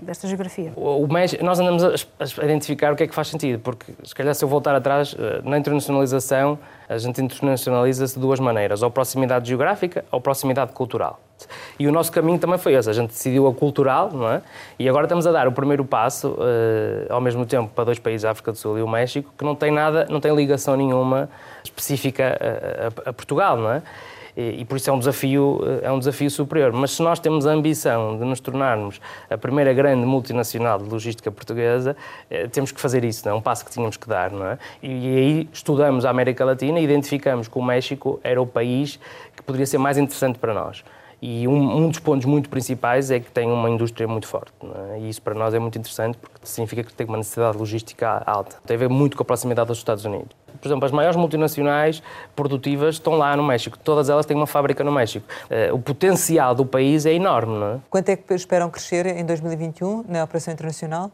desta 0.00 0.26
geografia? 0.26 0.72
O, 0.74 1.04
o 1.04 1.12
México, 1.12 1.44
nós 1.44 1.60
andamos 1.60 1.84
a, 1.84 1.88
a, 1.90 2.44
identificar 2.46 2.90
o 2.90 2.96
que 2.96 3.02
é 3.02 3.06
que 3.06 3.14
faz 3.14 3.28
sentido, 3.28 3.60
porque 3.60 3.92
se 4.02 4.14
calhar 4.14 4.34
se 4.34 4.42
eu 4.42 4.48
voltar 4.48 4.74
atrás, 4.74 5.14
eh, 5.18 5.42
na 5.44 5.58
internacionalização, 5.58 6.58
a 6.88 6.96
gente 6.96 7.20
internacionaliza-se 7.20 8.14
de 8.14 8.20
duas 8.20 8.40
maneiras, 8.40 8.82
ou 8.82 8.90
proximidade 8.90 9.46
geográfica 9.46 10.06
ou 10.10 10.22
proximidade 10.22 10.72
cultural. 10.72 11.20
E 11.78 11.86
o 11.86 11.92
nosso 11.92 12.10
caminho 12.10 12.38
também 12.38 12.56
foi 12.56 12.72
esse, 12.72 12.88
a 12.88 12.94
gente 12.94 13.10
decidiu 13.10 13.46
a 13.46 13.52
cultural, 13.52 14.10
não 14.10 14.32
é? 14.32 14.40
E 14.78 14.88
agora 14.88 15.04
estamos 15.04 15.26
a 15.26 15.32
dar 15.32 15.46
o 15.46 15.52
primeiro 15.52 15.84
passo, 15.84 16.30
uh, 16.30 17.12
ao 17.12 17.20
mesmo 17.20 17.44
tempo, 17.44 17.70
para 17.74 17.84
dois 17.84 17.98
países, 17.98 18.24
a 18.24 18.30
África 18.30 18.52
do 18.52 18.56
Sul 18.56 18.78
e 18.78 18.82
o 18.82 18.88
México, 18.88 19.30
que 19.36 19.44
não 19.44 19.54
tem 19.54 19.70
nada, 19.70 20.06
não 20.08 20.18
tem 20.18 20.34
ligação 20.34 20.78
nenhuma 20.78 21.28
específica 21.62 22.38
a, 22.40 23.06
a, 23.06 23.10
a 23.10 23.12
Portugal, 23.12 23.58
não 23.58 23.70
é? 23.70 23.82
E, 24.58 24.64
por 24.64 24.76
isso 24.76 24.90
é 24.90 24.92
um 24.92 24.98
desafio 24.98 25.60
eh, 25.64 25.86
é 25.86 25.92
um 25.92 25.98
desafio 25.98 26.30
superior. 26.30 26.72
Mas 26.72 26.92
se 26.92 27.02
nós 27.02 27.18
temos 27.18 27.46
a 27.46 27.52
ambição 27.52 28.18
de 28.18 28.24
nos 28.24 28.40
tornarmos 28.40 29.00
a 29.28 29.36
primeira 29.36 29.72
grande 29.72 30.06
multinacional 30.06 30.78
de 30.78 30.88
logística 30.88 31.30
portuguesa, 31.30 31.96
eh, 32.30 32.46
temos 32.48 32.72
que 32.72 32.80
fazer 32.80 33.04
isso, 33.04 33.26
não 33.26 33.34
é 33.34 33.38
um 33.38 33.40
passo 33.40 33.64
que 33.64 33.70
tínhamos 33.70 33.96
que 33.96 34.08
dar, 34.08 34.30
não 34.30 34.46
é? 34.46 34.58
E, 34.82 34.88
e 34.88 35.16
aí 35.16 35.48
estudamos 35.52 36.04
a 36.04 36.10
América 36.10 36.44
Latina 36.44 36.80
e 36.80 36.84
identificamos 36.84 37.48
que 37.48 37.58
o 37.58 37.62
México 37.62 38.20
era 38.22 38.40
o 38.40 38.46
país 38.46 38.98
que 39.36 39.42
poderia 39.42 39.66
ser 39.66 39.78
mais 39.78 39.98
interessante 39.98 40.38
para 40.38 40.54
nós. 40.54 40.82
E 41.22 41.46
um, 41.46 41.76
um, 41.76 41.88
dos 41.88 41.98
pontos 41.98 42.24
muito 42.24 42.48
principais 42.48 43.10
é 43.10 43.20
que 43.20 43.30
tem 43.30 43.50
uma 43.50 43.68
indústria 43.68 44.08
muito 44.08 44.26
forte. 44.26 44.52
É? 44.92 45.00
E 45.00 45.08
isso 45.08 45.20
para 45.20 45.34
nós 45.34 45.52
é 45.52 45.58
muito 45.58 45.78
interessante 45.78 46.16
porque 46.16 46.38
significa 46.44 46.82
que 46.82 46.92
tem 46.92 47.06
uma 47.06 47.18
necessidade 47.18 47.58
logística 47.58 48.22
alta. 48.24 48.56
Tem 48.64 48.74
a 48.74 48.78
ver 48.78 48.88
muito 48.88 49.16
com 49.16 49.22
a 49.22 49.26
proximidade 49.26 49.68
dos 49.68 49.78
Estados 49.78 50.04
Unidos. 50.04 50.34
Por 50.60 50.68
exemplo, 50.68 50.84
as 50.84 50.92
maiores 50.92 51.16
multinacionais 51.16 52.02
produtivas 52.34 52.96
estão 52.96 53.14
lá 53.14 53.36
no 53.36 53.42
México. 53.42 53.78
Todas 53.78 54.08
elas 54.08 54.26
têm 54.26 54.36
uma 54.36 54.46
fábrica 54.46 54.82
no 54.82 54.92
México. 54.92 55.26
Eh, 55.48 55.72
o 55.72 55.78
potencial 55.78 56.54
do 56.54 56.66
país 56.66 57.06
é 57.06 57.12
enorme. 57.12 57.58
Não 57.58 57.74
é? 57.74 57.78
Quanto 57.88 58.08
é 58.08 58.16
que 58.16 58.34
esperam 58.34 58.68
crescer 58.68 59.06
em 59.06 59.24
2021 59.24 60.04
na 60.08 60.24
operação 60.24 60.52
internacional? 60.52 61.10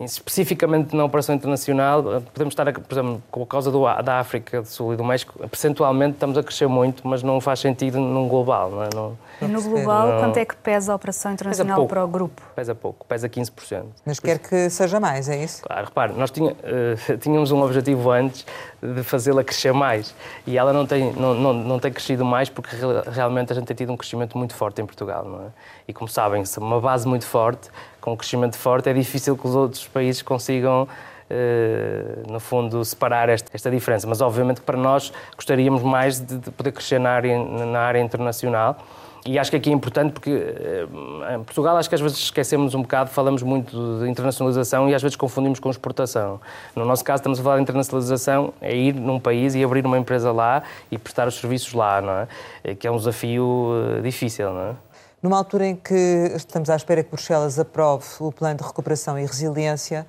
especificamente 0.00 0.94
na 0.94 1.04
operação 1.04 1.34
internacional, 1.34 2.02
podemos 2.32 2.52
estar, 2.52 2.70
por 2.72 2.94
exemplo, 2.94 3.22
com 3.30 3.42
a 3.42 3.46
causa 3.46 3.70
do, 3.70 3.82
da 4.02 4.20
África 4.20 4.60
do 4.60 4.68
Sul 4.68 4.94
e 4.94 4.96
do 4.96 5.04
México, 5.04 5.38
percentualmente 5.48 6.14
estamos 6.14 6.36
a 6.36 6.42
crescer 6.42 6.68
muito, 6.68 7.06
mas 7.06 7.22
não 7.22 7.40
faz 7.40 7.60
sentido 7.60 7.98
num 7.98 8.28
global. 8.28 8.70
Não 8.70 8.82
é? 8.84 8.88
não, 8.94 9.18
e 9.44 9.48
no 9.48 9.62
global, 9.62 10.08
não, 10.08 10.18
quanto 10.20 10.36
é 10.38 10.44
que 10.44 10.56
pesa 10.56 10.92
a 10.92 10.96
operação 10.96 11.32
internacional 11.32 11.76
pouco, 11.76 11.90
para 11.90 12.04
o 12.04 12.08
grupo? 12.08 12.42
Pesa 12.54 12.74
pouco, 12.74 13.06
pesa 13.06 13.28
15%. 13.28 13.84
Mas 14.04 14.20
quer 14.20 14.38
que 14.38 14.68
seja 14.70 14.98
mais, 15.00 15.28
é 15.28 15.42
isso? 15.42 15.62
Claro, 15.62 15.86
repare, 15.86 16.12
nós 16.14 16.30
tinha, 16.30 16.52
uh, 16.52 17.16
tínhamos 17.18 17.52
um 17.52 17.62
objetivo 17.62 18.10
antes 18.10 18.46
de 18.82 19.02
fazê-la 19.02 19.42
crescer 19.42 19.72
mais 19.72 20.14
e 20.46 20.58
ela 20.58 20.72
não 20.72 20.86
tem, 20.86 21.12
não, 21.12 21.34
não, 21.34 21.52
não 21.52 21.78
tem 21.78 21.92
crescido 21.92 22.24
mais 22.24 22.48
porque 22.48 22.76
realmente 23.10 23.52
a 23.52 23.54
gente 23.54 23.66
tem 23.66 23.76
tido 23.76 23.92
um 23.92 23.96
crescimento 23.96 24.36
muito 24.36 24.54
forte 24.54 24.80
em 24.80 24.86
Portugal. 24.86 25.24
Não 25.24 25.46
é? 25.46 25.48
E 25.88 25.92
como 25.92 26.08
sabem, 26.08 26.42
uma 26.58 26.80
base 26.80 27.06
muito 27.06 27.26
forte 27.26 27.70
com 28.04 28.12
um 28.12 28.16
crescimento 28.16 28.58
forte, 28.58 28.90
é 28.90 28.92
difícil 28.92 29.34
que 29.34 29.46
os 29.46 29.54
outros 29.54 29.88
países 29.88 30.20
consigam, 30.20 30.86
eh, 31.30 32.22
no 32.28 32.38
fundo, 32.38 32.84
separar 32.84 33.30
esta, 33.30 33.50
esta, 33.54 33.70
diferença. 33.70 34.06
Mas, 34.06 34.20
obviamente, 34.20 34.60
para 34.60 34.76
nós 34.76 35.10
gostaríamos 35.34 35.82
mais 35.82 36.20
de, 36.20 36.36
de 36.36 36.50
poder 36.50 36.72
crescer 36.72 37.00
na 37.00 37.08
área, 37.08 37.42
na 37.42 37.80
área 37.80 38.00
internacional. 38.00 38.76
E 39.26 39.38
acho 39.38 39.50
que 39.50 39.56
aqui 39.56 39.70
é 39.70 39.72
importante 39.72 40.12
porque 40.12 40.30
eh, 40.30 40.86
em 41.34 41.42
Portugal 41.44 41.78
acho 41.78 41.88
que 41.88 41.94
às 41.94 42.00
vezes 42.00 42.18
esquecemos 42.18 42.74
um 42.74 42.82
bocado, 42.82 43.08
falamos 43.08 43.42
muito 43.42 44.00
de 44.00 44.08
internacionalização 44.08 44.88
e 44.90 44.94
às 44.94 45.00
vezes 45.00 45.16
confundimos 45.16 45.58
com 45.58 45.70
exportação. 45.70 46.38
No 46.76 46.84
nosso 46.84 47.02
caso 47.02 47.20
estamos 47.20 47.40
a 47.40 47.42
falar 47.42 47.56
de 47.56 47.62
internacionalização, 47.62 48.52
é 48.60 48.76
ir 48.76 48.94
num 48.94 49.18
país 49.18 49.54
e 49.54 49.64
abrir 49.64 49.86
uma 49.86 49.96
empresa 49.96 50.30
lá 50.30 50.62
e 50.90 50.98
prestar 50.98 51.26
os 51.26 51.36
serviços 51.36 51.72
lá, 51.72 52.02
não 52.02 52.12
é? 52.12 52.28
Eh, 52.64 52.74
que 52.74 52.86
é 52.86 52.90
um 52.90 52.98
desafio 52.98 53.70
difícil, 54.02 54.52
não 54.52 54.60
é? 54.60 54.74
Numa 55.22 55.38
altura 55.38 55.68
em 55.68 55.76
que 55.76 55.94
estamos 56.36 56.68
à 56.68 56.76
espera 56.76 57.02
que 57.02 57.08
Bruxelas 57.08 57.58
aprove 57.58 58.04
o 58.20 58.30
plano 58.30 58.58
de 58.58 58.64
recuperação 58.64 59.18
e 59.18 59.24
resiliência, 59.24 60.06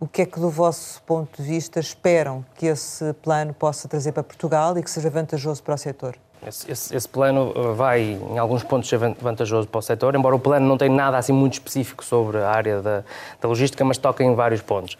o 0.00 0.08
que 0.08 0.22
é 0.22 0.26
que, 0.26 0.40
do 0.40 0.50
vosso 0.50 1.00
ponto 1.04 1.40
de 1.40 1.48
vista, 1.48 1.78
esperam 1.78 2.44
que 2.56 2.66
esse 2.66 3.12
plano 3.22 3.54
possa 3.54 3.86
trazer 3.86 4.10
para 4.10 4.24
Portugal 4.24 4.76
e 4.76 4.82
que 4.82 4.90
seja 4.90 5.08
vantajoso 5.08 5.62
para 5.62 5.74
o 5.76 5.78
setor? 5.78 6.18
Esse, 6.46 6.70
esse, 6.70 6.96
esse, 6.96 7.08
plano 7.08 7.52
uh, 7.56 7.74
vai, 7.74 8.00
em 8.02 8.38
alguns 8.38 8.62
pontos, 8.62 8.88
ser 8.88 8.98
vantajoso 8.98 9.66
para 9.66 9.78
o 9.78 9.82
setor, 9.82 10.14
embora 10.14 10.36
o 10.36 10.38
plano 10.38 10.66
não 10.66 10.78
tenha 10.78 10.94
nada 10.94 11.18
assim 11.18 11.32
muito 11.32 11.54
específico 11.54 12.04
sobre 12.04 12.38
a 12.38 12.48
área 12.48 12.80
da, 12.80 13.02
da 13.40 13.48
logística, 13.48 13.84
mas 13.84 13.98
toca 13.98 14.22
em 14.22 14.32
vários 14.32 14.62
pontos. 14.62 14.96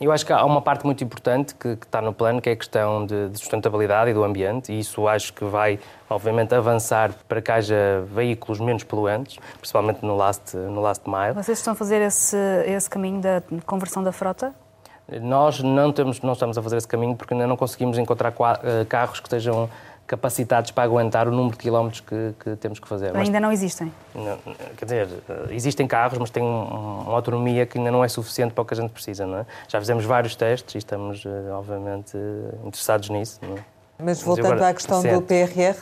Eu 0.00 0.10
acho 0.10 0.26
que 0.26 0.32
há 0.32 0.44
uma 0.44 0.60
parte 0.60 0.84
muito 0.84 1.04
importante 1.04 1.54
que, 1.54 1.76
que 1.76 1.86
está 1.86 2.02
no 2.02 2.12
plano, 2.12 2.40
que 2.42 2.48
é 2.48 2.52
a 2.54 2.56
questão 2.56 3.06
de, 3.06 3.28
de, 3.28 3.38
sustentabilidade 3.38 4.10
e 4.10 4.14
do 4.14 4.24
ambiente, 4.24 4.72
e 4.72 4.80
isso 4.80 5.06
acho 5.06 5.32
que 5.32 5.44
vai, 5.44 5.78
obviamente, 6.10 6.52
avançar 6.52 7.12
para 7.28 7.40
que 7.40 7.52
haja 7.52 8.04
veículos 8.12 8.58
menos 8.58 8.82
poluentes, 8.82 9.38
principalmente 9.58 10.04
no 10.04 10.16
last, 10.16 10.56
no 10.56 10.80
last 10.80 11.08
mile. 11.08 11.34
Vocês 11.34 11.58
estão 11.58 11.74
a 11.74 11.76
fazer 11.76 12.02
esse, 12.02 12.36
esse 12.66 12.90
caminho 12.90 13.20
da 13.20 13.40
conversão 13.64 14.02
da 14.02 14.10
frota? 14.10 14.52
Nós 15.20 15.62
não, 15.62 15.92
temos, 15.92 16.20
não 16.20 16.32
estamos 16.32 16.58
a 16.58 16.62
fazer 16.62 16.78
esse 16.78 16.88
caminho 16.88 17.14
porque 17.14 17.34
ainda 17.34 17.46
não 17.46 17.56
conseguimos 17.56 17.98
encontrar 17.98 18.32
eh, 18.62 18.84
carros 18.88 19.20
que 19.20 19.26
estejam 19.26 19.68
capacitados 20.12 20.70
para 20.70 20.84
aguentar 20.84 21.26
o 21.26 21.30
número 21.30 21.52
de 21.52 21.62
quilómetros 21.62 22.00
que, 22.00 22.34
que 22.38 22.54
temos 22.56 22.78
que 22.78 22.86
fazer. 22.86 23.16
Ainda 23.16 23.40
não 23.40 23.50
existem? 23.50 23.90
Não, 24.14 24.38
quer 24.76 24.84
dizer, 24.84 25.08
existem 25.48 25.86
carros, 25.86 26.18
mas 26.18 26.28
têm 26.28 26.42
uma 26.42 27.14
autonomia 27.14 27.64
que 27.64 27.78
ainda 27.78 27.90
não 27.90 28.04
é 28.04 28.08
suficiente 28.08 28.52
para 28.52 28.60
o 28.60 28.64
que 28.66 28.74
a 28.74 28.76
gente 28.76 28.90
precisa. 28.90 29.26
Não 29.26 29.38
é? 29.38 29.46
Já 29.66 29.80
fizemos 29.80 30.04
vários 30.04 30.36
testes 30.36 30.74
e 30.74 30.78
estamos, 30.78 31.24
eh, 31.24 31.50
obviamente, 31.50 32.14
interessados 32.62 33.08
nisso. 33.08 33.40
Não 33.40 33.56
é? 33.56 33.60
Mas 34.04 34.22
voltando 34.22 34.52
agora, 34.52 34.68
à 34.68 34.74
questão 34.74 35.02
do 35.02 35.22
PRR, 35.22 35.78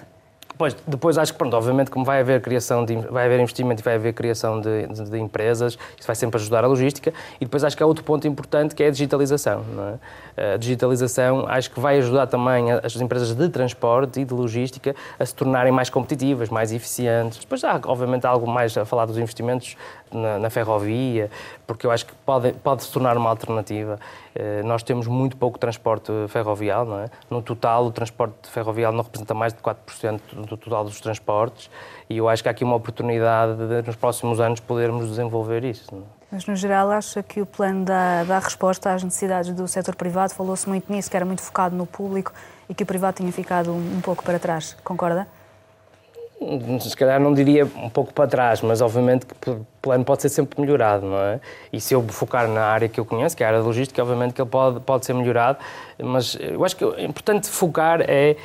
Depois, 0.60 0.76
depois 0.86 1.16
acho 1.16 1.32
que, 1.32 1.38
pronto, 1.38 1.56
obviamente, 1.56 1.90
como 1.90 2.04
vai 2.04 2.20
haver 2.20 2.42
criação 2.42 2.84
de, 2.84 2.94
vai 2.94 3.24
haver 3.24 3.40
investimento 3.40 3.80
e 3.80 3.82
vai 3.82 3.94
haver 3.94 4.12
criação 4.12 4.60
de, 4.60 4.88
de, 4.88 5.04
de, 5.04 5.18
empresas, 5.18 5.78
isso 5.98 6.06
vai 6.06 6.14
sempre 6.14 6.38
ajudar 6.38 6.64
a 6.64 6.66
logística. 6.66 7.14
E 7.40 7.46
depois 7.46 7.64
acho 7.64 7.74
que 7.74 7.82
há 7.82 7.86
outro 7.86 8.04
ponto 8.04 8.28
importante 8.28 8.74
que 8.74 8.82
é 8.82 8.88
a 8.88 8.90
digitalização. 8.90 9.64
É? 10.36 10.54
A 10.54 10.56
digitalização 10.58 11.46
acho 11.48 11.70
que 11.70 11.80
vai 11.80 11.96
ajudar 11.96 12.26
também 12.26 12.70
as 12.72 12.94
empresas 12.96 13.34
de 13.34 13.48
transporte 13.48 14.20
e 14.20 14.24
de 14.26 14.34
logística 14.34 14.94
a 15.18 15.24
se 15.24 15.34
tornarem 15.34 15.72
mais 15.72 15.88
competitivas, 15.88 16.50
mais 16.50 16.72
eficientes. 16.72 17.38
Depois 17.38 17.64
há, 17.64 17.80
obviamente, 17.86 18.26
algo 18.26 18.46
mais 18.46 18.76
a 18.76 18.84
falar 18.84 19.06
dos 19.06 19.16
investimentos 19.16 19.78
na, 20.12 20.38
na 20.38 20.50
ferrovia, 20.50 21.30
porque 21.66 21.86
eu 21.86 21.90
acho 21.90 22.06
que 22.06 22.12
pode, 22.26 22.52
pode 22.54 22.84
se 22.84 22.92
tornar 22.92 23.16
uma 23.16 23.30
alternativa. 23.30 23.98
Eh, 24.34 24.62
nós 24.62 24.82
temos 24.82 25.06
muito 25.06 25.36
pouco 25.36 25.58
transporte 25.58 26.12
ferroviário, 26.28 26.90
não 26.90 27.00
é? 27.00 27.10
No 27.28 27.42
total, 27.42 27.86
o 27.86 27.92
transporte 27.92 28.48
ferroviário 28.48 28.96
não 28.96 29.04
representa 29.04 29.34
mais 29.34 29.52
de 29.52 29.60
4% 29.60 30.20
do 30.34 30.56
total 30.56 30.84
dos 30.84 31.00
transportes 31.00 31.70
e 32.08 32.16
eu 32.16 32.28
acho 32.28 32.42
que 32.42 32.48
há 32.48 32.52
aqui 32.52 32.64
uma 32.64 32.76
oportunidade 32.76 33.56
de, 33.56 33.86
nos 33.86 33.96
próximos 33.96 34.40
anos, 34.40 34.60
podermos 34.60 35.08
desenvolver 35.08 35.64
isso. 35.64 35.94
É? 35.94 36.20
Mas, 36.32 36.46
no 36.46 36.54
geral, 36.54 36.90
acha 36.90 37.22
que 37.22 37.40
o 37.40 37.46
plano 37.46 37.84
dá, 37.84 38.22
dá 38.24 38.38
resposta 38.38 38.92
às 38.92 39.02
necessidades 39.02 39.52
do 39.52 39.66
setor 39.66 39.96
privado? 39.96 40.32
Falou-se 40.32 40.68
muito 40.68 40.92
nisso, 40.92 41.10
que 41.10 41.16
era 41.16 41.26
muito 41.26 41.42
focado 41.42 41.74
no 41.74 41.86
público 41.86 42.32
e 42.68 42.74
que 42.74 42.84
o 42.84 42.86
privado 42.86 43.16
tinha 43.16 43.32
ficado 43.32 43.72
um 43.72 44.00
pouco 44.00 44.22
para 44.22 44.38
trás. 44.38 44.76
Concorda? 44.84 45.26
Se 46.80 46.96
calhar 46.96 47.20
não 47.20 47.34
diria 47.34 47.66
um 47.76 47.90
pouco 47.90 48.14
para 48.14 48.26
trás, 48.26 48.62
mas 48.62 48.80
obviamente 48.80 49.26
que 49.40 49.50
o 49.50 49.66
plano 49.82 50.04
pode 50.04 50.22
ser 50.22 50.30
sempre 50.30 50.60
melhorado, 50.60 51.06
não 51.06 51.18
é? 51.18 51.40
E 51.70 51.80
se 51.80 51.94
eu 51.94 52.02
focar 52.08 52.48
na 52.48 52.62
área 52.62 52.88
que 52.88 52.98
eu 52.98 53.04
conheço, 53.04 53.36
que 53.36 53.42
é 53.42 53.46
a 53.46 53.50
área 53.50 53.60
da 53.60 53.66
logística, 53.66 54.00
obviamente 54.02 54.32
que 54.32 54.40
ele 54.40 54.48
pode, 54.48 54.80
pode 54.80 55.04
ser 55.04 55.12
melhorado, 55.12 55.58
mas 56.02 56.36
eu 56.40 56.64
acho 56.64 56.76
que 56.76 56.84
o 56.84 56.98
importante 56.98 57.48
focar 57.48 58.00
é, 58.02 58.36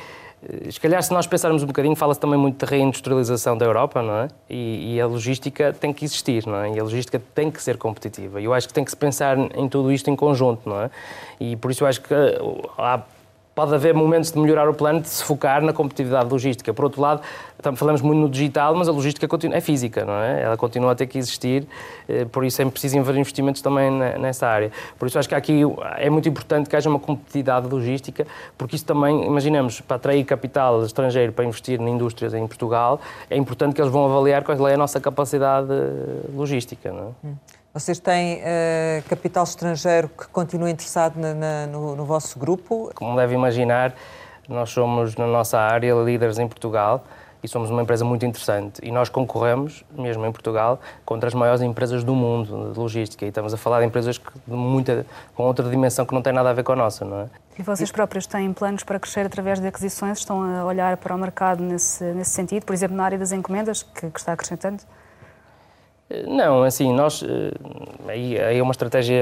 se 0.70 0.78
calhar 0.78 1.02
se 1.02 1.12
nós 1.12 1.26
pensarmos 1.26 1.62
um 1.62 1.66
bocadinho, 1.66 1.96
fala-se 1.96 2.20
também 2.20 2.38
muito 2.38 2.64
de 2.64 2.70
reindustrialização 2.70 3.56
da 3.56 3.64
Europa, 3.64 4.02
não 4.02 4.14
é? 4.14 4.28
E, 4.48 4.94
e, 4.94 5.00
a 5.00 5.06
logística 5.06 5.72
tem 5.72 5.92
que 5.92 6.04
existir, 6.04 6.46
não 6.46 6.56
é? 6.56 6.70
E 6.70 6.78
a 6.78 6.82
logística 6.82 7.20
tem 7.34 7.50
que 7.50 7.62
ser 7.62 7.78
competitiva. 7.78 8.40
E 8.40 8.44
eu 8.44 8.52
acho 8.52 8.68
que 8.68 8.74
tem 8.74 8.84
que 8.84 8.90
se 8.90 8.96
pensar 8.96 9.36
em 9.38 9.68
tudo 9.68 9.90
isto 9.90 10.10
em 10.10 10.14
conjunto, 10.14 10.68
não 10.68 10.82
é? 10.82 10.90
E 11.40 11.56
por 11.56 11.70
isso 11.70 11.82
eu 11.82 11.88
acho 11.88 12.00
que 12.02 12.14
há 12.78 13.00
pode 13.56 13.74
haver 13.74 13.94
momentos 13.94 14.30
de 14.30 14.38
melhorar 14.38 14.68
o 14.68 14.74
plano, 14.74 15.00
de 15.00 15.08
se 15.08 15.24
focar 15.24 15.62
na 15.62 15.72
competitividade 15.72 16.28
logística. 16.28 16.74
Por 16.74 16.84
outro 16.84 17.00
lado, 17.00 17.22
falamos 17.74 18.02
muito 18.02 18.20
no 18.20 18.28
digital, 18.28 18.74
mas 18.74 18.86
a 18.86 18.92
logística 18.92 19.26
é 19.50 19.60
física, 19.62 20.04
não 20.04 20.12
é? 20.12 20.42
Ela 20.42 20.58
continua 20.58 20.92
a 20.92 20.94
ter 20.94 21.06
que 21.06 21.16
existir, 21.16 21.66
eh, 22.06 22.26
por 22.26 22.44
isso 22.44 22.60
é 22.60 22.66
preciso 22.66 22.98
haver 22.98 23.16
investimentos 23.16 23.62
também 23.62 23.90
nessa 23.90 24.46
área. 24.46 24.70
Por 24.98 25.08
isso 25.08 25.18
acho 25.18 25.26
que 25.26 25.34
aqui 25.34 25.62
é 25.96 26.10
muito 26.10 26.28
importante 26.28 26.68
que 26.68 26.76
haja 26.76 26.90
uma 26.90 26.98
competitividade 26.98 27.66
logística, 27.66 28.26
porque 28.58 28.76
isso 28.76 28.84
também, 28.84 29.24
imaginemos, 29.24 29.80
para 29.80 29.96
atrair 29.96 30.22
capital 30.24 30.84
estrangeiro 30.84 31.32
para 31.32 31.46
investir 31.46 31.80
em 31.80 31.88
indústrias 31.88 32.34
em 32.34 32.46
Portugal, 32.46 33.00
é 33.30 33.38
importante 33.38 33.74
que 33.74 33.80
eles 33.80 33.90
vão 33.90 34.04
avaliar 34.04 34.44
qual 34.44 34.68
é 34.68 34.74
a 34.74 34.76
nossa 34.76 35.00
capacidade 35.00 35.72
logística, 36.34 36.92
não 36.92 37.14
é? 37.24 37.55
Vocês 37.76 37.98
têm 37.98 38.38
uh, 38.38 39.06
capital 39.06 39.44
estrangeiro 39.44 40.08
que 40.08 40.26
continua 40.28 40.70
interessado 40.70 41.20
na, 41.20 41.34
na, 41.34 41.66
no, 41.66 41.94
no, 41.94 42.06
vosso 42.06 42.38
grupo? 42.38 42.90
Como 42.94 43.14
deve 43.14 43.34
imaginar, 43.34 43.94
nós 44.48 44.70
somos, 44.70 45.14
na 45.14 45.26
nossa 45.26 45.58
área, 45.58 45.92
líderes 45.92 46.38
em 46.38 46.48
Portugal 46.48 47.04
e 47.44 47.46
somos 47.46 47.68
uma 47.68 47.82
empresa 47.82 48.02
muito 48.02 48.24
interessante. 48.24 48.80
E 48.82 48.90
nós 48.90 49.10
concorremos, 49.10 49.84
mesmo 49.92 50.24
em 50.24 50.32
Portugal, 50.32 50.80
contra 51.04 51.28
as 51.28 51.34
maiores 51.34 51.60
empresas 51.60 52.02
do 52.02 52.14
mundo 52.14 52.72
de 52.72 52.78
logística. 52.78 53.26
E 53.26 53.28
estamos 53.28 53.52
a 53.52 53.58
falar 53.58 53.80
de 53.80 53.86
empresas 53.88 54.16
que, 54.16 54.32
de 54.46 54.54
muita, 54.54 55.04
com 55.34 55.42
outra 55.42 55.68
dimensão 55.68 56.06
que 56.06 56.14
não 56.14 56.22
tem 56.22 56.32
nada 56.32 56.48
a 56.48 56.54
ver 56.54 56.64
com 56.64 56.72
a 56.72 56.76
nossa, 56.76 57.04
não 57.04 57.20
é? 57.20 57.26
E 57.58 57.62
vocês 57.62 57.92
próprios 57.92 58.26
têm 58.26 58.54
planos 58.54 58.84
para 58.84 58.98
crescer 58.98 59.26
através 59.26 59.60
de 59.60 59.66
aquisições? 59.66 60.16
Estão 60.16 60.42
a 60.42 60.64
olhar 60.64 60.96
para 60.96 61.14
o 61.14 61.18
mercado 61.18 61.62
nesse, 61.62 62.04
nesse 62.14 62.30
sentido? 62.30 62.64
Por 62.64 62.72
exemplo, 62.72 62.96
na 62.96 63.04
área 63.04 63.18
das 63.18 63.32
encomendas, 63.32 63.82
que, 63.82 64.08
que 64.10 64.18
está 64.18 64.32
acrescentando? 64.32 64.82
Não, 66.28 66.62
assim, 66.62 66.92
nós. 66.92 67.20
Eh, 67.20 67.50
aí, 68.08 68.36
é 68.36 68.62
uma 68.62 68.70
estratégia 68.70 69.20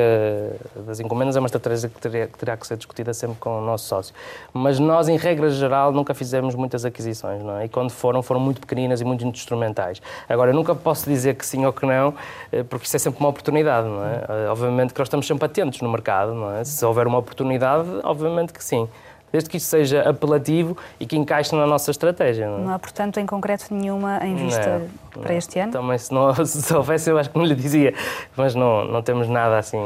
das 0.86 1.00
encomendas, 1.00 1.34
é 1.34 1.40
uma 1.40 1.46
estratégia 1.46 1.88
que, 1.88 1.98
teria, 1.98 2.26
que 2.26 2.36
terá 2.36 2.58
que 2.58 2.66
ser 2.66 2.76
discutida 2.76 3.14
sempre 3.14 3.38
com 3.40 3.58
o 3.58 3.64
nosso 3.64 3.86
sócio. 3.86 4.14
Mas 4.52 4.78
nós, 4.78 5.08
em 5.08 5.16
regra 5.16 5.48
geral, 5.48 5.92
nunca 5.92 6.12
fizemos 6.12 6.54
muitas 6.54 6.84
aquisições, 6.84 7.42
não 7.42 7.56
é? 7.56 7.64
E 7.64 7.68
quando 7.70 7.90
foram, 7.90 8.22
foram 8.22 8.38
muito 8.38 8.60
pequeninas 8.60 9.00
e 9.00 9.04
muito 9.04 9.24
instrumentais. 9.24 10.02
Agora, 10.28 10.50
eu 10.50 10.54
nunca 10.54 10.74
posso 10.74 11.08
dizer 11.08 11.36
que 11.36 11.46
sim 11.46 11.64
ou 11.64 11.72
que 11.72 11.86
não, 11.86 12.14
eh, 12.52 12.62
porque 12.62 12.86
isso 12.86 12.96
é 12.96 12.98
sempre 12.98 13.18
uma 13.18 13.30
oportunidade, 13.30 13.88
não 13.88 14.04
é? 14.04 14.44
Eh, 14.44 14.48
obviamente 14.50 14.92
que 14.92 15.00
nós 15.00 15.06
estamos 15.08 15.26
sempre 15.26 15.46
atentos 15.46 15.80
no 15.80 15.88
mercado, 15.90 16.34
não 16.34 16.54
é? 16.54 16.64
Se 16.64 16.84
houver 16.84 17.06
uma 17.06 17.16
oportunidade, 17.16 17.88
obviamente 18.02 18.52
que 18.52 18.62
sim 18.62 18.86
desde 19.34 19.50
que 19.50 19.56
isto 19.56 19.66
seja 19.66 20.08
apelativo 20.08 20.76
e 21.00 21.04
que 21.04 21.16
encaixe 21.16 21.56
na 21.56 21.66
nossa 21.66 21.90
estratégia. 21.90 22.46
Não, 22.46 22.56
é? 22.56 22.60
não 22.60 22.72
há, 22.72 22.78
portanto, 22.78 23.18
em 23.18 23.26
concreto 23.26 23.74
nenhuma 23.74 24.24
em 24.24 24.36
vista 24.36 24.78
não, 24.78 25.22
para 25.22 25.32
não. 25.32 25.38
este 25.38 25.58
ano? 25.58 25.72
Também, 25.72 25.98
se, 25.98 26.14
não, 26.14 26.32
se 26.46 26.72
houvesse, 26.72 27.10
eu 27.10 27.18
acho 27.18 27.30
que 27.30 27.36
não 27.36 27.44
lhe 27.44 27.56
dizia, 27.56 27.92
mas 28.36 28.54
não, 28.54 28.84
não 28.84 29.02
temos 29.02 29.28
nada 29.28 29.58
assim. 29.58 29.76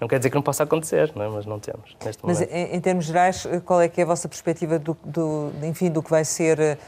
Não 0.00 0.08
quer 0.08 0.16
dizer 0.16 0.30
que 0.30 0.36
não 0.36 0.42
possa 0.42 0.62
acontecer, 0.62 1.12
não 1.14 1.22
é? 1.22 1.28
mas 1.28 1.44
não 1.44 1.58
temos 1.58 1.94
neste 2.02 2.24
mas, 2.24 2.38
momento. 2.38 2.50
Mas, 2.50 2.70
em, 2.70 2.76
em 2.76 2.80
termos 2.80 3.04
gerais, 3.04 3.46
qual 3.66 3.82
é 3.82 3.88
que 3.88 4.00
é 4.00 4.04
a 4.04 4.06
vossa 4.06 4.26
perspectiva 4.26 4.78
do, 4.78 4.96
do, 5.04 5.52
enfim, 5.62 5.90
do 5.90 6.02
que 6.02 6.08
vai 6.08 6.24
ser 6.24 6.58
eh, 6.58 6.78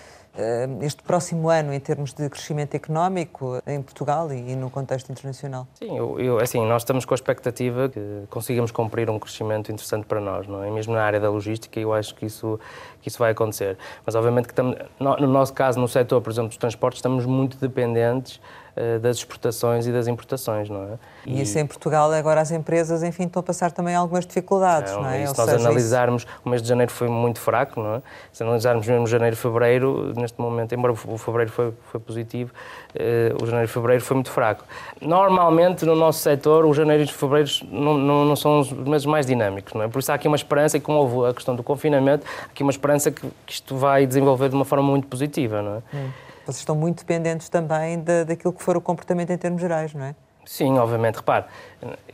este 0.80 1.02
próximo 1.02 1.48
ano 1.48 1.72
em 1.72 1.80
termos 1.80 2.12
de 2.12 2.28
crescimento 2.28 2.74
económico 2.74 3.60
em 3.66 3.82
Portugal 3.82 4.32
e 4.32 4.54
no 4.54 4.70
contexto 4.70 5.10
internacional? 5.10 5.66
Sim, 5.74 5.96
eu, 5.96 6.18
eu, 6.20 6.38
assim, 6.38 6.64
nós 6.66 6.82
estamos 6.82 7.04
com 7.04 7.14
a 7.14 7.16
expectativa 7.16 7.88
que 7.88 8.00
consigamos 8.30 8.70
cumprir 8.70 9.10
um 9.10 9.18
crescimento 9.18 9.72
interessante 9.72 10.06
para 10.06 10.20
nós, 10.20 10.46
não 10.46 10.62
é? 10.62 10.70
mesmo 10.70 10.94
na 10.94 11.02
área 11.02 11.18
da 11.18 11.28
logística, 11.28 11.78
eu 11.78 11.92
acho 11.92 12.14
que 12.14 12.26
isso, 12.26 12.58
que 13.02 13.08
isso 13.08 13.18
vai 13.18 13.32
acontecer. 13.32 13.76
Mas, 14.06 14.14
obviamente, 14.14 14.46
que 14.46 14.52
estamos, 14.52 14.76
no 14.98 15.26
nosso 15.26 15.52
caso, 15.52 15.80
no 15.80 15.88
setor, 15.88 16.20
por 16.20 16.30
exemplo, 16.30 16.48
dos 16.48 16.56
transportes, 16.56 16.98
estamos 16.98 17.26
muito 17.26 17.56
dependentes 17.58 18.40
eh, 18.40 18.59
das 19.00 19.16
exportações 19.18 19.86
e 19.86 19.92
das 19.92 20.06
importações, 20.06 20.68
não 20.68 20.84
é? 20.84 20.98
E, 21.26 21.38
e 21.38 21.42
isso 21.42 21.58
em 21.58 21.66
Portugal, 21.66 22.10
agora 22.12 22.40
as 22.40 22.50
empresas, 22.50 23.02
enfim, 23.02 23.24
estão 23.24 23.40
a 23.40 23.42
passar 23.42 23.72
também 23.72 23.94
algumas 23.94 24.26
dificuldades, 24.26 24.92
não, 24.92 25.02
não 25.02 25.10
é? 25.10 25.26
se 25.26 25.36
nós 25.36 25.48
analisarmos, 25.48 26.22
isso... 26.22 26.32
o 26.44 26.48
mês 26.48 26.62
de 26.62 26.68
janeiro 26.68 26.90
foi 26.90 27.08
muito 27.08 27.38
fraco, 27.40 27.80
não 27.80 27.96
é? 27.96 28.02
Se 28.32 28.42
analisarmos 28.42 28.86
mesmo 28.86 29.06
janeiro 29.06 29.34
e 29.34 29.38
fevereiro, 29.38 30.12
neste 30.16 30.40
momento, 30.40 30.74
embora 30.74 30.92
o 30.92 31.18
fevereiro 31.18 31.52
foi, 31.52 31.72
foi 31.90 32.00
positivo, 32.00 32.52
eh, 32.94 33.34
o 33.40 33.46
janeiro 33.46 33.64
e 33.64 33.72
fevereiro 33.72 34.02
foi 34.02 34.14
muito 34.14 34.30
fraco. 34.30 34.64
Normalmente, 35.00 35.84
no 35.84 35.94
nosso 35.94 36.20
setor, 36.20 36.64
os 36.64 36.76
janeiro 36.76 37.02
e 37.02 37.06
fevereiro 37.06 37.50
não, 37.70 37.96
não, 37.96 38.24
não, 38.24 38.36
são 38.36 38.60
os 38.60 38.72
meses 38.72 39.06
mais 39.06 39.26
dinâmicos, 39.26 39.74
não 39.74 39.82
é? 39.82 39.88
Por 39.88 39.98
isso 39.98 40.10
há 40.10 40.14
aqui 40.14 40.26
uma 40.26 40.36
esperança, 40.36 40.76
e 40.76 40.80
como 40.80 40.98
houve 40.98 41.30
a 41.30 41.34
questão 41.34 41.54
do 41.54 41.62
confinamento, 41.62 42.26
há 42.42 42.46
aqui 42.46 42.62
uma 42.62 42.70
esperança 42.70 43.10
que, 43.10 43.20
que 43.46 43.52
isto 43.52 43.76
vai 43.76 44.06
desenvolver 44.06 44.48
de 44.48 44.54
uma 44.54 44.64
forma 44.64 44.84
muito 44.84 45.06
positiva, 45.06 45.62
não 45.62 45.76
é? 45.76 45.82
Hum. 45.94 46.10
Vocês 46.50 46.60
estão 46.60 46.74
muito 46.74 46.98
dependentes 46.98 47.48
também 47.48 48.00
da, 48.00 48.24
daquilo 48.24 48.52
que 48.52 48.62
for 48.62 48.76
o 48.76 48.80
comportamento 48.80 49.30
em 49.30 49.38
termos 49.38 49.60
gerais, 49.60 49.94
não 49.94 50.04
é? 50.04 50.14
Sim, 50.44 50.78
obviamente. 50.78 51.16
Repare, 51.16 51.44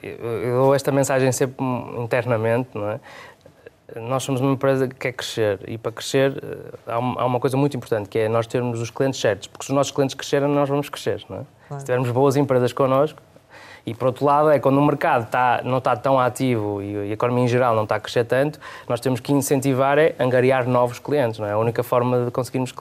eu 0.03 0.57
dou 0.63 0.75
esta 0.75 0.93
mensagem 0.93 1.33
sempre 1.33 1.65
internamente, 1.99 2.69
não 2.75 2.91
é? 2.91 3.01
Nós 3.97 4.25
somos 4.25 4.41
uma 4.41 4.53
empresa 4.53 4.89
que 4.89 4.97
quer 4.97 5.13
crescer 5.13 5.61
e 5.67 5.79
para 5.79 5.93
crescer 5.93 6.37
eh, 6.43 6.79
há 6.87 6.99
uma 6.99 7.39
coisa 7.39 7.57
muito 7.57 7.77
importante 7.77 8.09
que 8.09 8.19
é 8.19 8.29
nós 8.29 8.47
termos 8.47 8.81
os 8.81 8.91
clientes 8.91 9.21
certos, 9.21 9.47
porque 9.47 9.65
se 9.65 9.71
os 9.71 9.77
nossos 9.77 9.93
clientes 9.93 10.15
crescerem, 10.15 10.49
nós 10.49 10.69
vamos 10.69 10.89
crescer, 10.89 11.25
não 11.29 11.39
é? 11.39 11.41
Claro. 11.69 11.81
Se 11.81 11.87
tivermos 11.87 12.11
boas 12.11 12.35
empresas 12.35 12.73
connosco, 12.73 13.23
e 13.87 13.95
por 13.95 14.09
outro 14.09 14.25
lado, 14.25 14.51
é 14.51 14.59
quando 14.59 14.79
o 14.79 14.85
mercado 14.85 15.25
está, 15.25 15.61
não 15.65 15.79
está 15.79 15.95
tão 15.95 16.19
ativo 16.19 16.83
e 16.83 17.11
a 17.11 17.13
economia 17.13 17.45
em 17.45 17.49
geral 17.49 17.75
não 17.77 17.85
está 17.85 17.95
a 17.95 18.01
crescer 18.01 18.25
tanto, 18.25 18.59
nós 18.89 18.99
temos 18.99 19.21
que 19.21 19.33
incentivar 19.33 19.97
é 19.97 20.15
angariar 20.19 20.69
novos 20.69 20.99
clientes, 20.99 21.39
não 21.39 21.47
é? 21.47 21.53
A 21.53 21.59
única 21.59 21.85
forma 21.85 22.25
de 22.25 22.31
conseguirmos 22.33 22.73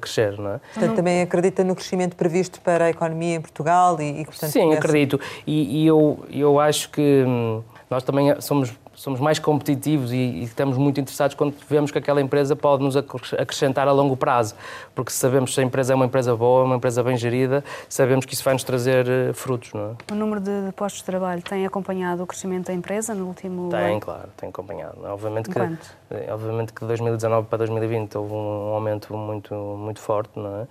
crescer, 0.00 0.36
não 0.36 0.54
é? 0.54 0.60
Portanto, 0.74 0.96
também 0.96 1.22
acredita 1.22 1.62
no 1.62 1.76
crescimento 1.76 2.16
previsto 2.16 2.60
para 2.60 2.86
a 2.86 2.90
economia 2.90 3.36
em 3.36 3.40
Portugal 3.40 4.00
e, 4.00 4.22
e 4.22 4.24
portanto... 4.24 4.50
Sim, 4.50 4.74
acredito. 4.74 5.20
E, 5.46 5.82
e, 5.82 5.86
eu, 5.86 6.24
eu 6.30 6.58
acho 6.58 6.90
que 6.90 7.24
hum, 7.24 7.62
nós 7.88 8.02
também 8.02 8.40
somos 8.40 8.72
somos 8.98 9.20
mais 9.20 9.38
competitivos 9.38 10.12
e, 10.12 10.16
e, 10.16 10.42
estamos 10.42 10.76
muito 10.76 11.00
interessados 11.00 11.36
quando 11.36 11.54
vemos 11.68 11.90
que 11.92 11.98
aquela 11.98 12.20
empresa 12.20 12.56
pode 12.56 12.82
nos 12.82 12.96
acrescentar 12.96 13.86
a 13.86 13.92
longo 13.92 14.16
prazo, 14.16 14.56
porque 14.94 15.12
sabemos 15.12 15.54
se 15.54 15.60
a 15.60 15.64
empresa 15.64 15.92
é 15.92 15.96
uma 15.96 16.06
empresa 16.06 16.34
boa, 16.34 16.64
uma 16.64 16.76
empresa 16.76 17.02
bem 17.02 17.16
gerida, 17.16 17.62
sabemos 17.88 18.26
que 18.26 18.34
isso 18.34 18.42
vai 18.42 18.54
nos 18.54 18.64
trazer 18.64 19.08
eh, 19.08 19.32
frutos. 19.32 19.72
Não 19.72 19.96
é? 20.08 20.12
O 20.12 20.16
número 20.16 20.40
de 20.40 20.72
postos 20.74 21.00
de 21.00 21.06
trabalho 21.06 21.40
tem 21.42 21.64
acompanhado 21.64 22.24
o 22.24 22.26
crescimento 22.26 22.66
da 22.66 22.74
empresa 22.74 23.14
no 23.14 23.26
último 23.26 23.68
tem, 23.68 23.78
ano? 23.78 23.88
Tem, 23.88 24.00
claro, 24.00 24.28
tem 24.36 24.48
acompanhado. 24.48 24.98
Obviamente 25.04 25.48
que, 25.48 25.58
eh, 25.58 26.28
obviamente 26.32 26.72
que 26.72 26.80
de 26.80 26.86
2019 26.88 27.46
para 27.46 27.58
2020 27.58 28.18
houve 28.18 28.32
um 28.34 28.74
aumento 28.74 29.16
muito, 29.16 29.54
muito 29.54 30.00
forte, 30.00 30.36
não 30.36 30.62
é? 30.62 30.66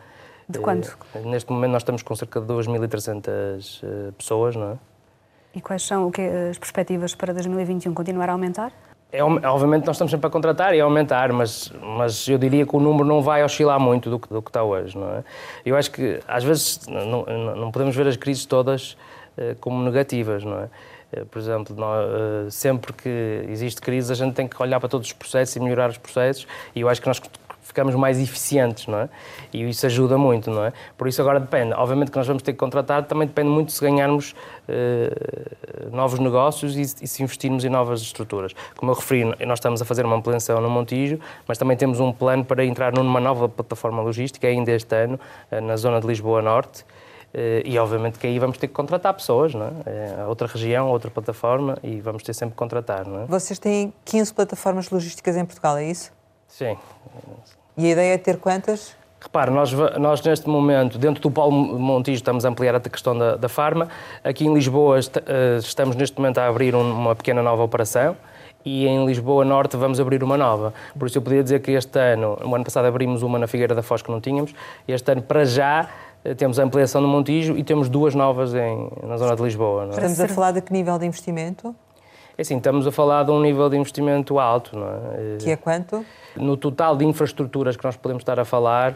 De 0.50 0.60
quanto? 0.60 0.98
Neste 1.26 1.52
momento 1.52 1.72
nós 1.72 1.82
estamos 1.82 2.04
com 2.04 2.16
cerca 2.16 2.40
de 2.40 2.48
2.300 2.48 4.14
pessoas, 4.18 4.56
não 4.56 4.72
é? 4.74 4.78
E 5.54 5.62
quais 5.62 5.84
são 5.84 6.12
que, 6.12 6.22
as 6.22 6.58
perspectivas 6.58 7.16
para 7.16 7.34
2021? 7.34 7.94
Continuar 7.94 8.30
a 8.30 8.34
aumentar? 8.34 8.72
É, 9.12 9.24
obviamente 9.24 9.86
nós 9.86 9.96
estamos 9.96 10.12
sempre 10.12 10.28
a 10.28 10.30
contratar 10.30 10.76
e 10.76 10.82
a 10.82 10.84
aumentar, 10.84 11.32
mas, 11.32 11.72
mas 11.82 12.28
eu 12.28 12.38
diria 12.38 12.66
que 12.66 12.76
o 12.76 12.80
número 12.80 13.06
não 13.06 13.22
vai 13.22 13.42
oscilar 13.42 13.80
muito 13.80 14.10
do 14.10 14.20
que, 14.20 14.28
do 14.28 14.42
que 14.42 14.50
está 14.50 14.64
hoje, 14.64 14.98
não 14.98 15.10
é? 15.10 15.24
Eu 15.66 15.78
acho 15.78 15.90
que 15.92 16.20
às 16.28 16.44
vezes 16.44 16.82
não, 16.88 17.24
não 17.56 17.72
podemos 17.72 17.96
ver 17.96 18.06
as 18.06 18.18
crises 18.18 18.46
todas 18.46 18.98
uh, 19.38 19.56
como 19.62 19.82
negativas, 19.82 20.44
não 20.44 20.60
é? 20.60 21.22
Uh, 21.22 21.26
por 21.26 21.40
exemplo, 21.40 21.74
nós, 21.74 22.06
uh, 22.06 22.52
sempre 22.52 22.92
que 22.92 23.46
existe 23.48 23.80
crise 23.80 24.12
a 24.12 24.16
gente 24.16 24.34
tem 24.34 24.46
que 24.46 24.62
olhar 24.62 24.78
para 24.78 24.90
todos 24.90 25.08
os 25.08 25.14
processos 25.14 25.56
e 25.56 25.60
melhorar 25.62 25.90
os 25.90 25.98
processos 25.98 26.46
e 26.76 26.82
eu 26.82 26.90
acho 26.90 27.00
que 27.00 27.08
nós 27.08 27.22
ficamos 27.78 27.94
mais 27.94 28.20
eficientes, 28.20 28.88
não 28.88 29.02
é? 29.02 29.10
E 29.54 29.70
isso 29.70 29.86
ajuda 29.86 30.18
muito, 30.18 30.50
não 30.50 30.66
é? 30.66 30.74
Por 30.98 31.08
isso 31.08 31.22
agora 31.22 31.40
depende. 31.40 31.74
Obviamente 31.74 32.10
que 32.10 32.18
nós 32.18 32.26
vamos 32.26 32.42
ter 32.42 32.54
que 32.54 32.58
contratar, 32.58 33.04
também 33.04 33.28
depende 33.28 33.50
muito 33.50 33.72
se 33.72 33.80
ganharmos 33.80 34.34
uh, 34.68 35.96
novos 35.96 36.18
negócios 36.20 36.76
e, 36.76 36.82
e, 36.82 37.08
se 37.08 37.22
investirmos 37.22 37.64
em 37.64 37.70
novas 37.70 38.02
estruturas. 38.02 38.54
Como 38.76 38.92
eu 38.92 38.96
referi, 38.96 39.26
nós 39.46 39.60
estamos 39.60 39.80
a 39.80 39.86
fazer 39.86 40.06
uma 40.06 40.16
ampliação 40.16 40.60
no 40.60 40.70
Montijo, 40.70 41.20
mas 41.48 41.60
também 41.60 41.78
temos 41.78 42.00
um 42.00 42.12
plano 42.12 42.44
para 42.44 42.66
entrar 42.66 42.92
numa 42.92 43.20
nova 43.20 43.48
plataforma 43.48 44.02
logística 44.02 44.48
ainda 44.48 44.72
este 44.72 44.96
ano, 44.96 45.20
uh, 45.52 45.62
na 45.62 45.78
zona 45.78 46.02
de 46.02 46.08
Lisboa 46.08 46.42
Norte, 46.42 46.84
Uh, 47.34 47.60
e 47.66 47.78
obviamente 47.78 48.18
que 48.18 48.26
aí 48.26 48.40
vamos 48.40 48.58
ter 48.58 48.68
que 48.68 48.74
contratar 48.74 49.14
pessoas, 49.14 49.54
não 49.54 49.66
é? 49.86 50.22
é? 50.22 50.26
outra 50.26 50.48
região, 50.48 50.88
outra 50.88 51.12
plataforma 51.12 51.78
e 51.84 52.00
vamos 52.00 52.24
ter 52.24 52.34
sempre 52.34 52.54
que 52.54 52.58
contratar, 52.58 53.06
não 53.06 53.24
é? 53.24 53.26
Vocês 53.26 53.60
têm 53.60 53.94
15 54.06 54.34
plataformas 54.34 54.90
logísticas 54.90 55.36
em 55.36 55.46
Portugal, 55.46 55.78
é 55.78 55.84
isso? 55.84 56.12
Sim. 56.48 56.78
E 57.78 57.86
a 57.86 57.90
ideia 57.92 58.14
é 58.16 58.18
ter 58.18 58.38
quantas? 58.38 58.96
Repare, 59.22 59.52
nós, 59.52 59.72
nós 60.00 60.22
neste 60.24 60.50
momento, 60.50 60.98
dentro 60.98 61.22
do 61.22 61.30
Paulo 61.30 61.78
Montijo, 61.78 62.16
estamos 62.16 62.44
a 62.44 62.50
ampliar 62.50 62.76
a 62.76 62.80
questão 62.80 63.16
da, 63.16 63.36
da 63.36 63.48
farma. 63.48 63.88
Aqui 64.24 64.46
em 64.46 64.54
Lisboa 64.54 64.98
eh, 65.00 65.58
estamos 65.60 65.96
neste 65.96 66.18
momento 66.18 66.40
a 66.40 66.48
abrir 66.48 66.74
uma 66.74 67.16
pequena 67.16 67.44
nova 67.44 67.62
operação 67.62 68.18
e 68.66 68.88
em 68.88 69.06
Lisboa 69.06 69.46
Norte 69.46 69.78
vamos 69.78 70.00
abrir 70.00 70.24
uma 70.24 70.38
nova. 70.38 70.74
Por 70.98 71.08
isso 71.08 71.20
eu 71.20 71.22
podia 71.22 71.44
dizer 71.44 71.60
que 71.60 71.72
este 71.72 72.00
ano, 72.00 72.38
no 72.42 72.56
ano 72.56 72.64
passado 72.64 72.86
abrimos 72.86 73.22
uma 73.22 73.38
na 73.38 73.46
Figueira 73.46 73.76
da 73.76 73.84
Foz 73.84 74.02
que 74.02 74.10
não 74.10 74.20
tínhamos, 74.20 74.56
este 74.88 75.12
ano 75.12 75.22
para 75.22 75.46
já 75.46 75.88
eh, 76.26 76.34
temos 76.34 76.58
a 76.58 76.64
ampliação 76.64 77.00
no 77.00 77.08
Montijo 77.08 77.56
e 77.56 77.64
temos 77.64 77.90
duas 77.90 78.16
novas 78.16 78.56
em, 78.56 78.90
na 79.04 79.18
zona 79.18 79.36
de 79.36 79.44
Lisboa. 79.44 79.86
É? 79.86 79.90
Estamos 79.90 80.20
a 80.20 80.28
falar 80.28 80.52
de 80.52 80.62
que 80.62 80.74
nível 80.74 80.98
de 80.98 81.06
investimento? 81.06 81.76
É 82.38 82.44
assim, 82.44 82.58
estamos 82.58 82.86
a 82.86 82.92
falar 82.92 83.24
de 83.24 83.32
um 83.32 83.42
nível 83.42 83.68
de 83.68 83.78
investimento 83.78 84.38
alto, 84.38 84.78
não 84.78 84.88
é? 84.88 85.38
Que 85.40 85.52
é 85.52 85.56
quanto? 85.56 86.06
No 86.36 86.56
total 86.56 86.96
de 86.96 87.04
infraestruturas 87.04 87.76
que 87.76 87.84
nós 87.84 87.98
podemos 87.98 88.22
estar 88.22 88.40
a 88.40 88.46
falar, 88.46 88.96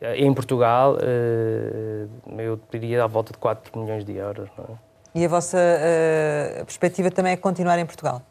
eh, 0.00 0.18
em 0.18 0.32
Portugal, 0.32 0.96
eh, 1.00 2.06
eu 2.38 2.60
diria 2.70 3.02
à 3.02 3.06
volta 3.08 3.32
de 3.32 3.38
4 3.38 3.76
milhões 3.80 4.04
de 4.04 4.14
euros. 4.14 4.48
Não 4.56 4.64
é? 4.64 4.88
E 5.14 5.24
a 5.24 5.28
vossa 5.28 5.58
uh, 5.58 6.64
perspectiva 6.64 7.10
também 7.10 7.32
é 7.32 7.36
continuar 7.36 7.78
em 7.78 7.86
Portugal? 7.86 8.22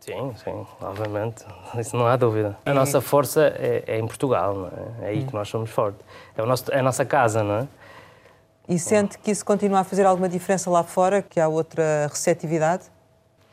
Sim, 0.00 0.32
sim, 0.36 0.66
obviamente, 0.80 1.44
isso 1.78 1.96
não 1.96 2.06
há 2.06 2.16
dúvida. 2.16 2.56
A 2.64 2.72
nossa 2.72 3.00
força 3.00 3.54
é, 3.58 3.84
é 3.86 3.98
em 3.98 4.06
Portugal, 4.06 4.54
não 4.54 4.66
é? 4.68 5.06
É 5.06 5.08
aí 5.10 5.24
que 5.24 5.34
nós 5.34 5.48
somos 5.48 5.68
fortes. 5.70 6.00
É, 6.34 6.42
o 6.42 6.46
nosso, 6.46 6.72
é 6.72 6.78
a 6.78 6.82
nossa 6.82 7.04
casa, 7.04 7.42
não 7.42 7.56
é? 7.56 7.68
E 8.66 8.78
sente 8.78 9.18
que 9.18 9.30
isso 9.30 9.44
continua 9.44 9.80
a 9.80 9.84
fazer 9.84 10.06
alguma 10.06 10.28
diferença 10.28 10.70
lá 10.70 10.82
fora, 10.82 11.20
que 11.20 11.38
há 11.38 11.48
outra 11.48 12.06
receptividade? 12.08 12.84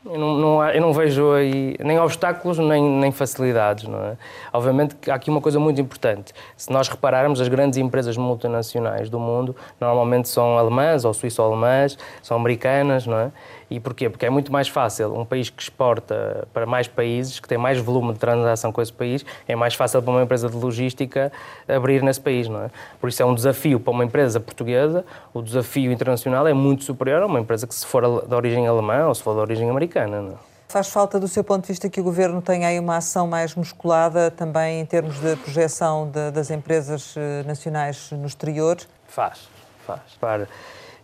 Eu 0.04 0.18
não, 0.18 0.36
não, 0.36 0.68
eu 0.68 0.80
não 0.80 0.92
vejo 0.92 1.32
aí 1.32 1.76
nem 1.78 1.96
obstáculos 1.98 2.58
nem, 2.58 2.82
nem 2.82 3.12
facilidades. 3.12 3.84
Não 3.84 3.98
é? 4.04 4.16
Obviamente 4.52 4.96
há 5.08 5.14
aqui 5.14 5.30
uma 5.30 5.40
coisa 5.40 5.60
muito 5.60 5.80
importante. 5.80 6.32
Se 6.56 6.72
nós 6.72 6.88
repararmos, 6.88 7.40
as 7.40 7.46
grandes 7.46 7.78
empresas 7.78 8.16
multinacionais 8.16 9.08
do 9.08 9.18
mundo 9.18 9.54
normalmente 9.80 10.28
são 10.28 10.58
alemãs 10.58 11.04
ou 11.04 11.14
suíço-alemãs, 11.14 11.96
são 12.22 12.36
americanas, 12.36 13.06
não 13.06 13.16
é? 13.16 13.32
E 13.72 13.80
porquê? 13.80 14.10
Porque 14.10 14.26
é 14.26 14.30
muito 14.30 14.52
mais 14.52 14.68
fácil 14.68 15.18
um 15.18 15.24
país 15.24 15.48
que 15.48 15.62
exporta 15.62 16.46
para 16.52 16.66
mais 16.66 16.86
países, 16.86 17.40
que 17.40 17.48
tem 17.48 17.56
mais 17.56 17.78
volume 17.78 18.12
de 18.12 18.18
transação 18.18 18.70
com 18.70 18.82
esse 18.82 18.92
país, 18.92 19.24
é 19.48 19.56
mais 19.56 19.74
fácil 19.74 20.02
para 20.02 20.10
uma 20.10 20.22
empresa 20.22 20.46
de 20.46 20.56
logística 20.56 21.32
abrir 21.66 22.02
nesse 22.02 22.20
país, 22.20 22.48
não 22.48 22.64
é? 22.64 22.70
Por 23.00 23.08
isso 23.08 23.22
é 23.22 23.24
um 23.24 23.34
desafio 23.34 23.80
para 23.80 23.90
uma 23.90 24.04
empresa 24.04 24.38
portuguesa, 24.38 25.06
o 25.32 25.40
desafio 25.40 25.90
internacional 25.90 26.46
é 26.46 26.52
muito 26.52 26.84
superior 26.84 27.22
a 27.22 27.26
uma 27.26 27.40
empresa 27.40 27.66
que 27.66 27.74
se 27.74 27.86
for 27.86 28.26
de 28.26 28.34
origem 28.34 28.66
alemã 28.66 29.06
ou 29.06 29.14
se 29.14 29.22
for 29.22 29.34
de 29.34 29.40
origem 29.40 29.70
americana, 29.70 30.20
não 30.20 30.32
é? 30.32 30.52
Faz 30.68 30.88
falta, 30.88 31.20
do 31.20 31.28
seu 31.28 31.44
ponto 31.44 31.62
de 31.62 31.68
vista, 31.68 31.88
que 31.88 32.00
o 32.00 32.04
Governo 32.04 32.40
tenha 32.40 32.68
aí 32.68 32.78
uma 32.78 32.96
ação 32.96 33.26
mais 33.26 33.54
musculada 33.54 34.30
também 34.30 34.80
em 34.80 34.86
termos 34.86 35.20
de 35.20 35.36
projeção 35.36 36.10
de, 36.10 36.30
das 36.30 36.50
empresas 36.50 37.14
eh, 37.14 37.42
nacionais 37.46 38.10
no 38.10 38.26
exterior? 38.26 38.78
Faz, 39.06 39.50
faz. 39.86 40.00
Para, 40.18 40.48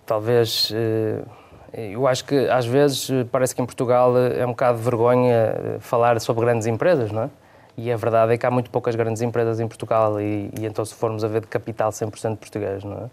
talvez. 0.06 0.72
Eh, 0.74 1.20
eu 1.72 2.06
acho 2.06 2.24
que 2.24 2.48
às 2.48 2.66
vezes 2.66 3.08
parece 3.30 3.54
que 3.54 3.60
em 3.60 3.66
Portugal 3.66 4.16
é 4.16 4.44
um 4.44 4.50
bocado 4.50 4.78
de 4.78 4.84
vergonha 4.84 5.34
eh, 5.34 5.76
falar 5.80 6.20
sobre 6.20 6.44
grandes 6.44 6.66
empresas, 6.66 7.12
não 7.12 7.24
é? 7.24 7.30
E 7.76 7.92
a 7.92 7.96
verdade 7.96 8.32
é 8.32 8.38
que 8.38 8.44
há 8.44 8.50
muito 8.50 8.70
poucas 8.70 8.96
grandes 8.96 9.22
empresas 9.22 9.60
em 9.60 9.68
Portugal 9.68 10.20
e, 10.20 10.50
e 10.58 10.66
então 10.66 10.84
se 10.84 10.94
formos 10.94 11.22
a 11.22 11.28
ver 11.28 11.42
de 11.42 11.46
capital 11.46 11.90
100% 11.90 12.36
português, 12.36 12.82
não 12.84 12.96
é? 12.96 13.10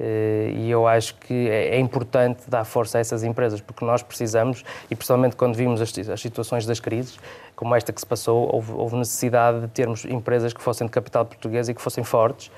Eh, 0.00 0.52
e 0.56 0.70
eu 0.70 0.86
acho 0.88 1.14
que 1.16 1.48
é, 1.48 1.76
é 1.76 1.78
importante 1.78 2.42
dar 2.48 2.64
força 2.64 2.98
a 2.98 3.00
essas 3.00 3.22
empresas, 3.22 3.60
porque 3.60 3.84
nós 3.84 4.02
precisamos, 4.02 4.64
e 4.90 4.96
principalmente 4.96 5.36
quando 5.36 5.54
vimos 5.54 5.80
as, 5.80 5.96
as 6.08 6.20
situações 6.20 6.66
das 6.66 6.80
crises, 6.80 7.18
como 7.54 7.74
esta 7.74 7.92
que 7.92 8.00
se 8.00 8.06
passou, 8.06 8.48
houve, 8.52 8.72
houve, 8.72 8.96
necessidade 8.96 9.60
de 9.60 9.68
termos 9.68 10.04
empresas 10.04 10.52
que 10.52 10.60
fossem 10.60 10.86
de 10.86 10.90
capital 10.90 11.24
português 11.24 11.68
e 11.68 11.74
que 11.74 11.80
fossem 11.80 12.02
fortes 12.02 12.50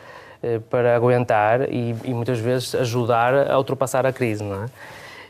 eh, 0.42 0.60
para 0.70 0.96
aguentar 0.96 1.62
e, 1.70 1.94
e, 2.04 2.14
muitas 2.14 2.38
vezes 2.38 2.74
ajudar 2.74 3.50
a 3.50 3.58
ultrapassar 3.58 4.06
a 4.06 4.12
crise, 4.12 4.42
não 4.42 4.64
é? 4.64 4.66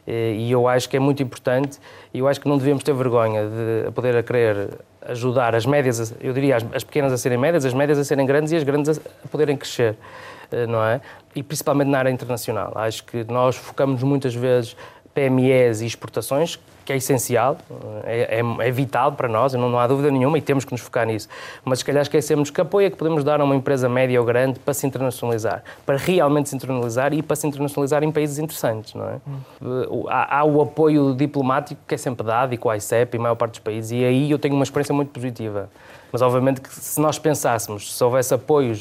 Eh, 0.06 0.34
e 0.36 0.52
eu 0.52 0.68
acho 0.68 0.88
que 0.88 0.96
é 0.96 1.00
muito 1.00 1.22
importante, 1.22 1.78
e 2.12 2.18
eu 2.18 2.28
acho 2.28 2.40
que 2.40 2.48
não 2.48 2.58
devemos 2.58 2.82
ter 2.82 2.92
vergonha 2.92 3.42
de 3.46 3.90
poder 3.92 4.16
a 4.16 4.22
querer 4.22 4.70
ajudar 5.08 5.54
as 5.54 5.66
médias, 5.66 6.14
eu 6.20 6.32
diria 6.32 6.56
as, 6.56 6.66
as 6.74 6.84
pequenas 6.84 7.12
a 7.12 7.18
serem 7.18 7.38
médias, 7.38 7.64
as 7.64 7.74
médias 7.74 7.98
a 7.98 8.04
serem 8.04 8.26
grandes 8.26 8.52
e 8.52 8.56
as 8.56 8.62
grandes 8.62 8.98
a 8.98 9.28
poderem 9.28 9.56
crescer. 9.56 9.96
Eh, 10.50 10.66
não 10.66 10.84
é? 10.84 11.00
E 11.34 11.42
principalmente 11.42 11.88
na 11.88 11.98
área 11.98 12.10
internacional. 12.10 12.72
Acho 12.76 13.04
que 13.04 13.24
nós 13.24 13.56
focamos 13.56 14.02
muitas 14.02 14.34
vezes 14.34 14.76
PMEs 15.14 15.80
e 15.80 15.86
exportações, 15.86 16.58
que 16.84 16.92
é 16.92 16.96
essencial, 16.96 17.56
é, 18.04 18.40
é, 18.40 18.66
é, 18.68 18.70
vital 18.70 19.12
para 19.12 19.28
nós, 19.28 19.54
não, 19.54 19.68
não 19.68 19.78
há 19.78 19.86
dúvida 19.86 20.10
nenhuma, 20.10 20.36
e 20.38 20.42
temos 20.42 20.64
que 20.64 20.72
nos 20.72 20.80
focar 20.80 21.06
nisso. 21.06 21.28
Mas 21.64 21.78
se 21.78 21.84
calhar 21.84 22.02
esquecemos 22.02 22.50
que 22.50 22.60
apoio 22.60 22.86
é 22.86 22.90
que 22.90 22.96
podemos 22.96 23.24
dar 23.24 23.40
a 23.40 23.44
uma 23.44 23.56
empresa 23.56 23.88
média 23.88 24.20
ou 24.20 24.26
grande 24.26 24.58
para 24.58 24.74
se 24.74 24.86
internacionalizar, 24.86 25.62
para 25.86 25.96
realmente 25.96 26.48
se 26.48 26.56
internacionalizar 26.56 27.14
e 27.14 27.22
para 27.22 27.36
se 27.36 27.46
internacionalizar 27.46 28.02
em 28.02 28.12
países 28.12 28.38
interessantes, 28.38 28.94
não 28.94 29.08
é? 29.08 29.16
Hum. 29.26 30.04
Há, 30.08 30.40
há, 30.40 30.44
o 30.44 30.60
apoio 30.60 31.14
diplomático 31.14 31.80
que 31.86 31.94
é 31.94 31.98
sempre 31.98 32.26
dado, 32.26 32.54
e 32.54 32.58
com 32.58 32.68
a 32.68 32.76
ICEP 32.76 33.16
e 33.16 33.18
a 33.18 33.22
maior 33.22 33.34
parte 33.34 33.52
dos 33.52 33.60
países, 33.60 33.90
e 33.92 34.04
aí 34.04 34.30
eu 34.30 34.38
tenho 34.38 34.54
uma 34.54 34.64
experiência 34.64 34.94
muito 34.94 35.10
positiva. 35.10 35.68
Mas, 36.14 36.22
obviamente, 36.22 36.60
que 36.60 36.72
se 36.72 37.00
nós 37.00 37.18
pensássemos, 37.18 37.92
se 37.92 38.04
houvesse 38.04 38.32
apoios, 38.32 38.80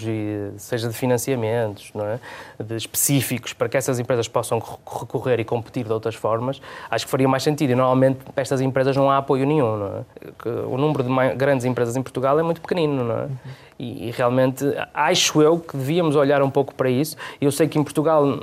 seja 0.55 0.87
de 0.87 0.93
financiamentos, 0.93 1.89
não 1.95 2.05
é? 2.05 2.19
de 2.63 2.75
específicos, 2.75 3.53
para 3.53 3.67
que 3.67 3.75
essas 3.75 3.97
empresas 3.97 4.27
possam 4.27 4.59
recorrer 4.59 5.39
e 5.39 5.43
competir 5.43 5.83
de 5.83 5.91
outras 5.91 6.13
formas, 6.13 6.61
acho 6.91 7.05
que 7.05 7.09
faria 7.09 7.27
mais 7.27 7.41
sentido. 7.41 7.71
E, 7.71 7.75
normalmente, 7.75 8.19
para 8.35 8.43
estas 8.43 8.61
empresas 8.61 8.95
não 8.95 9.09
há 9.09 9.17
apoio 9.17 9.47
nenhum. 9.47 9.77
Não 9.77 9.87
é? 9.87 10.49
O 10.67 10.77
número 10.77 11.01
de 11.01 11.35
grandes 11.35 11.65
empresas 11.65 11.95
em 11.95 12.03
Portugal 12.03 12.39
é 12.39 12.43
muito 12.43 12.61
pequenino. 12.61 13.03
Não 13.03 13.15
é? 13.15 13.27
E, 13.77 14.07
e, 14.07 14.11
realmente 14.11 14.65
acho 14.93 15.41
eu 15.41 15.59
que 15.59 15.75
devíamos 15.75 16.15
olhar 16.15 16.41
um 16.41 16.49
pouco 16.49 16.73
para 16.73 16.89
isso. 16.89 17.17
Eu 17.41 17.51
sei 17.51 17.67
que 17.67 17.79
em 17.79 17.83
Portugal 17.83 18.23
uh, 18.23 18.39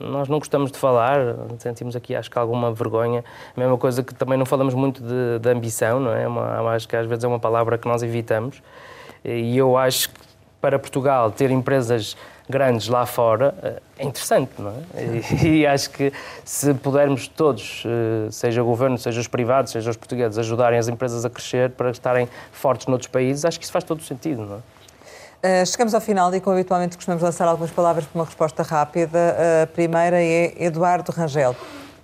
nós 0.00 0.28
não 0.28 0.38
gostamos 0.38 0.72
de 0.72 0.78
falar, 0.78 1.18
sentimos 1.58 1.94
aqui 1.94 2.14
acho 2.14 2.30
que 2.30 2.38
alguma 2.38 2.72
vergonha. 2.72 3.24
A 3.56 3.60
mesma 3.60 3.78
coisa 3.78 4.02
que 4.02 4.14
também 4.14 4.36
não 4.36 4.44
falamos 4.44 4.74
muito 4.74 5.02
de, 5.02 5.38
de 5.40 5.48
ambição, 5.48 6.00
não 6.00 6.12
é? 6.12 6.26
Uma, 6.26 6.72
acho 6.72 6.88
que 6.88 6.96
às 6.96 7.06
vezes 7.06 7.24
é 7.24 7.28
uma 7.28 7.38
palavra 7.38 7.78
que 7.78 7.86
nós 7.86 7.99
evitamos. 8.02 8.62
E 9.24 9.56
eu 9.56 9.76
acho 9.76 10.08
que 10.10 10.20
para 10.60 10.78
Portugal 10.78 11.30
ter 11.30 11.50
empresas 11.50 12.16
grandes 12.50 12.88
lá 12.88 13.06
fora 13.06 13.54
eh, 13.62 13.80
é 13.98 14.04
interessante, 14.04 14.50
não 14.58 14.70
é? 14.70 15.02
E, 15.42 15.46
e, 15.62 15.66
acho 15.66 15.90
que 15.90 16.12
se 16.44 16.74
pudermos 16.74 17.28
todos, 17.28 17.84
eh, 17.86 18.28
seja 18.30 18.62
o 18.62 18.66
governo, 18.66 18.98
seja 18.98 19.20
os 19.20 19.28
privados, 19.28 19.72
seja 19.72 19.88
os 19.88 19.96
portugueses, 19.96 20.36
ajudarem 20.36 20.78
as 20.78 20.88
empresas 20.88 21.24
a 21.24 21.30
crescer 21.30 21.70
para 21.70 21.90
estarem 21.90 22.28
fortes 22.52 22.88
noutros 22.88 23.08
países, 23.08 23.44
acho 23.44 23.58
que 23.58 23.64
isso 23.64 23.72
faz 23.72 23.84
todo 23.84 24.00
o 24.00 24.02
sentido, 24.02 24.44
não 24.44 24.56
é? 24.56 24.58
Uh, 25.42 25.64
chegamos 25.64 25.94
ao 25.94 26.02
final 26.02 26.34
e, 26.34 26.40
como 26.40 26.54
habitualmente, 26.54 26.96
costumamos 26.96 27.22
lançar 27.22 27.48
algumas 27.48 27.70
palavras 27.70 28.04
para 28.04 28.18
uma 28.18 28.26
resposta 28.26 28.62
rápida. 28.62 29.62
A 29.62 29.66
primeira 29.68 30.20
é 30.20 30.52
Eduardo 30.62 31.10
Rangel. 31.12 31.56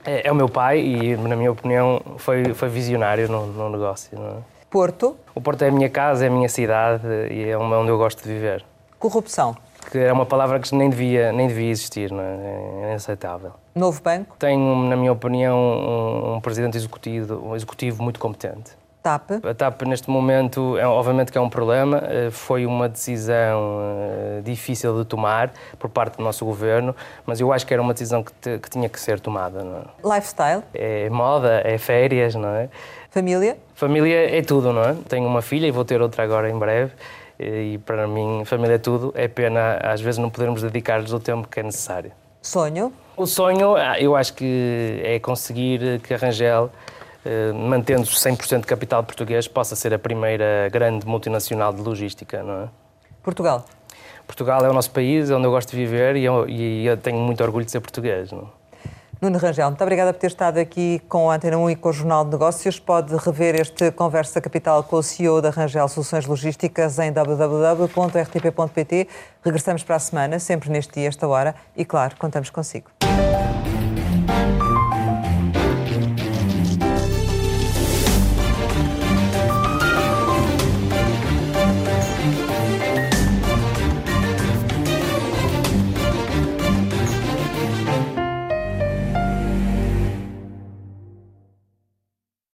É, 0.07 0.27
é, 0.27 0.33
o 0.33 0.35
meu 0.35 0.49
pai 0.49 0.81
e, 0.81 1.17
na 1.19 1.37
minha 1.37 1.53
opinião, 1.53 2.01
foi, 2.17 2.55
foi 2.55 2.71
visionário 2.71 3.29
no, 3.29 3.47
no 3.47 3.69
negócio. 3.69 4.19
Não 4.19 4.39
é? 4.39 4.56
Porto. 4.71 5.17
O 5.35 5.41
Porto 5.41 5.63
é 5.63 5.69
a 5.69 5.73
minha 5.73 5.89
casa, 5.89 6.25
é 6.25 6.29
a 6.29 6.31
minha 6.31 6.49
cidade 6.49 7.07
e 7.31 7.49
é 7.49 7.57
onde 7.57 7.91
eu 7.91 7.99
gosto 7.99 8.23
de 8.23 8.29
viver. 8.29 8.65
Corrupção 8.99 9.57
que 9.91 9.99
era 9.99 10.13
uma 10.13 10.27
palavra 10.27 10.59
que 10.59 10.75
nem 10.75 10.91
devia, 10.91 11.33
nem 11.33 11.49
devia 11.49 11.71
existir, 11.71 12.11
não 12.11 12.21
é? 12.21 12.25
é 12.25 12.91
inaceitável. 12.91 13.53
Novo 13.75 14.01
banco? 14.03 14.37
Tenho, 14.39 14.75
na 14.89 14.97
minha 14.97 15.13
opinião, 15.13 15.57
um, 15.57 16.35
um 16.35 16.41
presidente 16.41 16.77
executivo, 16.77 17.41
um 17.47 17.55
executivo 17.55 18.03
muito 18.03 18.19
competente. 18.19 18.73
TAP? 19.03 19.31
A 19.45 19.55
TAP, 19.55 19.83
neste 19.83 20.11
momento, 20.11 20.77
é, 20.77 20.85
obviamente 20.85 21.31
que 21.31 21.39
é 21.39 21.41
um 21.41 21.49
problema. 21.49 22.03
Eh, 22.09 22.31
foi 22.33 22.67
uma 22.67 22.89
decisão 22.89 23.79
uh, 23.79 24.43
difícil 24.43 24.99
de 24.99 25.05
tomar 25.05 25.53
por 25.79 25.89
parte 25.89 26.17
do 26.17 26.25
nosso 26.25 26.45
governo, 26.45 26.93
mas 27.25 27.39
eu 27.39 27.53
acho 27.53 27.65
que 27.65 27.73
era 27.73 27.81
uma 27.81 27.93
decisão 27.93 28.25
que, 28.25 28.33
te, 28.33 28.59
que 28.59 28.69
tinha 28.69 28.89
que 28.89 28.99
ser 28.99 29.21
tomada. 29.21 29.63
Não 29.63 29.79
é? 29.79 30.17
Lifestyle? 30.17 30.65
É 30.75 31.09
moda, 31.09 31.63
é 31.65 31.79
férias, 31.79 32.35
não 32.35 32.49
é? 32.49 32.69
Família? 33.11 33.57
Família 33.75 34.37
é 34.37 34.43
tudo, 34.43 34.73
não 34.73 34.83
é? 34.83 34.95
Tenho 35.09 35.27
uma 35.27 35.43
filha 35.43 35.67
e 35.67 35.71
vou 35.71 35.85
ter 35.85 36.01
outra 36.01 36.23
agora 36.23 36.51
em 36.51 36.59
breve 36.59 36.93
e 37.39 37.79
para 37.85 38.07
mim 38.07 38.45
família 38.45 38.75
é 38.75 38.79
tudo. 38.79 39.13
É 39.15 39.29
pena 39.29 39.79
às 39.83 40.01
vezes 40.01 40.19
não 40.19 40.31
podermos 40.31 40.63
dedicar-lhes 40.63 41.13
o 41.13 41.21
tempo 41.21 41.49
que 41.49 41.61
é 41.61 41.63
necessário. 41.63 42.13
Sonho? 42.43 42.93
O 43.17 43.27
sonho, 43.27 43.77
ah, 43.77 43.99
eu 44.01 44.15
acho 44.15 44.35
que 44.35 45.01
é 45.03 45.19
conseguir 45.19 46.01
que 46.01 46.15
a 46.15 46.17
Rangel, 46.17 46.71
mantendo 47.55 48.03
100% 48.03 48.61
de 48.61 48.67
capital 48.67 49.03
português, 49.03 49.49
possa 49.49 49.75
ser 49.75 49.93
a 49.93 49.99
primeira 49.99 50.69
grande 50.71 51.07
multinacional 51.07 51.73
de 51.73 51.81
logística, 51.81 52.43
não 52.43 52.65
é? 52.65 52.69
Portugal? 53.23 53.65
Portugal 54.27 54.65
é 54.65 54.69
o 54.69 54.73
nosso 54.73 54.91
país, 54.91 55.31
é 55.31 55.35
onde 55.35 55.47
eu 55.47 55.51
gosto 55.51 55.71
de 55.71 55.77
viver 55.77 56.17
e 56.17 56.25
eu, 56.25 56.49
e 56.49 56.87
eu 56.87 56.97
tenho 56.97 57.19
muito 57.19 57.43
orgulho 57.43 57.65
de 57.65 57.71
ser 57.71 57.81
português. 57.81 58.31
Não? 58.31 58.51
Nuno 59.21 59.39
Rangel, 59.39 59.69
muito 59.69 59.83
obrigada 59.83 60.13
por 60.13 60.21
ter 60.21 60.27
estado 60.27 60.59
aqui 60.59 61.01
com 61.09 61.31
a 61.31 61.37
Antena 61.37 61.57
1 61.57 61.71
e 61.71 61.77
com 61.77 61.89
o 61.89 61.93
Jornal 61.93 62.23
de 62.23 62.33
Negócios. 62.33 62.79
Pode 62.79 63.17
rever 63.17 63.59
este 63.59 63.91
Conversa 63.91 64.43
Capital 64.43 64.83
com 64.83 64.97
o 64.97 65.03
CEO 65.03 65.41
da 65.41 65.49
Rangel 65.49 65.89
Soluções 65.89 66.27
Logísticas 66.27 66.99
em 66.99 67.11
www.rtp.pt. 67.11 67.89
Regressamos 69.43 69.83
para 69.83 69.97
a 69.97 70.01
semana, 70.01 70.39
sempre 70.39 70.69
neste 70.69 70.93
dia, 71.01 71.09
esta 71.09 71.27
hora, 71.27 71.55
e 71.75 71.83
claro, 71.83 72.15
contamos 72.19 72.51
consigo. 72.51 72.91